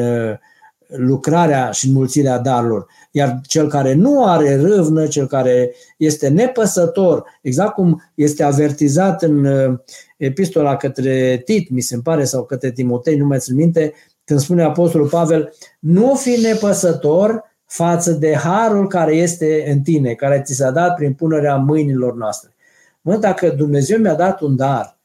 lucrarea 0.96 1.70
și 1.70 1.86
înmulțirea 1.86 2.38
darurilor. 2.38 2.86
Iar 3.10 3.40
cel 3.46 3.68
care 3.68 3.94
nu 3.94 4.24
are 4.24 4.56
râvnă, 4.56 5.06
cel 5.06 5.26
care 5.26 5.74
este 5.96 6.28
nepăsător, 6.28 7.24
exact 7.42 7.74
cum 7.74 8.02
este 8.14 8.42
avertizat 8.42 9.22
în 9.22 9.44
uh, 9.44 9.78
epistola 10.16 10.76
către 10.76 11.42
Tit, 11.44 11.70
mi 11.70 11.80
se 11.80 11.98
pare, 12.02 12.24
sau 12.24 12.44
către 12.44 12.70
Timotei, 12.70 13.16
nu 13.16 13.26
mai 13.26 13.38
țin 13.38 13.54
minte, 13.54 13.92
când 14.24 14.40
spune 14.40 14.62
Apostolul 14.62 15.08
Pavel, 15.08 15.52
nu 15.78 16.14
fi 16.14 16.40
nepăsător 16.40 17.42
față 17.66 18.12
de 18.12 18.34
harul 18.36 18.88
care 18.88 19.14
este 19.14 19.70
în 19.70 19.80
tine, 19.80 20.14
care 20.14 20.42
ți 20.44 20.54
s-a 20.54 20.70
dat 20.70 20.94
prin 20.94 21.12
punerea 21.12 21.56
mâinilor 21.56 22.14
noastre. 22.14 22.54
Mă, 23.00 23.16
dacă 23.16 23.48
Dumnezeu 23.48 23.98
mi-a 23.98 24.14
dat 24.14 24.40
un 24.40 24.56
dar, 24.56 24.98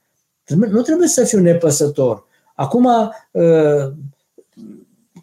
nu 0.55 0.81
trebuie 0.81 1.07
să 1.07 1.23
fiu 1.23 1.39
nepăsător. 1.39 2.25
Acum, 2.55 2.85
uh, 3.31 3.91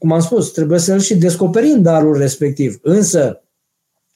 cum 0.04 0.12
am 0.12 0.20
spus, 0.20 0.50
trebuie 0.50 0.78
să-l 0.78 1.00
și 1.00 1.16
descoperim 1.16 1.82
darul 1.82 2.18
respectiv. 2.18 2.78
Însă, 2.82 3.42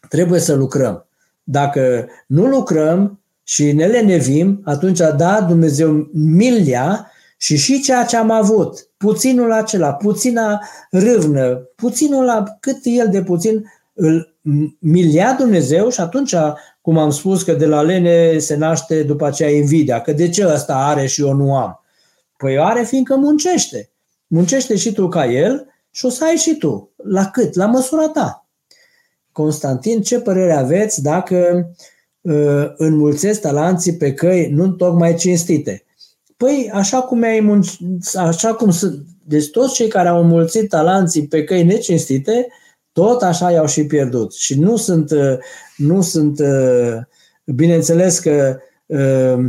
trebuie 0.08 0.40
să 0.40 0.54
lucrăm. 0.54 1.06
Dacă 1.42 2.08
nu 2.26 2.46
lucrăm 2.46 3.20
și 3.42 3.72
ne 3.72 3.86
lenevim, 3.86 4.60
atunci 4.64 4.98
da, 5.16 5.40
Dumnezeu 5.40 6.08
milia 6.12 7.10
și 7.36 7.56
și 7.56 7.82
ceea 7.82 8.04
ce 8.04 8.16
am 8.16 8.30
avut, 8.30 8.88
puținul 8.96 9.52
acela, 9.52 9.92
puțina 9.92 10.60
râvnă, 10.90 11.54
puținul 11.76 12.24
la 12.24 12.44
cât 12.60 12.78
el 12.82 13.08
de 13.10 13.22
puțin, 13.22 13.64
îl 13.94 14.34
milia 14.78 15.32
Dumnezeu 15.38 15.90
și 15.90 16.00
atunci, 16.00 16.34
cum 16.80 16.98
am 16.98 17.10
spus 17.10 17.42
că 17.42 17.52
de 17.52 17.66
la 17.66 17.82
lene 17.82 18.38
se 18.38 18.56
naște 18.56 19.02
după 19.02 19.26
aceea 19.26 19.50
invidia, 19.50 20.00
că 20.00 20.12
de 20.12 20.28
ce 20.28 20.46
ăsta 20.46 20.74
are 20.74 21.06
și 21.06 21.20
eu 21.20 21.32
nu 21.32 21.56
am? 21.56 21.84
Păi 22.36 22.58
are 22.58 22.82
fiindcă 22.82 23.16
muncește. 23.16 23.90
Muncește 24.26 24.76
și 24.76 24.92
tu 24.92 25.08
ca 25.08 25.26
el 25.26 25.66
și 25.98 26.04
o 26.04 26.08
să 26.08 26.24
ai 26.24 26.36
și 26.36 26.56
tu. 26.56 26.90
La 26.96 27.26
cât? 27.26 27.54
La 27.54 27.66
măsura 27.66 28.08
ta. 28.08 28.48
Constantin, 29.32 30.02
ce 30.02 30.20
părere 30.20 30.52
aveți 30.52 31.02
dacă 31.02 31.70
uh, 32.20 32.72
înmulțesc 32.76 33.40
talanții 33.40 33.96
pe 33.96 34.14
căi 34.14 34.50
nu 34.50 34.68
tocmai 34.68 35.14
cinstite? 35.14 35.84
Păi, 36.36 36.70
așa 36.72 37.00
cum 37.00 37.22
ai 37.22 37.40
munci, 37.40 37.78
așa 38.14 38.54
cum 38.54 38.70
sunt, 38.70 39.06
deci 39.24 39.50
toți 39.50 39.74
cei 39.74 39.88
care 39.88 40.08
au 40.08 40.20
înmulțit 40.20 40.68
talanții 40.68 41.26
pe 41.26 41.44
căi 41.44 41.64
necinstite, 41.64 42.46
tot 42.92 43.22
așa 43.22 43.50
i-au 43.50 43.66
și 43.66 43.86
pierdut. 43.86 44.34
Și 44.34 44.58
nu 44.58 44.76
sunt, 44.76 45.10
uh, 45.10 45.38
nu 45.76 46.02
sunt 46.02 46.38
uh, 46.38 46.96
bineînțeles 47.44 48.18
că, 48.18 48.58
uh, 48.86 49.48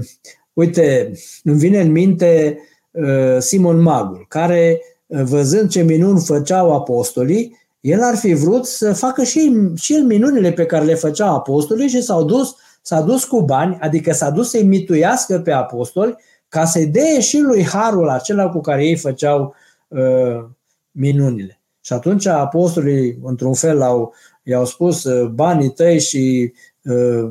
uite, 0.54 1.12
îmi 1.44 1.58
vine 1.58 1.82
în 1.82 1.92
minte 1.92 2.60
uh, 2.92 3.38
Simon 3.40 3.82
Magul, 3.82 4.26
care 4.28 4.82
văzând 5.10 5.70
ce 5.70 5.82
minuni 5.82 6.20
făceau 6.20 6.74
apostolii, 6.74 7.58
El 7.82 8.02
ar 8.02 8.16
fi 8.16 8.34
vrut 8.34 8.66
să 8.66 8.94
facă 8.94 9.24
și, 9.24 9.70
și 9.76 9.94
el 9.94 10.04
minunile 10.04 10.52
pe 10.52 10.66
care 10.66 10.86
le 10.86 10.96
făcea 10.96 11.30
apostolii 11.30 11.88
și 11.88 12.02
s-au 12.02 12.24
dus, 12.24 12.56
s-a 12.82 13.02
dus 13.02 13.24
cu 13.24 13.42
bani, 13.42 13.78
adică 13.80 14.14
s-a 14.14 14.30
dus 14.30 14.50
să-i 14.50 14.64
mituiască 14.64 15.40
pe 15.40 15.52
apostoli 15.52 16.16
ca 16.48 16.66
să-i 16.66 16.88
dea 16.88 17.20
și 17.20 17.40
lui 17.40 17.66
harul 17.66 18.10
acela 18.10 18.50
cu 18.50 18.62
care 18.62 18.86
ei 18.86 18.96
făceau 18.96 19.56
uh, 19.88 20.46
minunile. 20.92 21.62
Și 21.82 21.94
atunci 21.94 22.26
apostolii, 22.26 23.20
într-un 23.24 23.54
fel, 23.54 23.82
au, 23.82 24.14
i-au 24.44 24.66
spus 24.66 25.04
uh, 25.04 25.28
banii 25.28 25.70
tăi 25.70 26.00
și 26.00 26.54
uh, 26.84 27.30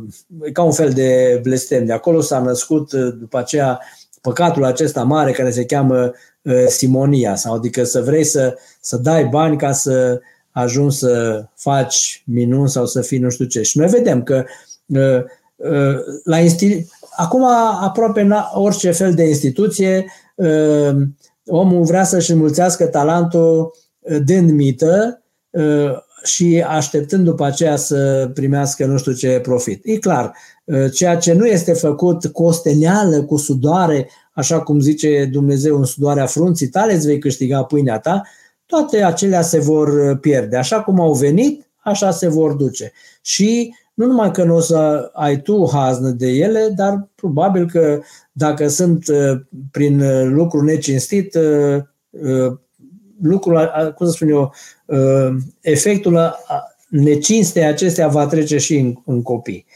ca 0.53 0.63
un 0.63 0.73
fel 0.73 0.91
de 0.91 1.41
blestem. 1.43 1.85
De 1.85 1.93
acolo 1.93 2.21
s-a 2.21 2.39
născut 2.39 2.93
uh, 2.93 3.15
după 3.19 3.39
aceea 3.39 3.81
păcatul 4.21 4.65
acesta 4.65 5.03
mare 5.03 5.33
care 5.33 5.51
se 5.51 5.65
cheamă 5.65 6.03
uh, 6.05 6.11
simonia, 6.69 7.35
sau 7.35 7.55
adică 7.55 7.85
să 7.85 8.01
vrei 8.01 8.25
să, 8.25 8.59
să 8.81 8.97
dai 8.97 9.25
bani 9.25 9.57
ca 9.57 9.73
să 9.73 10.21
ajungi 10.51 10.97
să 10.97 11.45
faci 11.55 12.23
minuni 12.27 12.69
sau 12.69 12.87
să 12.87 13.01
fii 13.01 13.19
nu 13.19 13.31
știu 13.31 13.45
ce. 13.45 13.63
Și 13.63 13.79
noi 13.79 13.87
vedem 13.89 14.23
că 14.23 14.45
uh, 14.87 15.23
uh, 15.57 15.97
la 16.25 16.39
institu- 16.39 16.87
acum 17.17 17.45
aproape 17.81 18.21
în 18.21 18.35
orice 18.55 18.91
fel 18.91 19.15
de 19.15 19.29
instituție 19.29 20.05
uh, 20.35 20.97
omul 21.47 21.85
vrea 21.85 22.05
să-și 22.05 22.31
înmulțească 22.31 22.87
talentul 22.87 23.75
dând 24.25 24.51
mită 24.51 25.23
și 26.23 26.65
așteptând 26.69 27.25
după 27.25 27.45
aceea 27.45 27.77
să 27.77 28.31
primească 28.35 28.87
nu 28.87 28.99
știu 28.99 29.13
ce 29.13 29.41
profit. 29.43 29.81
E 29.85 29.97
clar, 29.97 30.33
ceea 30.93 31.17
ce 31.17 31.33
nu 31.33 31.47
este 31.47 31.73
făcut 31.73 32.27
cu 32.27 32.43
osteneală, 32.43 33.23
cu 33.23 33.37
sudoare, 33.37 34.09
așa 34.39 34.61
cum 34.61 34.81
zice 34.81 35.29
Dumnezeu 35.33 35.77
în 35.77 35.85
sudoarea 35.85 36.27
frunții 36.27 36.69
tale, 36.69 36.95
îți 36.95 37.07
vei 37.07 37.19
câștiga 37.19 37.63
pâinea 37.63 37.99
ta, 37.99 38.23
toate 38.67 39.03
acelea 39.03 39.43
se 39.43 39.59
vor 39.59 40.17
pierde. 40.17 40.57
Așa 40.57 40.83
cum 40.83 41.01
au 41.01 41.13
venit, 41.13 41.71
așa 41.77 42.11
se 42.11 42.29
vor 42.29 42.53
duce. 42.53 42.93
Și 43.23 43.75
nu 43.95 44.07
numai 44.07 44.31
că 44.31 44.45
nu 44.45 44.55
o 44.55 44.61
să 44.61 45.11
ai 45.13 45.41
tu 45.41 45.69
haznă 45.73 46.09
de 46.09 46.27
ele, 46.27 46.73
dar 46.77 47.09
probabil 47.15 47.71
că 47.71 48.01
dacă 48.33 48.69
sunt 48.69 49.05
prin 49.71 50.03
lucru 50.35 50.63
necinstit, 50.63 51.39
lucrul, 53.23 53.71
cum 53.97 54.07
să 54.07 54.13
spun 54.13 54.29
eu, 54.29 54.55
efectul 55.61 56.35
necinstei 56.89 57.65
acestea 57.65 58.09
va 58.09 58.27
trece 58.27 58.59
și 58.59 58.77
în, 58.77 58.95
în 59.05 59.23
copii. 59.23 59.67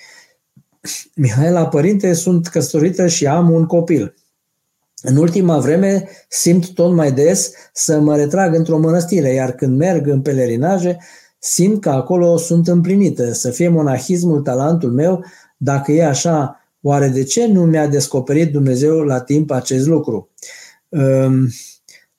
Mihaela, 1.14 1.68
părinte, 1.68 2.12
sunt 2.12 2.46
căsătorită 2.46 3.06
și 3.06 3.26
am 3.26 3.50
un 3.50 3.66
copil. 3.66 4.14
În 5.02 5.16
ultima 5.16 5.58
vreme 5.58 6.08
simt 6.28 6.74
tot 6.74 6.92
mai 6.92 7.12
des 7.12 7.52
să 7.72 8.00
mă 8.00 8.16
retrag 8.16 8.54
într-o 8.54 8.78
mănăstire, 8.78 9.32
iar 9.32 9.52
când 9.52 9.78
merg 9.78 10.06
în 10.06 10.20
pelerinaje, 10.20 10.98
simt 11.38 11.80
că 11.80 11.90
acolo 11.90 12.36
sunt 12.36 12.68
împlinită, 12.68 13.32
să 13.32 13.50
fie 13.50 13.68
monahismul 13.68 14.40
talentul 14.40 14.90
meu, 14.90 15.24
dacă 15.56 15.92
e 15.92 16.04
așa, 16.04 16.60
oare 16.80 17.08
de 17.08 17.22
ce 17.22 17.46
nu 17.46 17.62
mi-a 17.62 17.86
descoperit 17.86 18.52
Dumnezeu 18.52 18.98
la 18.98 19.20
timp 19.20 19.50
acest 19.50 19.86
lucru? 19.86 20.30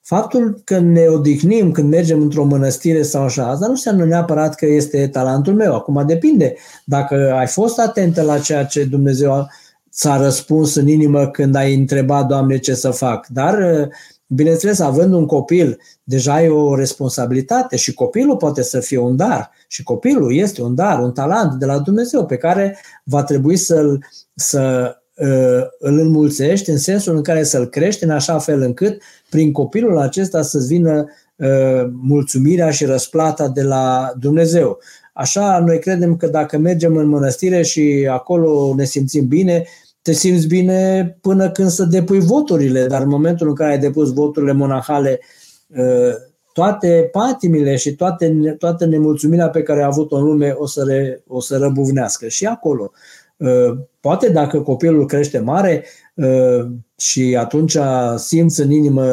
Faptul 0.01 0.61
că 0.63 0.79
ne 0.79 1.07
odihnim 1.07 1.71
când 1.71 1.89
mergem 1.89 2.21
într-o 2.21 2.43
mănăstire 2.43 3.01
sau 3.01 3.23
așa, 3.23 3.49
asta 3.49 3.65
nu 3.65 3.71
înseamnă 3.71 4.05
neapărat 4.05 4.55
că 4.55 4.65
este 4.65 5.07
talentul 5.07 5.53
meu. 5.53 5.75
Acum 5.75 6.03
depinde. 6.07 6.55
Dacă 6.85 7.33
ai 7.37 7.47
fost 7.47 7.79
atentă 7.79 8.21
la 8.21 8.39
ceea 8.39 8.65
ce 8.65 8.83
Dumnezeu 8.83 9.47
ți-a 9.93 10.17
răspuns 10.17 10.75
în 10.75 10.87
inimă 10.87 11.27
când 11.27 11.55
ai 11.55 11.73
întrebat, 11.73 12.27
Doamne, 12.27 12.57
ce 12.57 12.73
să 12.73 12.89
fac. 12.89 13.27
Dar, 13.27 13.87
bineînțeles, 14.27 14.79
având 14.79 15.13
un 15.13 15.25
copil, 15.25 15.79
deja 16.03 16.33
ai 16.33 16.49
o 16.49 16.75
responsabilitate 16.75 17.75
și 17.75 17.93
copilul 17.93 18.37
poate 18.37 18.61
să 18.61 18.79
fie 18.79 18.97
un 18.97 19.15
dar. 19.15 19.51
Și 19.67 19.83
copilul 19.83 20.35
este 20.35 20.61
un 20.61 20.75
dar, 20.75 20.99
un 20.99 21.11
talent 21.11 21.53
de 21.53 21.65
la 21.65 21.79
Dumnezeu 21.79 22.25
pe 22.25 22.37
care 22.37 22.77
va 23.03 23.23
trebui 23.23 23.55
să-l, 23.55 24.05
să 24.35 24.95
Uh, 25.15 25.63
îl 25.79 25.99
înmulțești 25.99 26.69
în 26.69 26.77
sensul 26.77 27.15
în 27.15 27.21
care 27.21 27.43
să-l 27.43 27.65
crești 27.65 28.03
în 28.03 28.09
așa 28.09 28.39
fel 28.39 28.61
încât 28.61 29.01
prin 29.29 29.51
copilul 29.51 29.97
acesta 29.97 30.41
să-ți 30.41 30.67
vină 30.67 31.05
uh, 31.35 31.89
mulțumirea 31.91 32.69
și 32.71 32.85
răsplata 32.85 33.47
de 33.47 33.61
la 33.63 34.13
Dumnezeu. 34.19 34.79
Așa, 35.13 35.59
noi 35.59 35.79
credem 35.79 36.17
că 36.17 36.27
dacă 36.27 36.57
mergem 36.57 36.95
în 36.95 37.07
mănăstire 37.07 37.61
și 37.61 38.07
acolo 38.11 38.73
ne 38.75 38.83
simțim 38.83 39.27
bine, 39.27 39.65
te 40.03 40.11
simți 40.11 40.47
bine 40.47 41.17
până 41.21 41.51
când 41.51 41.69
să 41.69 41.83
depui 41.83 42.19
voturile, 42.19 42.85
dar 42.85 43.01
în 43.01 43.07
momentul 43.07 43.47
în 43.47 43.55
care 43.55 43.71
ai 43.71 43.79
depus 43.79 44.13
voturile 44.13 44.51
monahale, 44.51 45.19
uh, 45.67 46.13
toate 46.53 47.09
patimile 47.11 47.75
și 47.75 47.95
toate, 47.95 48.55
toată 48.59 48.85
nemulțumirea 48.85 49.49
pe 49.49 49.63
care 49.63 49.81
a 49.81 49.85
avut-o 49.85 50.15
în 50.15 50.23
lume 50.23 50.51
o 50.57 50.65
să, 50.65 50.83
re, 50.87 51.23
o 51.27 51.41
să 51.41 51.57
răbuvnească 51.57 52.27
și 52.27 52.45
acolo. 52.45 52.91
Uh, 53.37 53.77
poate 53.99 54.29
dacă 54.29 54.61
copilul 54.61 55.05
crește 55.05 55.39
mare 55.39 55.85
uh, 56.13 56.65
și 56.97 57.35
atunci 57.39 57.77
simți 58.15 58.61
în 58.61 58.71
inimă 58.71 59.03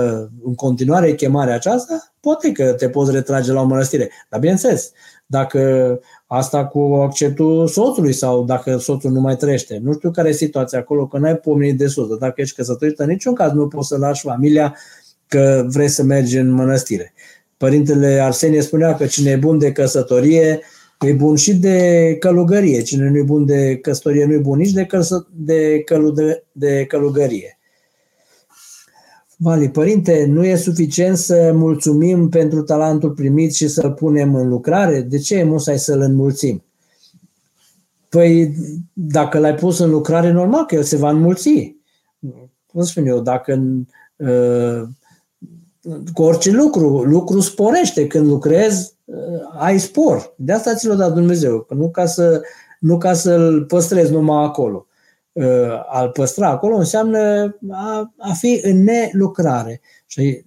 în 0.44 0.54
continuare 0.54 1.14
chemarea 1.14 1.54
aceasta, 1.54 2.12
poate 2.20 2.52
că 2.52 2.72
te 2.72 2.88
poți 2.88 3.12
retrage 3.12 3.52
la 3.52 3.60
o 3.60 3.64
mănăstire. 3.64 4.10
Dar 4.28 4.40
bineînțeles, 4.40 4.92
dacă 5.26 6.00
asta 6.32 6.66
cu 6.66 6.78
acceptul 6.78 7.66
soțului 7.66 8.12
sau 8.12 8.44
dacă 8.44 8.76
soțul 8.76 9.10
nu 9.10 9.20
mai 9.20 9.36
trăiește. 9.36 9.80
Nu 9.82 9.92
știu 9.92 10.10
care 10.10 10.28
e 10.28 10.32
situația 10.32 10.78
acolo, 10.78 11.06
că 11.06 11.18
n-ai 11.18 11.36
pomenit 11.36 11.78
de 11.78 11.86
soț. 11.86 12.18
Dacă 12.18 12.40
ești 12.40 12.54
căsătorit, 12.54 12.98
în 12.98 13.06
niciun 13.06 13.34
caz 13.34 13.52
nu 13.52 13.68
poți 13.68 13.88
să 13.88 13.96
lași 13.96 14.22
familia 14.22 14.76
că 15.26 15.66
vrei 15.68 15.88
să 15.88 16.02
mergi 16.02 16.36
în 16.36 16.50
mănăstire. 16.50 17.12
Părintele 17.56 18.20
Arsenie 18.22 18.60
spunea 18.60 18.94
că 18.94 19.06
cine 19.06 19.30
e 19.30 19.36
bun 19.36 19.58
de 19.58 19.72
căsătorie 19.72 20.60
E 21.06 21.12
bun 21.12 21.36
și 21.36 21.54
de 21.54 22.16
călugărie. 22.18 22.82
Cine 22.82 23.08
nu 23.08 23.16
e 23.16 23.22
bun 23.22 23.44
de 23.44 23.76
căsătorie, 23.76 24.24
nu 24.24 24.32
e 24.32 24.38
bun 24.38 24.58
nici 24.58 24.72
de, 24.72 24.84
călă, 24.84 25.28
de, 25.32 25.82
călu, 25.84 26.10
de, 26.10 26.44
de 26.52 26.84
călugărie. 26.88 27.58
Vali, 29.42 29.70
părinte, 29.70 30.26
nu 30.26 30.44
e 30.44 30.56
suficient 30.56 31.16
să 31.16 31.52
mulțumim 31.54 32.28
pentru 32.28 32.62
talentul 32.62 33.10
primit 33.10 33.54
și 33.54 33.68
să-l 33.68 33.92
punem 33.92 34.34
în 34.34 34.48
lucrare? 34.48 35.00
De 35.00 35.18
ce 35.18 35.36
e 35.36 35.44
musai 35.44 35.78
să-l 35.78 36.00
înmulțim? 36.00 36.62
Păi, 38.08 38.54
dacă 38.92 39.38
l-ai 39.38 39.54
pus 39.54 39.78
în 39.78 39.90
lucrare, 39.90 40.32
normal 40.32 40.64
că 40.64 40.74
el 40.74 40.82
se 40.82 40.96
va 40.96 41.10
înmulți. 41.10 41.76
Cum 42.66 42.82
spun 42.82 43.06
eu, 43.06 43.20
dacă 43.20 43.62
uh, 44.16 44.82
cu 46.12 46.22
orice 46.22 46.50
lucru, 46.50 47.02
lucru 47.02 47.40
sporește. 47.40 48.06
Când 48.06 48.26
lucrezi, 48.26 48.94
uh, 49.04 49.16
ai 49.58 49.78
spor. 49.78 50.34
De 50.36 50.52
asta 50.52 50.74
ți 50.74 50.86
l-a 50.86 50.94
dat 50.94 51.14
Dumnezeu, 51.14 51.66
nu 51.68 51.90
ca, 51.90 52.06
să, 52.06 52.42
nu 52.80 52.98
ca 52.98 53.12
să-l 53.12 53.64
păstrezi 53.64 54.12
numai 54.12 54.44
acolo. 54.44 54.86
Uh, 55.32 55.44
al 55.88 56.08
păstra 56.08 56.48
acolo 56.48 56.76
înseamnă 56.76 57.56
a, 57.70 58.14
a 58.18 58.32
fi 58.32 58.60
în 58.62 58.82
nelucrare. 58.82 59.80
Și 60.06 60.44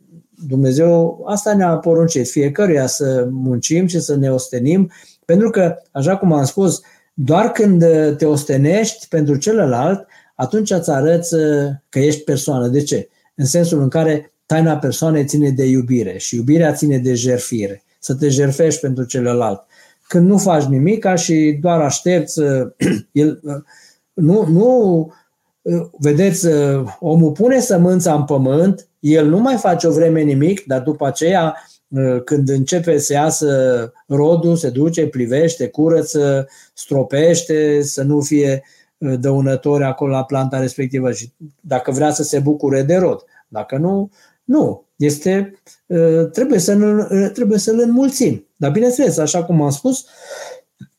Dumnezeu 0.47 1.23
asta 1.27 1.55
ne-a 1.55 1.77
poruncit 1.77 2.29
fiecăruia 2.29 2.88
să 2.88 3.27
muncim 3.31 3.88
și 3.88 3.99
să 3.99 4.15
ne 4.15 4.31
ostenim, 4.31 4.91
pentru 5.25 5.49
că, 5.49 5.75
așa 5.91 6.17
cum 6.17 6.34
am 6.34 6.45
spus, 6.45 6.81
doar 7.13 7.51
când 7.51 7.84
te 8.17 8.25
ostenești 8.25 9.07
pentru 9.07 9.36
celălalt, 9.36 10.07
atunci 10.36 10.71
îți 10.71 10.89
arăți 10.89 11.34
uh, 11.34 11.69
că 11.89 11.99
ești 11.99 12.23
persoană. 12.23 12.67
De 12.67 12.84
ce? 12.84 13.09
În 13.36 13.45
sensul 13.45 13.81
în 13.81 13.89
care 13.89 14.34
Taina 14.45 14.77
persoanei 14.77 15.25
ține 15.25 15.49
de 15.49 15.65
iubire 15.65 16.17
și 16.17 16.36
iubirea 16.36 16.73
ține 16.73 16.97
de 16.97 17.13
jerfire, 17.13 17.84
să 17.99 18.15
te 18.15 18.29
jerfești 18.29 18.81
pentru 18.81 19.03
celălalt. 19.03 19.65
Când 20.07 20.27
nu 20.27 20.38
faci 20.38 20.63
nimic 20.63 21.15
și 21.15 21.57
doar 21.61 21.81
aștepți, 21.81 22.39
el, 23.11 23.41
nu, 24.14 24.45
nu, 24.47 25.11
vedeți, 25.99 26.47
omul 26.99 27.32
pune 27.32 27.59
sămânța 27.59 28.14
în 28.14 28.24
pământ, 28.24 28.88
el 28.99 29.28
nu 29.28 29.39
mai 29.39 29.55
face 29.55 29.88
o 29.88 29.91
vreme 29.91 30.22
nimic, 30.22 30.66
dar 30.66 30.82
după 30.82 31.07
aceea, 31.07 31.55
când 32.26 32.49
începe 32.49 32.97
să 32.97 33.14
iasă 33.14 33.91
rodul, 34.07 34.55
se 34.55 34.70
duce, 34.70 35.07
plivește, 35.07 35.68
curăță, 35.68 36.47
stropește, 36.74 37.82
să 37.82 38.03
nu 38.03 38.22
fie 38.22 38.64
dăunători 38.97 39.84
acolo 39.84 40.11
la 40.11 40.24
planta 40.24 40.59
respectivă 40.59 41.11
și 41.11 41.34
dacă 41.59 41.91
vrea 41.91 42.11
să 42.11 42.24
se 42.24 42.39
bucure 42.39 42.82
de 42.82 42.95
rod. 42.95 43.24
Dacă 43.47 43.78
nu, 43.78 44.11
nu. 44.43 44.86
Este, 44.95 45.61
ă, 45.89 46.24
trebuie, 46.24 46.59
să 46.59 46.78
ă, 47.11 47.30
trebuie 47.30 47.57
să-l 47.57 47.80
înmulțim. 47.80 48.47
Dar 48.55 48.72
bineînțeles, 48.72 49.18
așa 49.18 49.43
cum 49.43 49.61
am 49.61 49.70
spus, 49.70 50.05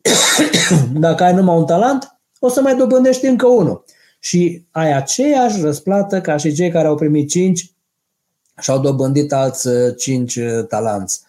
dacă 1.07 1.25
ai 1.25 1.35
numai 1.35 1.57
un 1.57 1.67
talent, 1.67 2.19
o 2.45 2.49
să 2.49 2.61
mai 2.61 2.77
dobândești 2.77 3.27
încă 3.27 3.47
unul. 3.47 3.85
Și 4.19 4.67
ai 4.71 4.93
aceeași 4.93 5.61
răsplată 5.61 6.21
ca 6.21 6.37
și 6.37 6.53
cei 6.53 6.71
care 6.71 6.87
au 6.87 6.95
primit 6.95 7.29
cinci 7.29 7.73
și 8.61 8.71
au 8.71 8.81
dobândit 8.81 9.33
alți 9.33 9.69
ă, 9.69 9.91
cinci 9.91 10.39
talanți. 10.69 11.23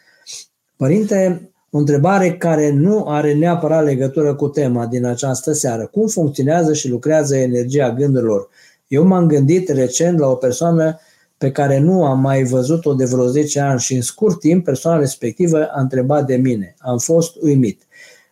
Părinte, 0.76 1.49
o 1.70 1.78
întrebare 1.78 2.38
care 2.38 2.72
nu 2.72 3.05
are 3.07 3.34
neapărat 3.34 3.84
legătură 3.84 4.36
cu 4.36 4.47
tema 4.47 4.86
din 4.86 5.05
această 5.05 5.51
seară. 5.51 5.86
Cum 5.86 6.07
funcționează 6.07 6.74
și 6.74 6.89
lucrează 6.89 7.36
energia 7.36 7.93
gândurilor? 7.93 8.49
Eu 8.88 9.03
m-am 9.03 9.28
gândit 9.28 9.70
recent 9.70 10.20
la 10.20 10.28
o 10.28 10.36
persoană 10.36 10.99
pe 11.38 11.51
care 11.51 11.80
nu 11.80 12.05
am 12.05 12.20
mai 12.20 12.43
văzut-o 12.43 12.93
de 12.93 13.05
vreo 13.05 13.28
10 13.28 13.59
ani 13.59 13.80
și 13.80 13.95
în 13.95 14.01
scurt 14.01 14.39
timp 14.39 14.63
persoana 14.63 14.99
respectivă 14.99 15.66
a 15.66 15.82
întrebat 15.82 16.26
de 16.26 16.36
mine. 16.36 16.76
Am 16.80 16.97
fost 16.97 17.36
uimit. 17.41 17.88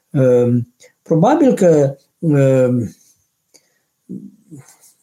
Ehm, 0.10 0.74
probabil 1.02 1.54
că 1.54 1.66
ehm, 1.66 1.98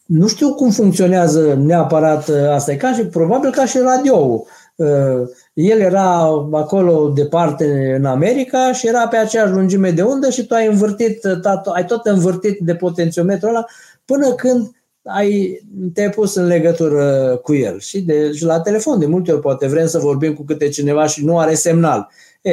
nu 0.05 0.27
știu 0.27 0.53
cum 0.53 0.69
funcționează 0.69 1.53
neapărat 1.53 2.29
asta, 2.29 2.71
e 2.71 2.75
ca 2.75 2.93
și, 2.93 3.01
probabil 3.01 3.51
ca 3.51 3.65
și 3.65 3.77
radio 3.77 4.45
ehm, 4.75 5.31
El 5.53 5.79
era 5.79 6.19
acolo 6.51 7.09
departe 7.15 7.95
în 7.97 8.05
America 8.05 8.71
și 8.73 8.87
era 8.87 9.07
pe 9.07 9.17
aceeași 9.17 9.51
lungime 9.51 9.91
de 9.91 10.01
undă 10.01 10.29
și 10.29 10.45
tu 10.45 10.53
ai 10.53 10.67
învârtit, 10.67 11.25
ai 11.73 11.85
tot 11.85 12.05
învârtit 12.05 12.59
de 12.59 12.75
potențiometrul 12.75 13.49
ăla 13.49 13.65
până 14.05 14.33
când 14.33 14.71
ai, 15.03 15.61
te-ai 15.93 16.09
pus 16.09 16.35
în 16.35 16.45
legătură 16.45 17.35
cu 17.43 17.53
el. 17.53 17.79
Și, 17.79 18.01
de, 18.01 18.31
și 18.31 18.43
la 18.43 18.61
telefon, 18.61 18.99
de 18.99 19.05
multe 19.05 19.31
ori 19.31 19.41
poate 19.41 19.67
vrem 19.67 19.87
să 19.87 19.99
vorbim 19.99 20.33
cu 20.33 20.43
câte 20.43 20.69
cineva 20.69 21.05
și 21.05 21.25
nu 21.25 21.39
are 21.39 21.53
semnal. 21.53 22.09
E, 22.41 22.51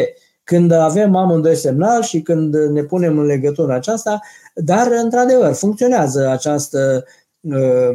când 0.49 0.71
avem 0.71 1.17
amândoi 1.17 1.57
semnal 1.57 2.03
și 2.03 2.21
când 2.21 2.55
ne 2.57 2.83
punem 2.83 3.19
în 3.19 3.25
legătură 3.25 3.73
aceasta, 3.73 4.21
dar 4.55 4.89
într-adevăr 5.03 5.53
funcționează 5.53 6.29
această 6.29 7.05
uh, 7.41 7.91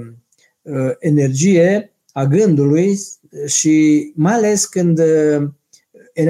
uh, 0.61 0.91
energie 0.99 1.93
a 2.11 2.25
gândului 2.25 2.99
și 3.45 4.11
mai 4.15 4.33
ales 4.33 4.65
când 4.65 4.99
uh, 4.99 5.47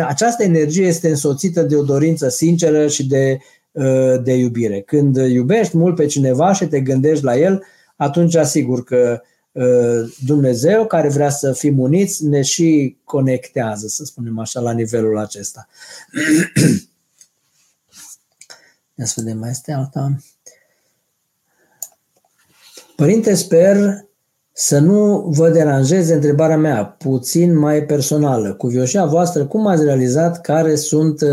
această 0.07 0.43
energie 0.43 0.85
este 0.85 1.09
însoțită 1.09 1.61
de 1.61 1.75
o 1.75 1.83
dorință 1.83 2.29
sinceră 2.29 2.87
și 2.87 3.07
de, 3.07 3.37
uh, 3.71 4.23
de 4.23 4.33
iubire. 4.33 4.81
Când 4.81 5.15
iubești 5.15 5.77
mult 5.77 5.95
pe 5.95 6.05
cineva 6.05 6.53
și 6.53 6.67
te 6.67 6.79
gândești 6.79 7.23
la 7.23 7.37
el, 7.37 7.63
atunci 7.95 8.35
asigur 8.35 8.83
că 8.83 9.21
uh, 9.21 9.31
Dumnezeu, 10.25 10.85
care 10.85 11.09
vrea 11.09 11.29
să 11.29 11.53
fim 11.53 11.79
uniți, 11.79 12.25
ne 12.25 12.41
și 12.41 12.97
conectează, 13.03 13.87
să 13.87 14.03
spunem 14.03 14.39
așa, 14.39 14.59
la 14.59 14.71
nivelul 14.71 15.17
acesta. 15.17 15.67
Ia 18.95 19.05
să 19.05 19.13
vedem, 19.17 19.37
mai 19.37 19.49
este 19.49 19.71
alta. 19.71 20.17
Părinte, 22.95 23.33
sper 23.33 24.05
să 24.51 24.79
nu 24.79 25.25
vă 25.29 25.49
deranjeze 25.49 26.13
întrebarea 26.13 26.57
mea, 26.57 26.85
puțin 26.85 27.57
mai 27.57 27.83
personală. 27.83 28.53
Cu 28.53 28.67
vioșea 28.67 29.05
voastră, 29.05 29.45
cum 29.45 29.67
ați 29.67 29.83
realizat 29.83 30.41
care 30.41 30.75
sunt 30.75 31.21
uh, 31.21 31.29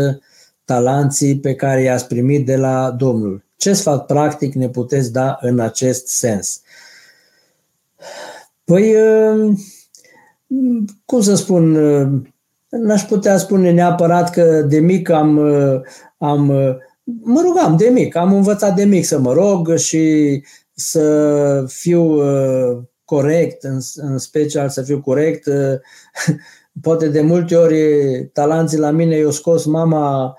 talanții 0.65 1.39
pe 1.39 1.55
care 1.55 1.81
i-ați 1.81 2.07
primit 2.07 2.45
de 2.45 2.55
la 2.55 2.91
Domnul? 2.91 3.43
Ce 3.57 3.73
sfat 3.73 4.05
practic 4.05 4.53
ne 4.53 4.69
puteți 4.69 5.11
da 5.11 5.37
în 5.41 5.59
acest 5.59 6.07
sens? 6.07 6.61
Păi, 8.71 8.95
uh, 8.95 9.57
cum 11.05 11.21
să 11.21 11.35
spun, 11.35 11.75
uh, 11.75 12.21
n-aș 12.69 13.03
putea 13.03 13.37
spune 13.37 13.71
neapărat 13.71 14.29
că 14.29 14.65
de 14.69 14.79
mic 14.79 15.09
am, 15.09 15.37
uh, 15.37 15.81
am 16.17 16.45
mă 17.21 17.41
rugam 17.41 17.75
de 17.77 17.87
mic, 17.87 18.15
am 18.15 18.33
învățat 18.33 18.75
de 18.75 18.83
mic 18.83 19.05
să 19.05 19.19
mă 19.19 19.33
rog 19.33 19.75
și 19.75 20.43
să 20.73 21.65
fiu 21.67 22.19
corect, 23.05 23.63
în, 23.63 23.79
în 23.95 24.17
special 24.17 24.69
să 24.69 24.81
fiu 24.81 25.01
corect. 25.01 25.49
Poate 26.81 27.07
de 27.07 27.21
multe 27.21 27.55
ori 27.55 27.79
talanții 28.33 28.77
la 28.77 28.91
mine 28.91 29.15
i-au 29.15 29.31
scos 29.31 29.65
mama 29.65 30.35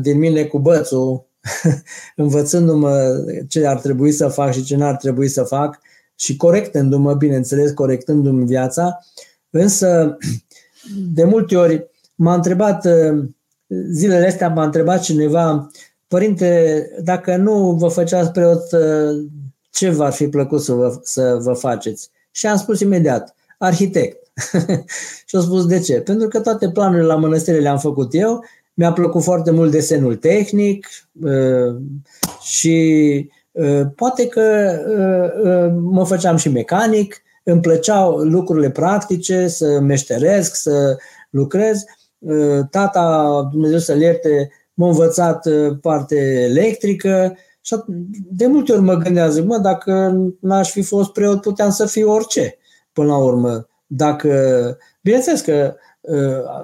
din 0.00 0.18
mine 0.18 0.44
cu 0.44 0.58
bățul, 0.58 1.26
învățându-mă 2.16 3.24
ce 3.48 3.66
ar 3.66 3.80
trebui 3.80 4.12
să 4.12 4.28
fac 4.28 4.52
și 4.52 4.64
ce 4.64 4.76
n-ar 4.76 4.96
trebui 4.96 5.28
să 5.28 5.42
fac 5.42 5.80
și 6.22 6.36
corectându-mă, 6.36 7.14
bineînțeles, 7.14 7.70
corectându-mi 7.70 8.46
viața, 8.46 8.98
însă 9.50 10.16
de 11.12 11.24
multe 11.24 11.56
ori 11.56 11.90
m-a 12.14 12.34
întrebat, 12.34 12.86
zilele 13.90 14.26
astea 14.26 14.48
m-a 14.48 14.64
întrebat 14.64 15.00
cineva, 15.02 15.70
părinte, 16.08 16.86
dacă 17.04 17.36
nu 17.36 17.72
vă 17.72 17.88
făceați 17.88 18.30
preot, 18.30 18.62
ce 19.70 19.90
v-ar 19.90 20.12
fi 20.12 20.28
plăcut 20.28 20.62
să 20.62 20.72
vă, 20.72 21.00
să 21.02 21.38
vă 21.40 21.52
faceți? 21.52 22.10
Și 22.30 22.46
am 22.46 22.56
spus 22.56 22.80
imediat, 22.80 23.34
arhitect. 23.58 24.30
și 25.26 25.36
am 25.36 25.42
spus 25.42 25.66
de 25.66 25.78
ce? 25.80 26.00
Pentru 26.00 26.28
că 26.28 26.40
toate 26.40 26.70
planurile 26.70 27.06
la 27.06 27.16
mănăstire 27.16 27.58
le-am 27.58 27.78
făcut 27.78 28.14
eu 28.14 28.44
mi-a 28.74 28.92
plăcut 28.92 29.22
foarte 29.22 29.50
mult 29.50 29.70
desenul 29.70 30.16
tehnic 30.16 30.88
uh, 31.22 31.76
și 32.42 32.76
uh, 33.28 33.41
poate 33.96 34.26
că 34.26 34.76
uh, 35.44 35.80
mă 35.82 36.06
făceam 36.06 36.36
și 36.36 36.48
mecanic, 36.48 37.22
îmi 37.44 37.60
plăceau 37.60 38.16
lucrurile 38.16 38.70
practice, 38.70 39.48
să 39.48 39.80
meșteresc, 39.80 40.54
să 40.54 40.96
lucrez. 41.30 41.84
Tata, 42.70 43.48
Dumnezeu 43.50 43.78
să-l 43.78 44.00
ierte, 44.00 44.50
m-a 44.74 44.86
învățat 44.86 45.48
parte 45.80 46.16
electrică 46.50 47.36
și 47.60 47.76
de 48.30 48.46
multe 48.46 48.72
ori 48.72 48.80
mă 48.80 48.94
gândeam, 48.94 49.30
zic, 49.30 49.44
mă, 49.44 49.58
dacă 49.58 50.14
n-aș 50.40 50.70
fi 50.70 50.82
fost 50.82 51.12
preot, 51.12 51.40
puteam 51.40 51.70
să 51.70 51.86
fiu 51.86 52.10
orice 52.10 52.58
până 52.92 53.08
la 53.08 53.18
urmă. 53.18 53.68
Dacă, 53.86 54.76
bineînțeles 55.00 55.40
că 55.40 55.74
Uh, 55.74 55.91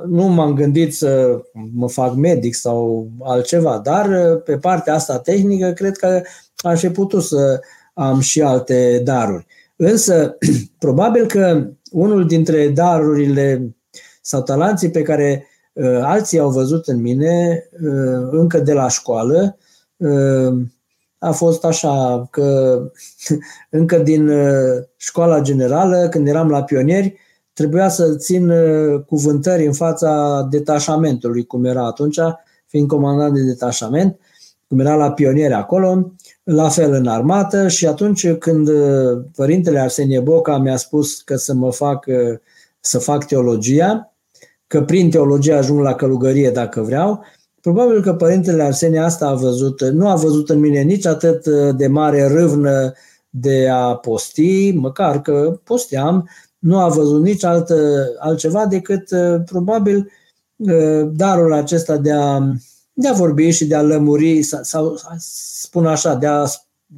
nu 0.06 0.24
m-am 0.24 0.54
gândit 0.54 0.94
să 0.94 1.40
mă 1.74 1.88
fac 1.88 2.14
medic 2.14 2.54
sau 2.54 3.08
altceva, 3.22 3.80
dar 3.84 4.08
uh, 4.08 4.42
pe 4.42 4.56
partea 4.56 4.94
asta 4.94 5.18
tehnică 5.18 5.72
cred 5.72 5.96
că 5.96 6.22
aș 6.56 6.80
fi 6.80 6.90
putut 6.90 7.22
să 7.22 7.60
am 7.94 8.20
și 8.20 8.42
alte 8.42 9.00
daruri. 9.04 9.46
Însă, 9.76 10.36
probabil 10.78 11.26
că 11.26 11.68
unul 11.90 12.26
dintre 12.26 12.68
darurile 12.68 13.76
sau 14.22 14.42
talanții 14.42 14.90
pe 14.90 15.02
care 15.02 15.46
uh, 15.72 16.00
alții 16.02 16.38
au 16.38 16.50
văzut 16.50 16.86
în 16.86 17.00
mine 17.00 17.64
uh, 17.72 18.28
încă 18.30 18.58
de 18.58 18.72
la 18.72 18.88
școală 18.88 19.58
uh, 19.96 20.58
a 21.18 21.30
fost 21.30 21.64
așa 21.64 22.26
că 22.30 22.80
încă 23.70 23.98
din 23.98 24.28
uh, 24.28 24.84
școala 24.96 25.40
generală, 25.40 26.08
când 26.08 26.28
eram 26.28 26.48
la 26.48 26.62
pionieri, 26.62 27.18
trebuia 27.58 27.88
să 27.88 28.14
țin 28.14 28.50
uh, 28.50 29.00
cuvântări 29.06 29.66
în 29.66 29.72
fața 29.72 30.42
detașamentului, 30.50 31.44
cum 31.44 31.64
era 31.64 31.86
atunci, 31.86 32.18
fiind 32.66 32.88
comandant 32.88 33.34
de 33.34 33.42
detașament, 33.42 34.18
cum 34.68 34.78
era 34.78 34.94
la 34.94 35.12
pionieri 35.12 35.52
acolo, 35.52 36.12
la 36.42 36.68
fel 36.68 36.92
în 36.92 37.06
armată 37.06 37.68
și 37.68 37.86
atunci 37.86 38.32
când 38.32 38.68
uh, 38.68 39.24
părintele 39.36 39.78
Arsenie 39.78 40.20
Boca 40.20 40.58
mi-a 40.58 40.76
spus 40.76 41.20
că 41.20 41.36
să 41.36 41.54
mă 41.54 41.72
fac, 41.72 42.06
uh, 42.06 42.38
să 42.80 42.98
fac 42.98 43.26
teologia, 43.26 44.14
că 44.66 44.82
prin 44.82 45.10
teologie 45.10 45.52
ajung 45.52 45.80
la 45.80 45.94
călugărie 45.94 46.50
dacă 46.50 46.80
vreau, 46.80 47.24
probabil 47.60 48.02
că 48.02 48.14
părintele 48.14 48.62
Arsenie 48.62 49.00
asta 49.00 49.26
a 49.26 49.34
văzut, 49.34 49.82
nu 49.84 50.08
a 50.08 50.14
văzut 50.14 50.48
în 50.50 50.58
mine 50.58 50.80
nici 50.80 51.06
atât 51.06 51.46
de 51.76 51.86
mare 51.86 52.26
râvnă 52.26 52.92
de 53.30 53.68
a 53.72 53.94
posti, 53.94 54.72
măcar 54.72 55.20
că 55.22 55.60
posteam, 55.64 56.28
nu 56.58 56.78
a 56.78 56.88
văzut 56.88 57.22
nici 57.22 57.44
altă, 57.44 58.06
altceva 58.18 58.66
decât 58.66 59.10
uh, 59.10 59.40
probabil 59.44 60.10
uh, 60.56 61.08
darul 61.12 61.52
acesta 61.52 61.96
de 61.96 62.12
a, 62.12 62.52
de 62.92 63.08
a 63.08 63.12
vorbi 63.12 63.50
și 63.50 63.66
de 63.66 63.74
a 63.74 63.82
lămuri, 63.82 64.42
sau, 64.42 64.62
sau 64.62 64.98
spun 65.60 65.86
așa, 65.86 66.14
de 66.14 66.26
a 66.26 66.44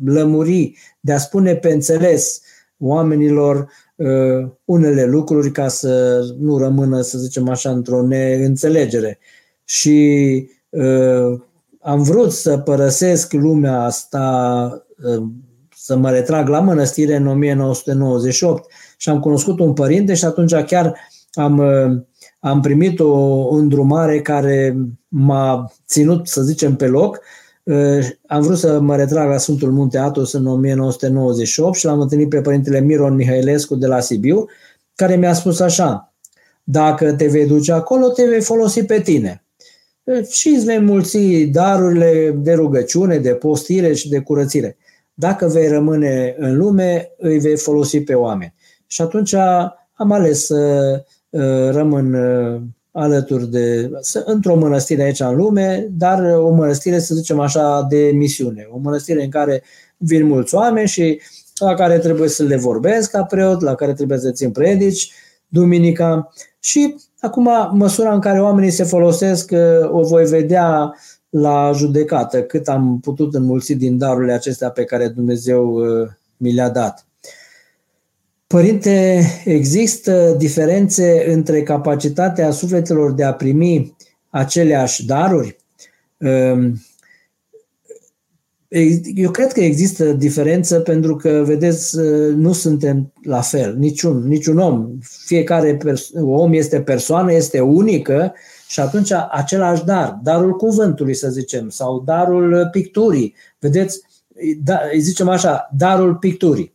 lămuri, 0.04 0.76
de 1.00 1.12
a 1.12 1.18
spune 1.18 1.54
pe 1.54 1.72
înțeles 1.72 2.40
oamenilor 2.78 3.70
uh, 3.96 4.48
unele 4.64 5.04
lucruri 5.04 5.50
ca 5.50 5.68
să 5.68 6.20
nu 6.38 6.58
rămână, 6.58 7.00
să 7.00 7.18
zicem 7.18 7.48
așa, 7.48 7.70
într-o 7.70 8.06
neînțelegere. 8.06 9.18
Și 9.64 10.48
uh, 10.68 11.40
am 11.80 12.02
vrut 12.02 12.32
să 12.32 12.58
părăsesc 12.58 13.32
lumea 13.32 13.82
asta, 13.82 14.84
uh, 15.04 15.22
să 15.82 15.96
mă 15.96 16.10
retrag 16.10 16.48
la 16.48 16.60
mănăstire 16.60 17.16
în 17.16 17.26
1998 17.26 18.70
și 18.96 19.08
am 19.08 19.20
cunoscut 19.20 19.60
un 19.60 19.72
părinte 19.72 20.14
și 20.14 20.24
atunci 20.24 20.54
chiar 20.54 20.96
am, 21.32 21.58
uh, 21.58 22.02
am 22.40 22.60
primit 22.60 23.00
o 23.00 23.48
îndrumare 23.48 24.20
care 24.20 24.76
m-a 25.08 25.72
ținut, 25.86 26.26
să 26.26 26.42
zicem, 26.42 26.76
pe 26.76 26.86
loc. 26.86 27.20
Uh, 27.62 28.08
am 28.26 28.42
vrut 28.42 28.58
să 28.58 28.80
mă 28.80 28.96
retrag 28.96 29.28
la 29.28 29.38
Sfântul 29.38 29.72
Munte 29.72 29.98
Atos 29.98 30.32
în 30.32 30.46
1998 30.46 31.76
și 31.76 31.84
l-am 31.84 32.00
întâlnit 32.00 32.28
pe 32.28 32.40
părintele 32.40 32.80
Miron 32.80 33.14
Mihailescu 33.14 33.74
de 33.74 33.86
la 33.86 34.00
Sibiu, 34.00 34.46
care 34.94 35.16
mi-a 35.16 35.34
spus 35.34 35.60
așa, 35.60 36.14
dacă 36.64 37.12
te 37.12 37.26
vei 37.26 37.46
duce 37.46 37.72
acolo, 37.72 38.08
te 38.08 38.24
vei 38.24 38.40
folosi 38.40 38.84
pe 38.84 39.00
tine. 39.00 39.44
Uh, 40.04 40.26
și 40.26 40.48
îți 40.48 40.64
vei 40.64 40.80
mulți 40.80 41.18
darurile 41.52 42.38
de 42.38 42.52
rugăciune, 42.52 43.18
de 43.18 43.30
postire 43.30 43.94
și 43.94 44.08
de 44.08 44.18
curățire. 44.18 44.76
Dacă 45.20 45.46
vei 45.46 45.68
rămâne 45.68 46.34
în 46.38 46.56
lume, 46.56 47.12
îi 47.18 47.38
vei 47.38 47.56
folosi 47.56 48.00
pe 48.00 48.14
oameni. 48.14 48.54
Și 48.86 49.02
atunci 49.02 49.34
am 49.92 50.12
ales 50.12 50.46
să 50.46 50.92
uh, 51.30 51.70
rămân 51.70 52.14
uh, 52.14 52.60
alături 52.92 53.50
de, 53.50 53.90
într-o 54.24 54.56
mănăstire 54.56 55.02
aici 55.02 55.20
în 55.20 55.36
lume, 55.36 55.88
dar 55.90 56.34
o 56.36 56.50
mănăstire, 56.50 56.98
să 56.98 57.14
zicem 57.14 57.40
așa, 57.40 57.86
de 57.88 58.10
misiune. 58.14 58.68
O 58.72 58.78
mănăstire 58.78 59.24
în 59.24 59.30
care 59.30 59.62
vin 59.96 60.26
mulți 60.26 60.54
oameni 60.54 60.88
și 60.88 61.20
la 61.58 61.74
care 61.74 61.98
trebuie 61.98 62.28
să 62.28 62.42
le 62.42 62.56
vorbesc 62.56 63.10
ca 63.10 63.24
preot, 63.24 63.60
la 63.60 63.74
care 63.74 63.92
trebuie 63.92 64.18
să 64.18 64.30
țin 64.30 64.50
predici, 64.50 65.12
duminica 65.48 66.32
și 66.60 66.94
acum 67.20 67.48
măsura 67.72 68.12
în 68.12 68.20
care 68.20 68.42
oamenii 68.42 68.70
se 68.70 68.84
folosesc 68.84 69.52
o 69.90 70.02
voi 70.02 70.24
vedea 70.24 70.94
la 71.30 71.72
judecată, 71.74 72.42
cât 72.42 72.68
am 72.68 73.00
putut 73.00 73.34
înmulți 73.34 73.72
din 73.72 73.98
darurile 73.98 74.32
acestea 74.32 74.70
pe 74.70 74.84
care 74.84 75.08
Dumnezeu 75.08 75.78
mi 76.36 76.52
le-a 76.52 76.68
dat. 76.68 77.06
Părinte, 78.46 79.22
există 79.44 80.34
diferențe 80.38 81.32
între 81.32 81.62
capacitatea 81.62 82.50
sufletelor 82.50 83.12
de 83.12 83.24
a 83.24 83.34
primi 83.34 83.96
aceleași 84.28 85.06
daruri? 85.06 85.56
Ehm, 86.18 86.80
eu 89.14 89.30
cred 89.30 89.52
că 89.52 89.60
există 89.60 90.12
diferență 90.12 90.80
pentru 90.80 91.16
că, 91.16 91.42
vedeți, 91.46 91.96
nu 92.34 92.52
suntem 92.52 93.12
la 93.22 93.40
fel, 93.40 93.76
niciun, 93.76 94.26
niciun 94.26 94.58
om. 94.58 94.88
Fiecare 95.26 95.78
om 96.14 96.52
este 96.52 96.80
persoană, 96.80 97.32
este 97.32 97.60
unică 97.60 98.34
și 98.70 98.80
atunci 98.80 99.12
același 99.30 99.84
dar, 99.84 100.18
darul 100.22 100.56
cuvântului, 100.56 101.14
să 101.14 101.28
zicem, 101.28 101.68
sau 101.68 102.00
darul 102.00 102.68
picturii. 102.70 103.34
Vedeți, 103.58 104.00
da, 104.64 104.80
îi 104.92 105.00
zicem 105.00 105.28
așa, 105.28 105.70
darul 105.76 106.14
picturii. 106.14 106.74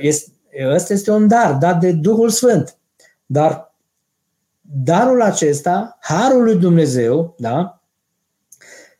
Este, 0.00 0.30
ăsta 0.68 0.92
este 0.92 1.10
un 1.10 1.28
dar, 1.28 1.54
dat 1.54 1.80
de 1.80 1.92
Duhul 1.92 2.28
Sfânt. 2.28 2.76
Dar 3.26 3.74
darul 4.60 5.22
acesta, 5.22 5.98
harul 6.00 6.42
lui 6.42 6.56
Dumnezeu, 6.56 7.34
da, 7.38 7.82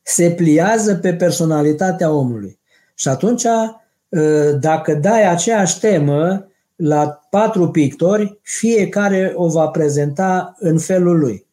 se 0.03 0.31
pliază 0.31 0.95
pe 0.95 1.15
personalitatea 1.15 2.11
omului. 2.11 2.59
Și 2.95 3.09
atunci, 3.09 3.45
ă, 3.45 4.53
dacă 4.61 4.95
dai 4.95 5.29
aceeași 5.29 5.81
temă 5.81 6.49
la 6.77 7.27
patru 7.31 7.71
pictori, 7.71 8.39
fiecare 8.43 9.33
o 9.35 9.49
va 9.49 9.67
prezenta 9.67 10.55
în 10.59 10.79
felul 10.79 11.19
lui, 11.19 11.47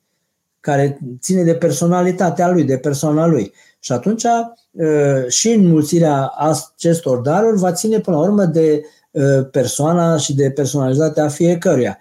care 0.65 0.99
ține 1.19 1.43
de 1.43 1.53
personalitatea 1.53 2.49
lui, 2.49 2.63
de 2.63 2.77
persoana 2.77 3.27
lui. 3.27 3.53
Și 3.79 3.91
atunci 3.91 4.23
ă, 4.25 5.27
și 5.27 5.51
înmulțirea 5.51 6.33
acestor 6.37 7.17
daruri 7.17 7.59
va 7.59 7.71
ține 7.71 7.99
până 7.99 8.17
la 8.17 8.23
urmă 8.23 8.45
de 8.45 8.81
ă, 9.15 9.43
persoana 9.43 10.17
și 10.17 10.35
de 10.35 10.51
personalitatea 10.51 11.27
fiecăruia. 11.27 11.97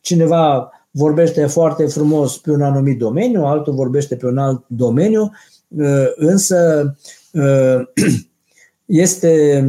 Cineva 0.00 0.70
vorbește 0.90 1.46
foarte 1.46 1.86
frumos 1.86 2.38
pe 2.38 2.50
un 2.50 2.62
anumit 2.62 2.98
domeniu, 2.98 3.44
altul 3.44 3.74
vorbește 3.74 4.16
pe 4.16 4.26
un 4.26 4.38
alt 4.38 4.64
domeniu 4.66 5.30
Uh, 5.76 6.12
însă 6.14 6.96
uh, 7.32 7.80
este, 9.04 9.64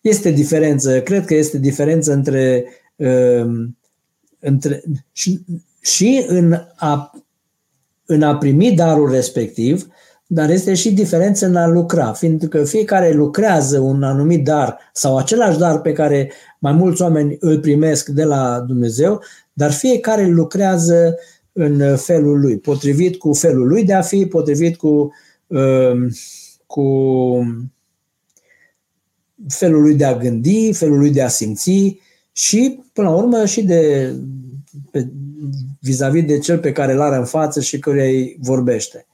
este 0.00 0.30
diferență, 0.30 1.00
cred 1.00 1.24
că 1.24 1.34
este 1.34 1.58
diferență 1.58 2.12
între, 2.12 2.64
uh, 2.96 3.66
între 4.38 4.82
și, 5.12 5.40
și 5.80 6.24
în, 6.26 6.56
a, 6.76 7.12
în 8.06 8.22
a 8.22 8.36
primi 8.36 8.72
darul 8.72 9.10
respectiv, 9.10 9.86
dar 10.26 10.50
este 10.50 10.74
și 10.74 10.92
diferență 10.92 11.46
în 11.46 11.56
a 11.56 11.66
lucra, 11.66 12.12
fiindcă 12.12 12.46
că 12.46 12.64
fiecare 12.64 13.12
lucrează 13.12 13.78
un 13.78 14.02
anumit 14.02 14.44
dar 14.44 14.78
sau 14.92 15.16
același 15.16 15.58
dar 15.58 15.80
pe 15.80 15.92
care 15.92 16.32
mai 16.58 16.72
mulți 16.72 17.02
oameni 17.02 17.36
îl 17.40 17.60
primesc 17.60 18.08
de 18.08 18.24
la 18.24 18.64
Dumnezeu, 18.66 19.22
dar 19.52 19.72
fiecare 19.72 20.26
lucrează 20.26 21.14
în 21.52 21.96
felul 21.96 22.40
lui, 22.40 22.58
potrivit 22.58 23.16
cu 23.16 23.32
felul 23.32 23.66
lui 23.66 23.84
de 23.84 23.92
a 23.92 24.02
fi, 24.02 24.26
potrivit 24.26 24.76
cu 24.76 25.12
Um, 25.46 26.10
cu 26.66 26.86
felul 29.48 29.82
lui 29.82 29.94
de 29.94 30.04
a 30.04 30.16
gândi, 30.16 30.72
felul 30.72 30.98
lui 30.98 31.10
de 31.10 31.22
a 31.22 31.28
simți 31.28 31.98
și, 32.32 32.80
până 32.92 33.08
la 33.08 33.14
urmă, 33.14 33.46
și 33.46 33.62
de 33.62 34.12
pe, 34.90 35.10
vis-a-vis 35.84 36.24
de 36.24 36.38
cel 36.38 36.58
pe 36.58 36.72
care 36.72 36.92
îl 36.92 37.00
are 37.00 37.16
în 37.16 37.24
față 37.24 37.60
și 37.60 37.78
căruia 37.78 38.04
îi 38.04 38.38
vorbește. 38.40 39.06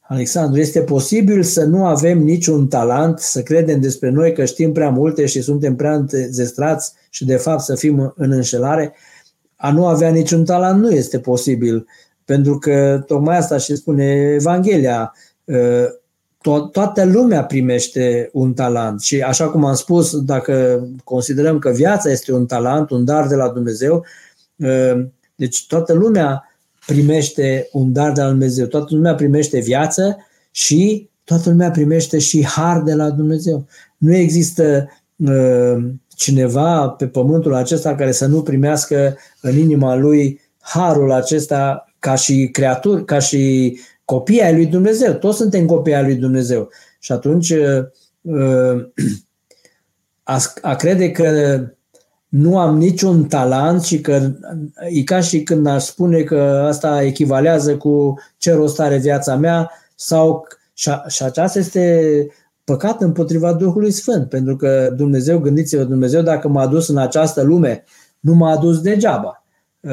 Alexandru, 0.00 0.60
este 0.60 0.80
posibil 0.80 1.42
să 1.42 1.64
nu 1.64 1.86
avem 1.86 2.18
niciun 2.18 2.68
talent, 2.68 3.18
să 3.18 3.42
credem 3.42 3.80
despre 3.80 4.10
noi 4.10 4.32
că 4.32 4.44
știm 4.44 4.72
prea 4.72 4.90
multe 4.90 5.26
și 5.26 5.40
suntem 5.40 5.76
prea 5.76 5.92
înzestrați 5.92 6.92
și 7.10 7.24
de 7.24 7.36
fapt 7.36 7.60
să 7.60 7.74
fim 7.74 8.12
în 8.16 8.30
înșelare? 8.30 8.94
A 9.56 9.72
nu 9.72 9.86
avea 9.86 10.10
niciun 10.10 10.44
talent 10.44 10.80
nu 10.80 10.90
este 10.90 11.18
posibil, 11.18 11.86
pentru 12.24 12.58
că 12.58 13.02
tocmai 13.06 13.36
asta 13.36 13.56
și 13.56 13.76
spune 13.76 14.34
Evanghelia, 14.34 15.14
to- 16.38 16.70
toată 16.72 17.04
lumea 17.04 17.44
primește 17.44 18.30
un 18.32 18.54
talent 18.54 19.00
și 19.00 19.20
așa 19.20 19.48
cum 19.48 19.64
am 19.64 19.74
spus, 19.74 20.20
dacă 20.20 20.86
considerăm 21.04 21.58
că 21.58 21.70
viața 21.70 22.10
este 22.10 22.32
un 22.32 22.46
talent, 22.46 22.90
un 22.90 23.04
dar 23.04 23.26
de 23.26 23.34
la 23.34 23.48
Dumnezeu, 23.48 24.04
deci 25.40 25.66
toată 25.66 25.92
lumea 25.92 26.54
primește 26.86 27.68
un 27.72 27.92
dar 27.92 28.12
de 28.12 28.20
la 28.20 28.28
Dumnezeu, 28.28 28.66
toată 28.66 28.94
lumea 28.94 29.14
primește 29.14 29.60
viață 29.60 30.16
și 30.50 31.08
toată 31.24 31.50
lumea 31.50 31.70
primește 31.70 32.18
și 32.18 32.46
har 32.46 32.82
de 32.82 32.94
la 32.94 33.10
Dumnezeu. 33.10 33.66
Nu 33.96 34.14
există 34.14 34.88
cineva 36.08 36.88
pe 36.88 37.06
pământul 37.06 37.54
acesta 37.54 37.94
care 37.94 38.12
să 38.12 38.26
nu 38.26 38.42
primească 38.42 39.16
în 39.40 39.58
inima 39.58 39.96
lui 39.96 40.40
harul 40.58 41.12
acesta 41.12 41.84
ca 41.98 42.14
și 42.14 42.48
creatură, 42.52 43.02
ca 43.02 43.18
și 43.18 43.78
copii 44.04 44.42
ai 44.42 44.54
lui 44.54 44.66
Dumnezeu. 44.66 45.12
Toți 45.12 45.36
suntem 45.36 45.66
copii 45.66 45.94
ai 45.94 46.04
lui 46.04 46.16
Dumnezeu. 46.16 46.68
Și 46.98 47.12
atunci 47.12 47.50
uh, 47.50 47.84
uh, 48.20 48.84
a, 50.22 50.40
a 50.62 50.74
crede 50.74 51.10
că 51.10 51.60
nu 52.30 52.58
am 52.58 52.76
niciun 52.76 53.24
talent 53.24 53.82
și 53.82 54.00
că 54.00 54.30
e 54.88 55.02
ca 55.02 55.20
și 55.20 55.42
când 55.42 55.66
aș 55.66 55.84
spune 55.84 56.22
că 56.22 56.64
asta 56.68 57.02
echivalează 57.02 57.76
cu 57.76 58.18
ce 58.38 58.52
rost 58.52 58.80
are 58.80 58.98
viața 58.98 59.36
mea 59.36 59.70
sau 59.94 60.46
și, 60.72 60.88
a, 60.88 61.04
și 61.08 61.22
aceasta 61.22 61.58
este 61.58 62.26
păcat 62.64 63.00
împotriva 63.00 63.52
Duhului 63.52 63.90
Sfânt, 63.90 64.28
pentru 64.28 64.56
că 64.56 64.92
Dumnezeu, 64.96 65.38
gândiți-vă, 65.38 65.82
Dumnezeu 65.82 66.22
dacă 66.22 66.48
m-a 66.48 66.66
dus 66.66 66.88
în 66.88 66.98
această 66.98 67.42
lume, 67.42 67.84
nu 68.20 68.34
m-a 68.34 68.56
dus 68.56 68.80
degeaba. 68.80 69.44
Uh, 69.80 69.92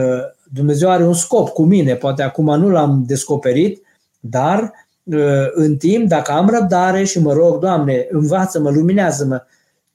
Dumnezeu 0.54 0.90
are 0.90 1.06
un 1.06 1.14
scop 1.14 1.50
cu 1.50 1.64
mine, 1.64 1.96
poate 1.96 2.24
acum 2.24 2.60
nu 2.60 2.70
l-am 2.70 3.04
descoperit, 3.08 3.82
dar 4.20 4.74
ă, 5.12 5.50
în 5.54 5.78
timp, 5.78 6.08
dacă 6.08 6.32
am 6.32 6.50
răbdare 6.50 7.04
și 7.04 7.22
mă 7.22 7.34
rog, 7.34 7.60
Doamne, 7.60 8.08
învață-mă, 8.10 8.70
luminează-mă, 8.70 9.44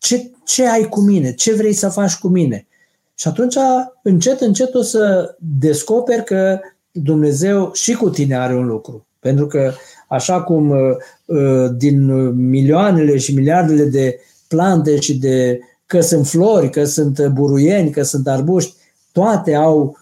ce, 0.02 0.30
ce 0.44 0.68
ai 0.68 0.88
cu 0.88 1.00
mine, 1.00 1.32
ce 1.32 1.54
vrei 1.54 1.72
să 1.72 1.88
faci 1.88 2.18
cu 2.18 2.28
mine? 2.28 2.66
Și 3.14 3.28
atunci, 3.28 3.54
încet, 4.02 4.40
încet 4.40 4.74
o 4.74 4.82
să 4.82 5.34
descoperi 5.58 6.24
că 6.24 6.60
Dumnezeu 6.90 7.70
și 7.72 7.94
cu 7.94 8.10
tine 8.10 8.36
are 8.36 8.54
un 8.54 8.66
lucru. 8.66 9.06
Pentru 9.20 9.46
că, 9.46 9.72
așa 10.08 10.42
cum 10.42 10.70
ă, 10.70 10.96
ă, 11.28 11.68
din 11.68 12.30
milioanele 12.48 13.16
și 13.18 13.34
miliardele 13.34 13.84
de 13.84 14.20
plante 14.48 15.00
și 15.00 15.18
de 15.18 15.60
că 15.86 16.00
sunt 16.00 16.26
flori, 16.26 16.70
că 16.70 16.84
sunt 16.84 17.26
buruieni, 17.26 17.90
că 17.90 18.02
sunt 18.02 18.28
arbuști, 18.28 18.74
toate 19.12 19.54
au 19.54 19.96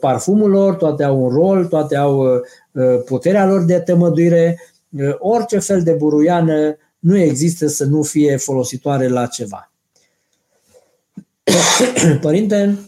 parfumul 0.00 0.50
lor, 0.50 0.74
toate 0.74 1.04
au 1.04 1.22
un 1.22 1.28
rol, 1.28 1.64
toate 1.64 1.96
au 1.96 2.42
Uh, 2.72 3.02
puterea 3.04 3.46
lor 3.46 3.64
de 3.64 3.78
tămăduire, 3.78 4.58
uh, 4.90 5.14
orice 5.18 5.58
fel 5.58 5.82
de 5.82 5.92
buruiană 5.92 6.76
nu 7.00 7.18
există 7.18 7.66
să 7.66 7.84
nu 7.84 8.02
fie 8.02 8.36
folositoare 8.36 9.08
la 9.08 9.26
ceva. 9.26 9.72
Părinte, 12.20 12.78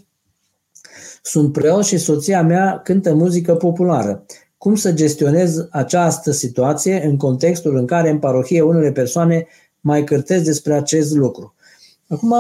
sunt 1.23 1.53
preot 1.53 1.85
și 1.85 1.99
soția 1.99 2.43
mea 2.43 2.81
cântă 2.85 3.15
muzică 3.15 3.55
populară. 3.55 4.25
Cum 4.59 4.75
să 4.75 4.93
gestionez 4.93 5.67
această 5.71 6.31
situație 6.31 7.05
în 7.05 7.17
contextul 7.17 7.77
în 7.77 7.87
care 7.87 8.11
în 8.11 8.19
parohie 8.19 8.63
unele 8.63 8.93
persoane 8.93 9.47
mai 9.81 10.05
cârtesc 10.05 10.45
despre 10.45 10.75
acest 10.75 11.15
lucru? 11.15 11.55
Acum, 12.09 12.35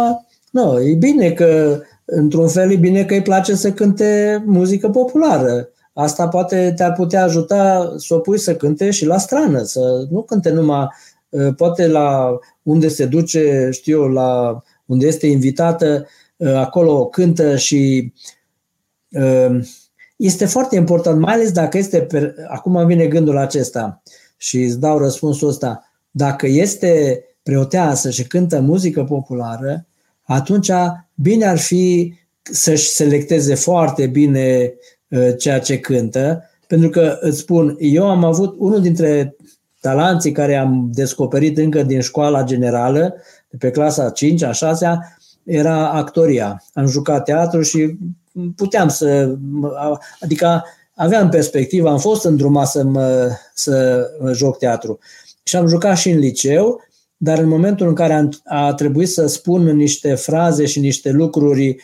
nu, 0.51 0.81
e 0.81 0.95
bine 0.95 1.31
că, 1.31 1.81
într-un 2.05 2.49
fel, 2.49 2.73
e 2.73 2.77
bine 2.77 3.05
că 3.05 3.15
îi 3.15 3.23
place 3.23 3.55
să 3.55 3.73
cânte 3.73 4.43
muzică 4.47 4.89
populară. 4.89 5.69
Asta 5.93 6.29
poate 6.29 6.73
te-ar 6.77 6.93
putea 6.93 7.25
ajuta 7.25 7.95
să 7.97 8.15
o 8.15 8.19
pui 8.19 8.39
să 8.39 8.57
cânte 8.57 8.91
și 8.91 9.07
la 9.07 9.19
strană, 9.19 9.63
să 9.63 10.07
nu 10.11 10.23
cânte 10.23 10.51
numai, 10.51 10.79
ă, 10.83 10.89
poate 11.57 11.87
la 11.87 12.39
unde 12.63 12.89
se 12.89 13.07
duce, 13.07 13.69
știu 13.73 14.01
eu, 14.01 14.09
la 14.09 14.63
unde 14.87 15.07
este 15.07 15.27
invitată, 15.27 16.07
ă, 16.41 16.57
acolo 16.57 17.07
cântă 17.07 17.57
și 17.57 18.13
ă, 19.15 19.61
este 20.17 20.45
foarte 20.45 20.77
important, 20.77 21.21
mai 21.21 21.35
ales 21.35 21.53
dacă 21.53 21.79
este, 21.79 22.07
acum 22.49 22.77
îmi 22.77 22.87
vine 22.87 23.07
gândul 23.07 23.37
acesta 23.37 24.03
și 24.37 24.63
îți 24.63 24.81
dau 24.81 24.99
răspunsul 24.99 25.49
ăsta, 25.49 25.93
dacă 26.11 26.47
este 26.47 27.25
preoteasă 27.43 28.11
și 28.11 28.27
cântă 28.27 28.61
muzică 28.61 29.05
populară, 29.05 29.87
atunci 30.23 30.71
bine 31.15 31.47
ar 31.47 31.59
fi 31.59 32.15
să-și 32.43 32.89
selecteze 32.89 33.55
foarte 33.55 34.07
bine 34.07 34.75
Uh, 35.13 35.37
ceea 35.39 35.61
ce 35.61 35.79
cântă, 35.81 36.51
pentru 36.67 36.89
că 36.89 37.17
îți 37.21 37.39
spun, 37.39 37.77
eu 37.79 38.11
am 38.11 38.25
avut 38.25 38.55
unul 38.59 38.81
dintre 38.81 39.37
talanții 39.83 40.33
care 40.33 40.57
am 40.57 40.91
descoperit 40.93 41.59
încă 41.59 41.83
din 41.83 42.01
școala 42.01 42.43
generală, 42.43 43.15
de 43.51 43.57
pe 43.57 43.71
clasa 43.71 44.11
5 44.11 44.43
a 44.43 44.53
6 44.53 45.17
era 45.45 45.91
actoria. 45.91 46.63
Am 46.75 46.87
jucat 46.87 47.25
teatru 47.25 47.63
și 47.63 47.97
puteam 48.57 48.89
să, 48.89 49.35
adică 50.21 50.65
aveam 50.95 51.29
perspectivă, 51.29 51.89
am 51.89 51.99
fost 51.99 52.25
îndrumat 52.25 52.67
să, 52.67 52.85
mă, 52.85 53.31
să 53.55 54.07
joc 54.33 54.59
teatru. 54.59 54.99
Și 55.43 55.57
am 55.57 55.67
jucat 55.67 55.97
și 55.97 56.11
în 56.11 56.19
liceu, 56.19 56.81
dar 57.17 57.39
în 57.39 57.49
momentul 57.49 57.89
în 57.89 57.95
care 57.95 58.29
a, 58.45 58.67
a 58.67 58.75
trebuit 58.75 59.09
să 59.09 59.27
spun 59.27 59.63
niște 59.63 60.15
fraze 60.15 60.67
și 60.67 60.81
niște 60.81 61.11
lucruri 61.11 61.69
uh, 61.69 61.77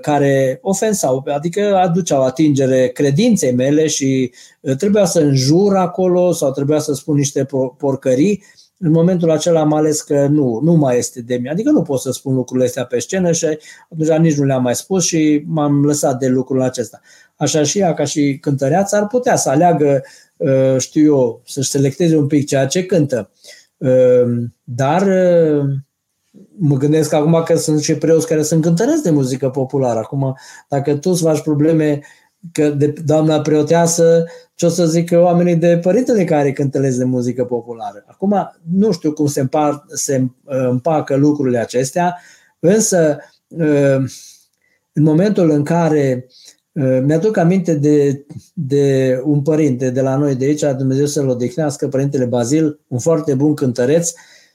care 0.00 0.58
ofensau, 0.62 1.24
adică 1.26 1.76
aduceau 1.76 2.22
atingere 2.22 2.88
credinței 2.88 3.54
mele 3.54 3.86
și 3.86 4.32
uh, 4.60 4.76
trebuia 4.76 5.04
să 5.04 5.20
înjur 5.20 5.76
acolo 5.76 6.32
sau 6.32 6.52
trebuia 6.52 6.78
să 6.78 6.92
spun 6.92 7.16
niște 7.16 7.46
porcării, 7.76 8.42
în 8.84 8.90
momentul 8.90 9.30
acela 9.30 9.60
am 9.60 9.72
ales 9.72 10.00
că 10.00 10.26
nu, 10.26 10.60
nu 10.62 10.72
mai 10.74 10.98
este 10.98 11.20
de 11.20 11.36
mine. 11.36 11.50
Adică 11.50 11.70
nu 11.70 11.82
pot 11.82 12.00
să 12.00 12.10
spun 12.10 12.34
lucrurile 12.34 12.66
astea 12.66 12.84
pe 12.84 12.98
scenă 12.98 13.32
și 13.32 13.46
atunci 13.90 14.18
nici 14.18 14.36
nu 14.36 14.44
le-am 14.44 14.62
mai 14.62 14.74
spus 14.74 15.04
și 15.04 15.42
m-am 15.46 15.84
lăsat 15.84 16.18
de 16.18 16.28
lucrul 16.28 16.62
acesta. 16.62 17.00
Așa 17.36 17.62
și 17.62 17.78
ea, 17.78 17.94
ca 17.94 18.04
și 18.04 18.38
cântăreața, 18.40 18.96
ar 18.96 19.06
putea 19.06 19.36
să 19.36 19.48
aleagă, 19.48 20.02
uh, 20.36 20.76
știu 20.78 21.04
eu, 21.04 21.42
să-și 21.46 21.70
selecteze 21.70 22.16
un 22.16 22.26
pic 22.26 22.46
ceea 22.46 22.66
ce 22.66 22.86
cântă. 22.86 23.30
Uh, 23.76 24.42
dar 24.64 25.02
uh, 25.02 25.64
mă 26.58 26.76
gândesc 26.76 27.12
acum 27.12 27.42
că 27.44 27.56
sunt 27.56 27.80
și 27.80 27.94
preoți 27.94 28.26
care 28.26 28.42
sunt 28.42 28.62
cântăreți 28.62 29.02
de 29.02 29.10
muzică 29.10 29.48
populară. 29.48 29.98
Acum, 29.98 30.36
dacă 30.68 30.96
tu 30.96 31.10
îți 31.10 31.22
faci 31.22 31.40
probleme 31.40 32.00
că 32.52 32.68
de 32.68 32.94
doamna 33.04 33.40
preoteasă, 33.40 34.24
ce 34.54 34.66
o 34.66 34.68
să 34.68 34.86
zică 34.86 35.20
oamenii 35.20 35.56
de 35.56 35.78
părintele 35.78 36.24
care 36.24 36.52
cântălesc 36.52 36.98
de 36.98 37.04
muzică 37.04 37.44
populară. 37.44 38.04
Acum, 38.06 38.52
nu 38.72 38.92
știu 38.92 39.12
cum 39.12 39.26
se, 39.26 39.40
împar, 39.40 39.84
se 39.88 40.28
împacă 40.44 41.16
lucrurile 41.16 41.58
acestea, 41.58 42.18
însă 42.58 43.18
în 44.92 45.02
momentul 45.02 45.50
în 45.50 45.62
care 45.62 46.26
mi-aduc 47.02 47.36
aminte 47.36 47.74
de, 47.74 48.26
de 48.54 49.20
un 49.24 49.42
părinte 49.42 49.90
de 49.90 50.00
la 50.00 50.16
noi 50.16 50.34
de 50.34 50.44
aici, 50.44 50.64
Dumnezeu 50.76 51.06
să-l 51.06 51.28
odihnească, 51.28 51.88
părintele 51.88 52.24
Bazil, 52.24 52.80
un 52.86 52.98
foarte 52.98 53.34
bun 53.34 53.54
cântăreț 53.54 54.12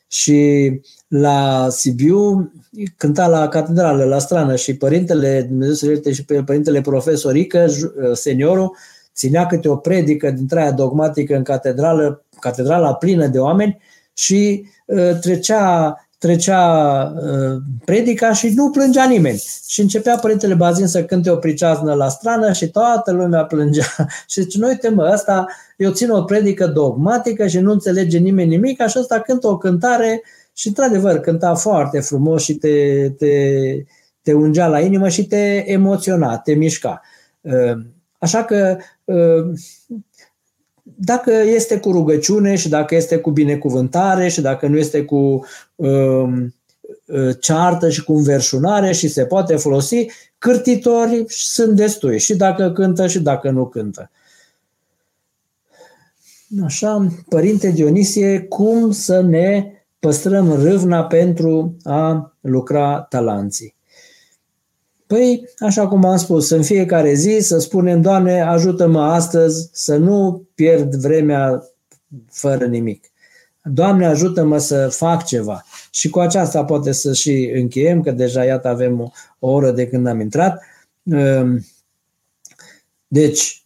și 0.08 0.70
la 1.08 1.68
Sibiu 1.70 2.52
cânta 2.98 3.28
la 3.28 3.48
catedrală, 3.48 4.04
la 4.04 4.20
strană 4.20 4.56
și 4.56 4.78
părintele, 4.78 5.46
Dumnezeu 5.50 5.96
să 6.04 6.12
și 6.12 6.26
pe 6.26 6.44
părintele 6.44 6.82
profesorică, 6.82 7.66
seniorul, 8.14 8.76
ținea 9.16 9.46
câte 9.46 9.70
o 9.70 9.76
predică 9.76 10.32
dintre 10.32 10.62
aia 10.62 10.72
dogmatică 10.72 11.36
în 11.36 11.44
catedrală, 11.44 12.26
catedrala 12.40 12.94
plină 12.94 13.28
de 13.28 13.40
oameni 13.40 13.82
și 14.14 14.66
uh, 14.86 15.20
trecea, 15.20 15.96
trecea 16.18 16.64
uh, 17.16 17.62
predica 17.86 18.34
și 18.34 18.50
nu 18.50 18.70
plângea 18.70 19.06
nimeni. 19.06 19.44
Și 19.68 19.82
începea 19.82 20.18
Părintele 20.18 20.54
Bazin 20.54 20.88
să 20.88 21.04
cânte 21.04 21.30
o 21.30 21.36
priceaznă 21.36 21.94
la 21.94 22.10
strană 22.10 22.54
și 22.54 22.70
toată 22.70 23.12
lumea 23.12 23.44
plângea. 23.46 23.86
și 24.30 24.42
zice, 24.42 24.58
noi 24.58 24.70
uite 24.70 24.90
mă, 24.90 25.10
ăsta, 25.14 25.46
eu 25.78 25.92
țin 25.92 26.10
o 26.10 26.24
predică 26.24 26.68
dogmatică 26.68 27.48
și 27.48 27.60
nu 27.60 27.72
înțelege 27.72 28.18
nimeni 28.18 28.50
nimic, 28.50 28.82
așa 28.82 29.00
ăsta 29.00 29.20
cântă 29.20 29.48
o 29.48 29.58
cântare 29.58 30.24
și 30.58 30.68
într-adevăr 30.68 31.20
cânta 31.20 31.56
foarte 31.56 32.00
frumos 32.00 32.44
și 32.44 32.54
te, 32.54 33.10
te, 33.10 33.54
te 34.22 34.34
ungea 34.34 34.68
la 34.68 34.80
inimă 34.80 35.10
și 35.10 35.26
te 35.26 35.72
emoționa, 35.72 36.38
te 36.38 36.54
mișca. 36.54 37.02
Uh, 37.42 37.78
așa 38.18 38.44
că 38.44 38.78
uh, 39.04 39.54
dacă 40.84 41.32
este 41.32 41.80
cu 41.80 41.92
rugăciune 41.92 42.56
și 42.56 42.70
dacă 42.70 42.96
este 42.96 43.18
cu 43.18 43.32
binecuvântare 43.32 44.28
și 44.28 44.42
dacă 44.42 44.68
nu 44.68 44.78
este 44.78 45.04
cu 45.04 45.46
um, 45.76 46.56
uh, 47.06 47.36
ceartă 47.40 47.90
și 47.90 48.04
cu 48.04 48.14
înverșunare 48.14 48.92
și 48.92 49.08
se 49.08 49.26
poate 49.26 49.56
folosi, 49.56 50.06
cârtitori 50.38 51.24
sunt 51.28 51.76
destui 51.76 52.20
și 52.20 52.36
dacă 52.36 52.72
cântă 52.72 53.08
și 53.08 53.20
dacă 53.20 53.50
nu 53.50 53.68
cântă. 53.68 54.10
Așa, 56.64 57.08
Părinte 57.30 57.72
Dionisie, 57.72 58.40
cum 58.40 58.92
să 58.92 59.22
ne 59.22 59.72
păstrăm 60.00 60.54
râvna 60.54 61.04
pentru 61.04 61.76
a 61.84 62.34
lucra 62.42 63.02
talanții? 63.02 63.76
Păi, 65.08 65.50
așa 65.60 65.88
cum 65.88 66.06
am 66.06 66.18
spus, 66.18 66.50
în 66.50 66.64
fiecare 66.64 67.14
zi 67.14 67.38
să 67.42 67.58
spunem, 67.58 68.02
Doamne, 68.02 68.42
ajută-mă 68.42 69.02
astăzi 69.02 69.70
să 69.72 69.96
nu 69.96 70.48
pierd 70.56 70.96
vremea 70.96 71.64
fără 72.30 72.66
nimic. 72.66 73.12
Doamne, 73.64 74.06
ajută-mă 74.06 74.58
să 74.58 74.88
fac 74.88 75.26
ceva. 75.26 75.64
Și 75.92 76.10
cu 76.10 76.20
aceasta 76.20 76.66
poate 76.66 76.92
să 76.92 77.14
și 77.14 77.52
încheiem, 77.54 78.02
că 78.02 78.12
deja 78.12 78.44
iată 78.44 78.68
avem 78.68 79.00
o, 79.00 79.10
o 79.40 79.52
oră 79.52 79.72
de 79.72 79.88
când 79.88 80.08
am 80.08 80.20
intrat. 80.20 80.62
Ehm, 81.04 81.66
deci, 83.08 83.66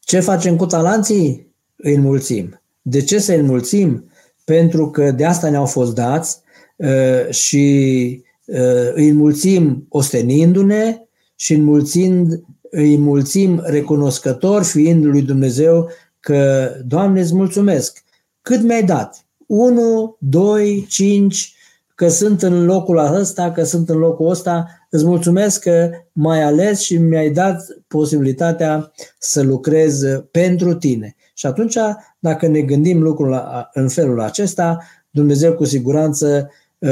ce 0.00 0.20
facem 0.20 0.56
cu 0.56 0.66
talanții? 0.66 1.54
Îi 1.76 1.94
înmulțim. 1.94 2.62
De 2.82 3.02
ce 3.02 3.18
să 3.18 3.32
îi 3.32 3.38
înmulțim? 3.38 4.10
Pentru 4.44 4.90
că 4.90 5.10
de 5.10 5.24
asta 5.24 5.50
ne-au 5.50 5.66
fost 5.66 5.94
dați 5.94 6.40
ehm, 6.76 7.30
și 7.30 8.06
ehm, 8.44 8.92
îi 8.94 9.08
înmulțim 9.08 9.86
ostenindu-ne 9.88 10.98
și 11.34 11.54
înmulțind, 11.54 12.44
îi 12.70 12.94
înmulțim 12.94 13.62
recunoscător 13.64 14.62
fiind 14.62 15.04
lui 15.04 15.22
Dumnezeu 15.22 15.88
că, 16.20 16.70
Doamne, 16.86 17.20
îți 17.20 17.34
mulțumesc. 17.34 18.02
Cât 18.42 18.62
mi-ai 18.62 18.82
dat? 18.84 19.26
1, 19.46 20.16
2, 20.18 20.86
5, 20.88 21.54
că 21.94 22.08
sunt 22.08 22.42
în 22.42 22.64
locul 22.64 22.96
ăsta, 22.98 23.52
că 23.52 23.64
sunt 23.64 23.88
în 23.88 23.96
locul 23.96 24.30
ăsta, 24.30 24.66
îți 24.90 25.04
mulțumesc 25.04 25.60
că 25.60 25.90
m-ai 26.12 26.42
ales 26.42 26.80
și 26.80 26.96
mi-ai 26.96 27.30
dat 27.30 27.66
posibilitatea 27.86 28.92
să 29.18 29.42
lucrez 29.42 30.02
pentru 30.30 30.74
tine. 30.74 31.16
Și 31.44 31.50
atunci, 31.50 31.76
dacă 32.18 32.46
ne 32.46 32.60
gândim 32.60 33.02
lucrul 33.02 33.42
în 33.72 33.88
felul 33.88 34.20
acesta, 34.20 34.78
Dumnezeu 35.10 35.54
cu 35.54 35.64
siguranță 35.64 36.50
ă, 36.82 36.88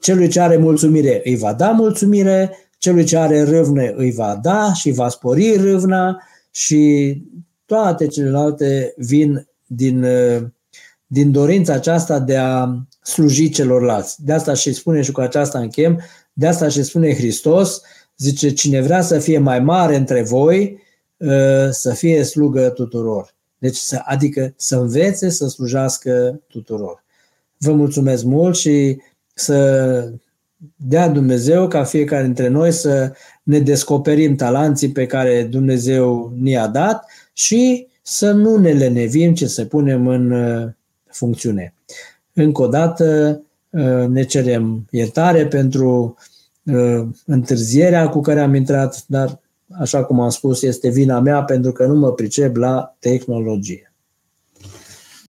celui 0.00 0.28
ce 0.28 0.40
are 0.40 0.56
mulțumire 0.56 1.20
îi 1.24 1.36
va 1.36 1.52
da 1.52 1.70
mulțumire, 1.70 2.56
celui 2.78 3.04
ce 3.04 3.16
are 3.16 3.42
râvne 3.42 3.94
îi 3.96 4.12
va 4.12 4.38
da 4.42 4.72
și 4.72 4.90
va 4.90 5.08
spori 5.08 5.56
râvna 5.56 6.22
și 6.50 7.14
toate 7.64 8.06
celelalte 8.06 8.94
vin 8.96 9.48
din, 9.66 10.02
ă, 10.02 10.52
din 11.06 11.32
dorința 11.32 11.72
aceasta 11.72 12.18
de 12.18 12.36
a 12.36 12.68
sluji 13.02 13.50
celorlalți. 13.50 14.24
De 14.24 14.32
asta 14.32 14.54
și 14.54 14.72
spune 14.72 15.02
și 15.02 15.12
cu 15.12 15.20
aceasta 15.20 15.58
închem, 15.58 16.00
de 16.32 16.46
asta 16.46 16.68
și 16.68 16.82
spune 16.82 17.14
Hristos, 17.14 17.80
zice, 18.16 18.52
cine 18.52 18.80
vrea 18.80 19.00
să 19.00 19.18
fie 19.18 19.38
mai 19.38 19.60
mare 19.60 19.96
între 19.96 20.22
voi, 20.22 20.82
ă, 21.28 21.70
să 21.70 21.90
fie 21.90 22.22
slugă 22.22 22.68
tuturor. 22.68 23.35
Deci, 23.58 23.76
să, 23.76 24.00
adică 24.04 24.52
să 24.56 24.76
învețe 24.76 25.30
să 25.30 25.48
slujească 25.48 26.40
tuturor. 26.46 27.04
Vă 27.58 27.72
mulțumesc 27.72 28.24
mult 28.24 28.56
și 28.56 29.00
să 29.34 30.10
dea 30.76 31.08
Dumnezeu 31.08 31.68
ca 31.68 31.84
fiecare 31.84 32.24
dintre 32.24 32.48
noi 32.48 32.72
să 32.72 33.12
ne 33.42 33.58
descoperim 33.58 34.36
talanții 34.36 34.92
pe 34.92 35.06
care 35.06 35.44
Dumnezeu 35.44 36.32
ni-a 36.36 36.66
dat 36.66 37.04
și 37.32 37.86
să 38.02 38.32
nu 38.32 38.56
ne 38.56 38.72
lenevim, 38.72 39.34
ci 39.34 39.44
să 39.44 39.64
punem 39.64 40.06
în 40.06 40.30
uh, 40.30 40.68
funcțiune. 41.10 41.74
Încă 42.32 42.62
o 42.62 42.66
dată 42.66 43.40
uh, 43.70 44.06
ne 44.08 44.22
cerem 44.22 44.86
iertare 44.90 45.46
pentru 45.46 46.16
uh, 46.62 47.08
întârzierea 47.26 48.08
cu 48.08 48.20
care 48.20 48.40
am 48.40 48.54
intrat, 48.54 49.04
dar 49.06 49.40
așa 49.70 50.04
cum 50.04 50.20
am 50.20 50.28
spus, 50.28 50.62
este 50.62 50.88
vina 50.88 51.20
mea 51.20 51.42
pentru 51.42 51.72
că 51.72 51.86
nu 51.86 51.94
mă 51.94 52.12
pricep 52.12 52.56
la 52.56 52.96
tehnologie. 52.98 53.85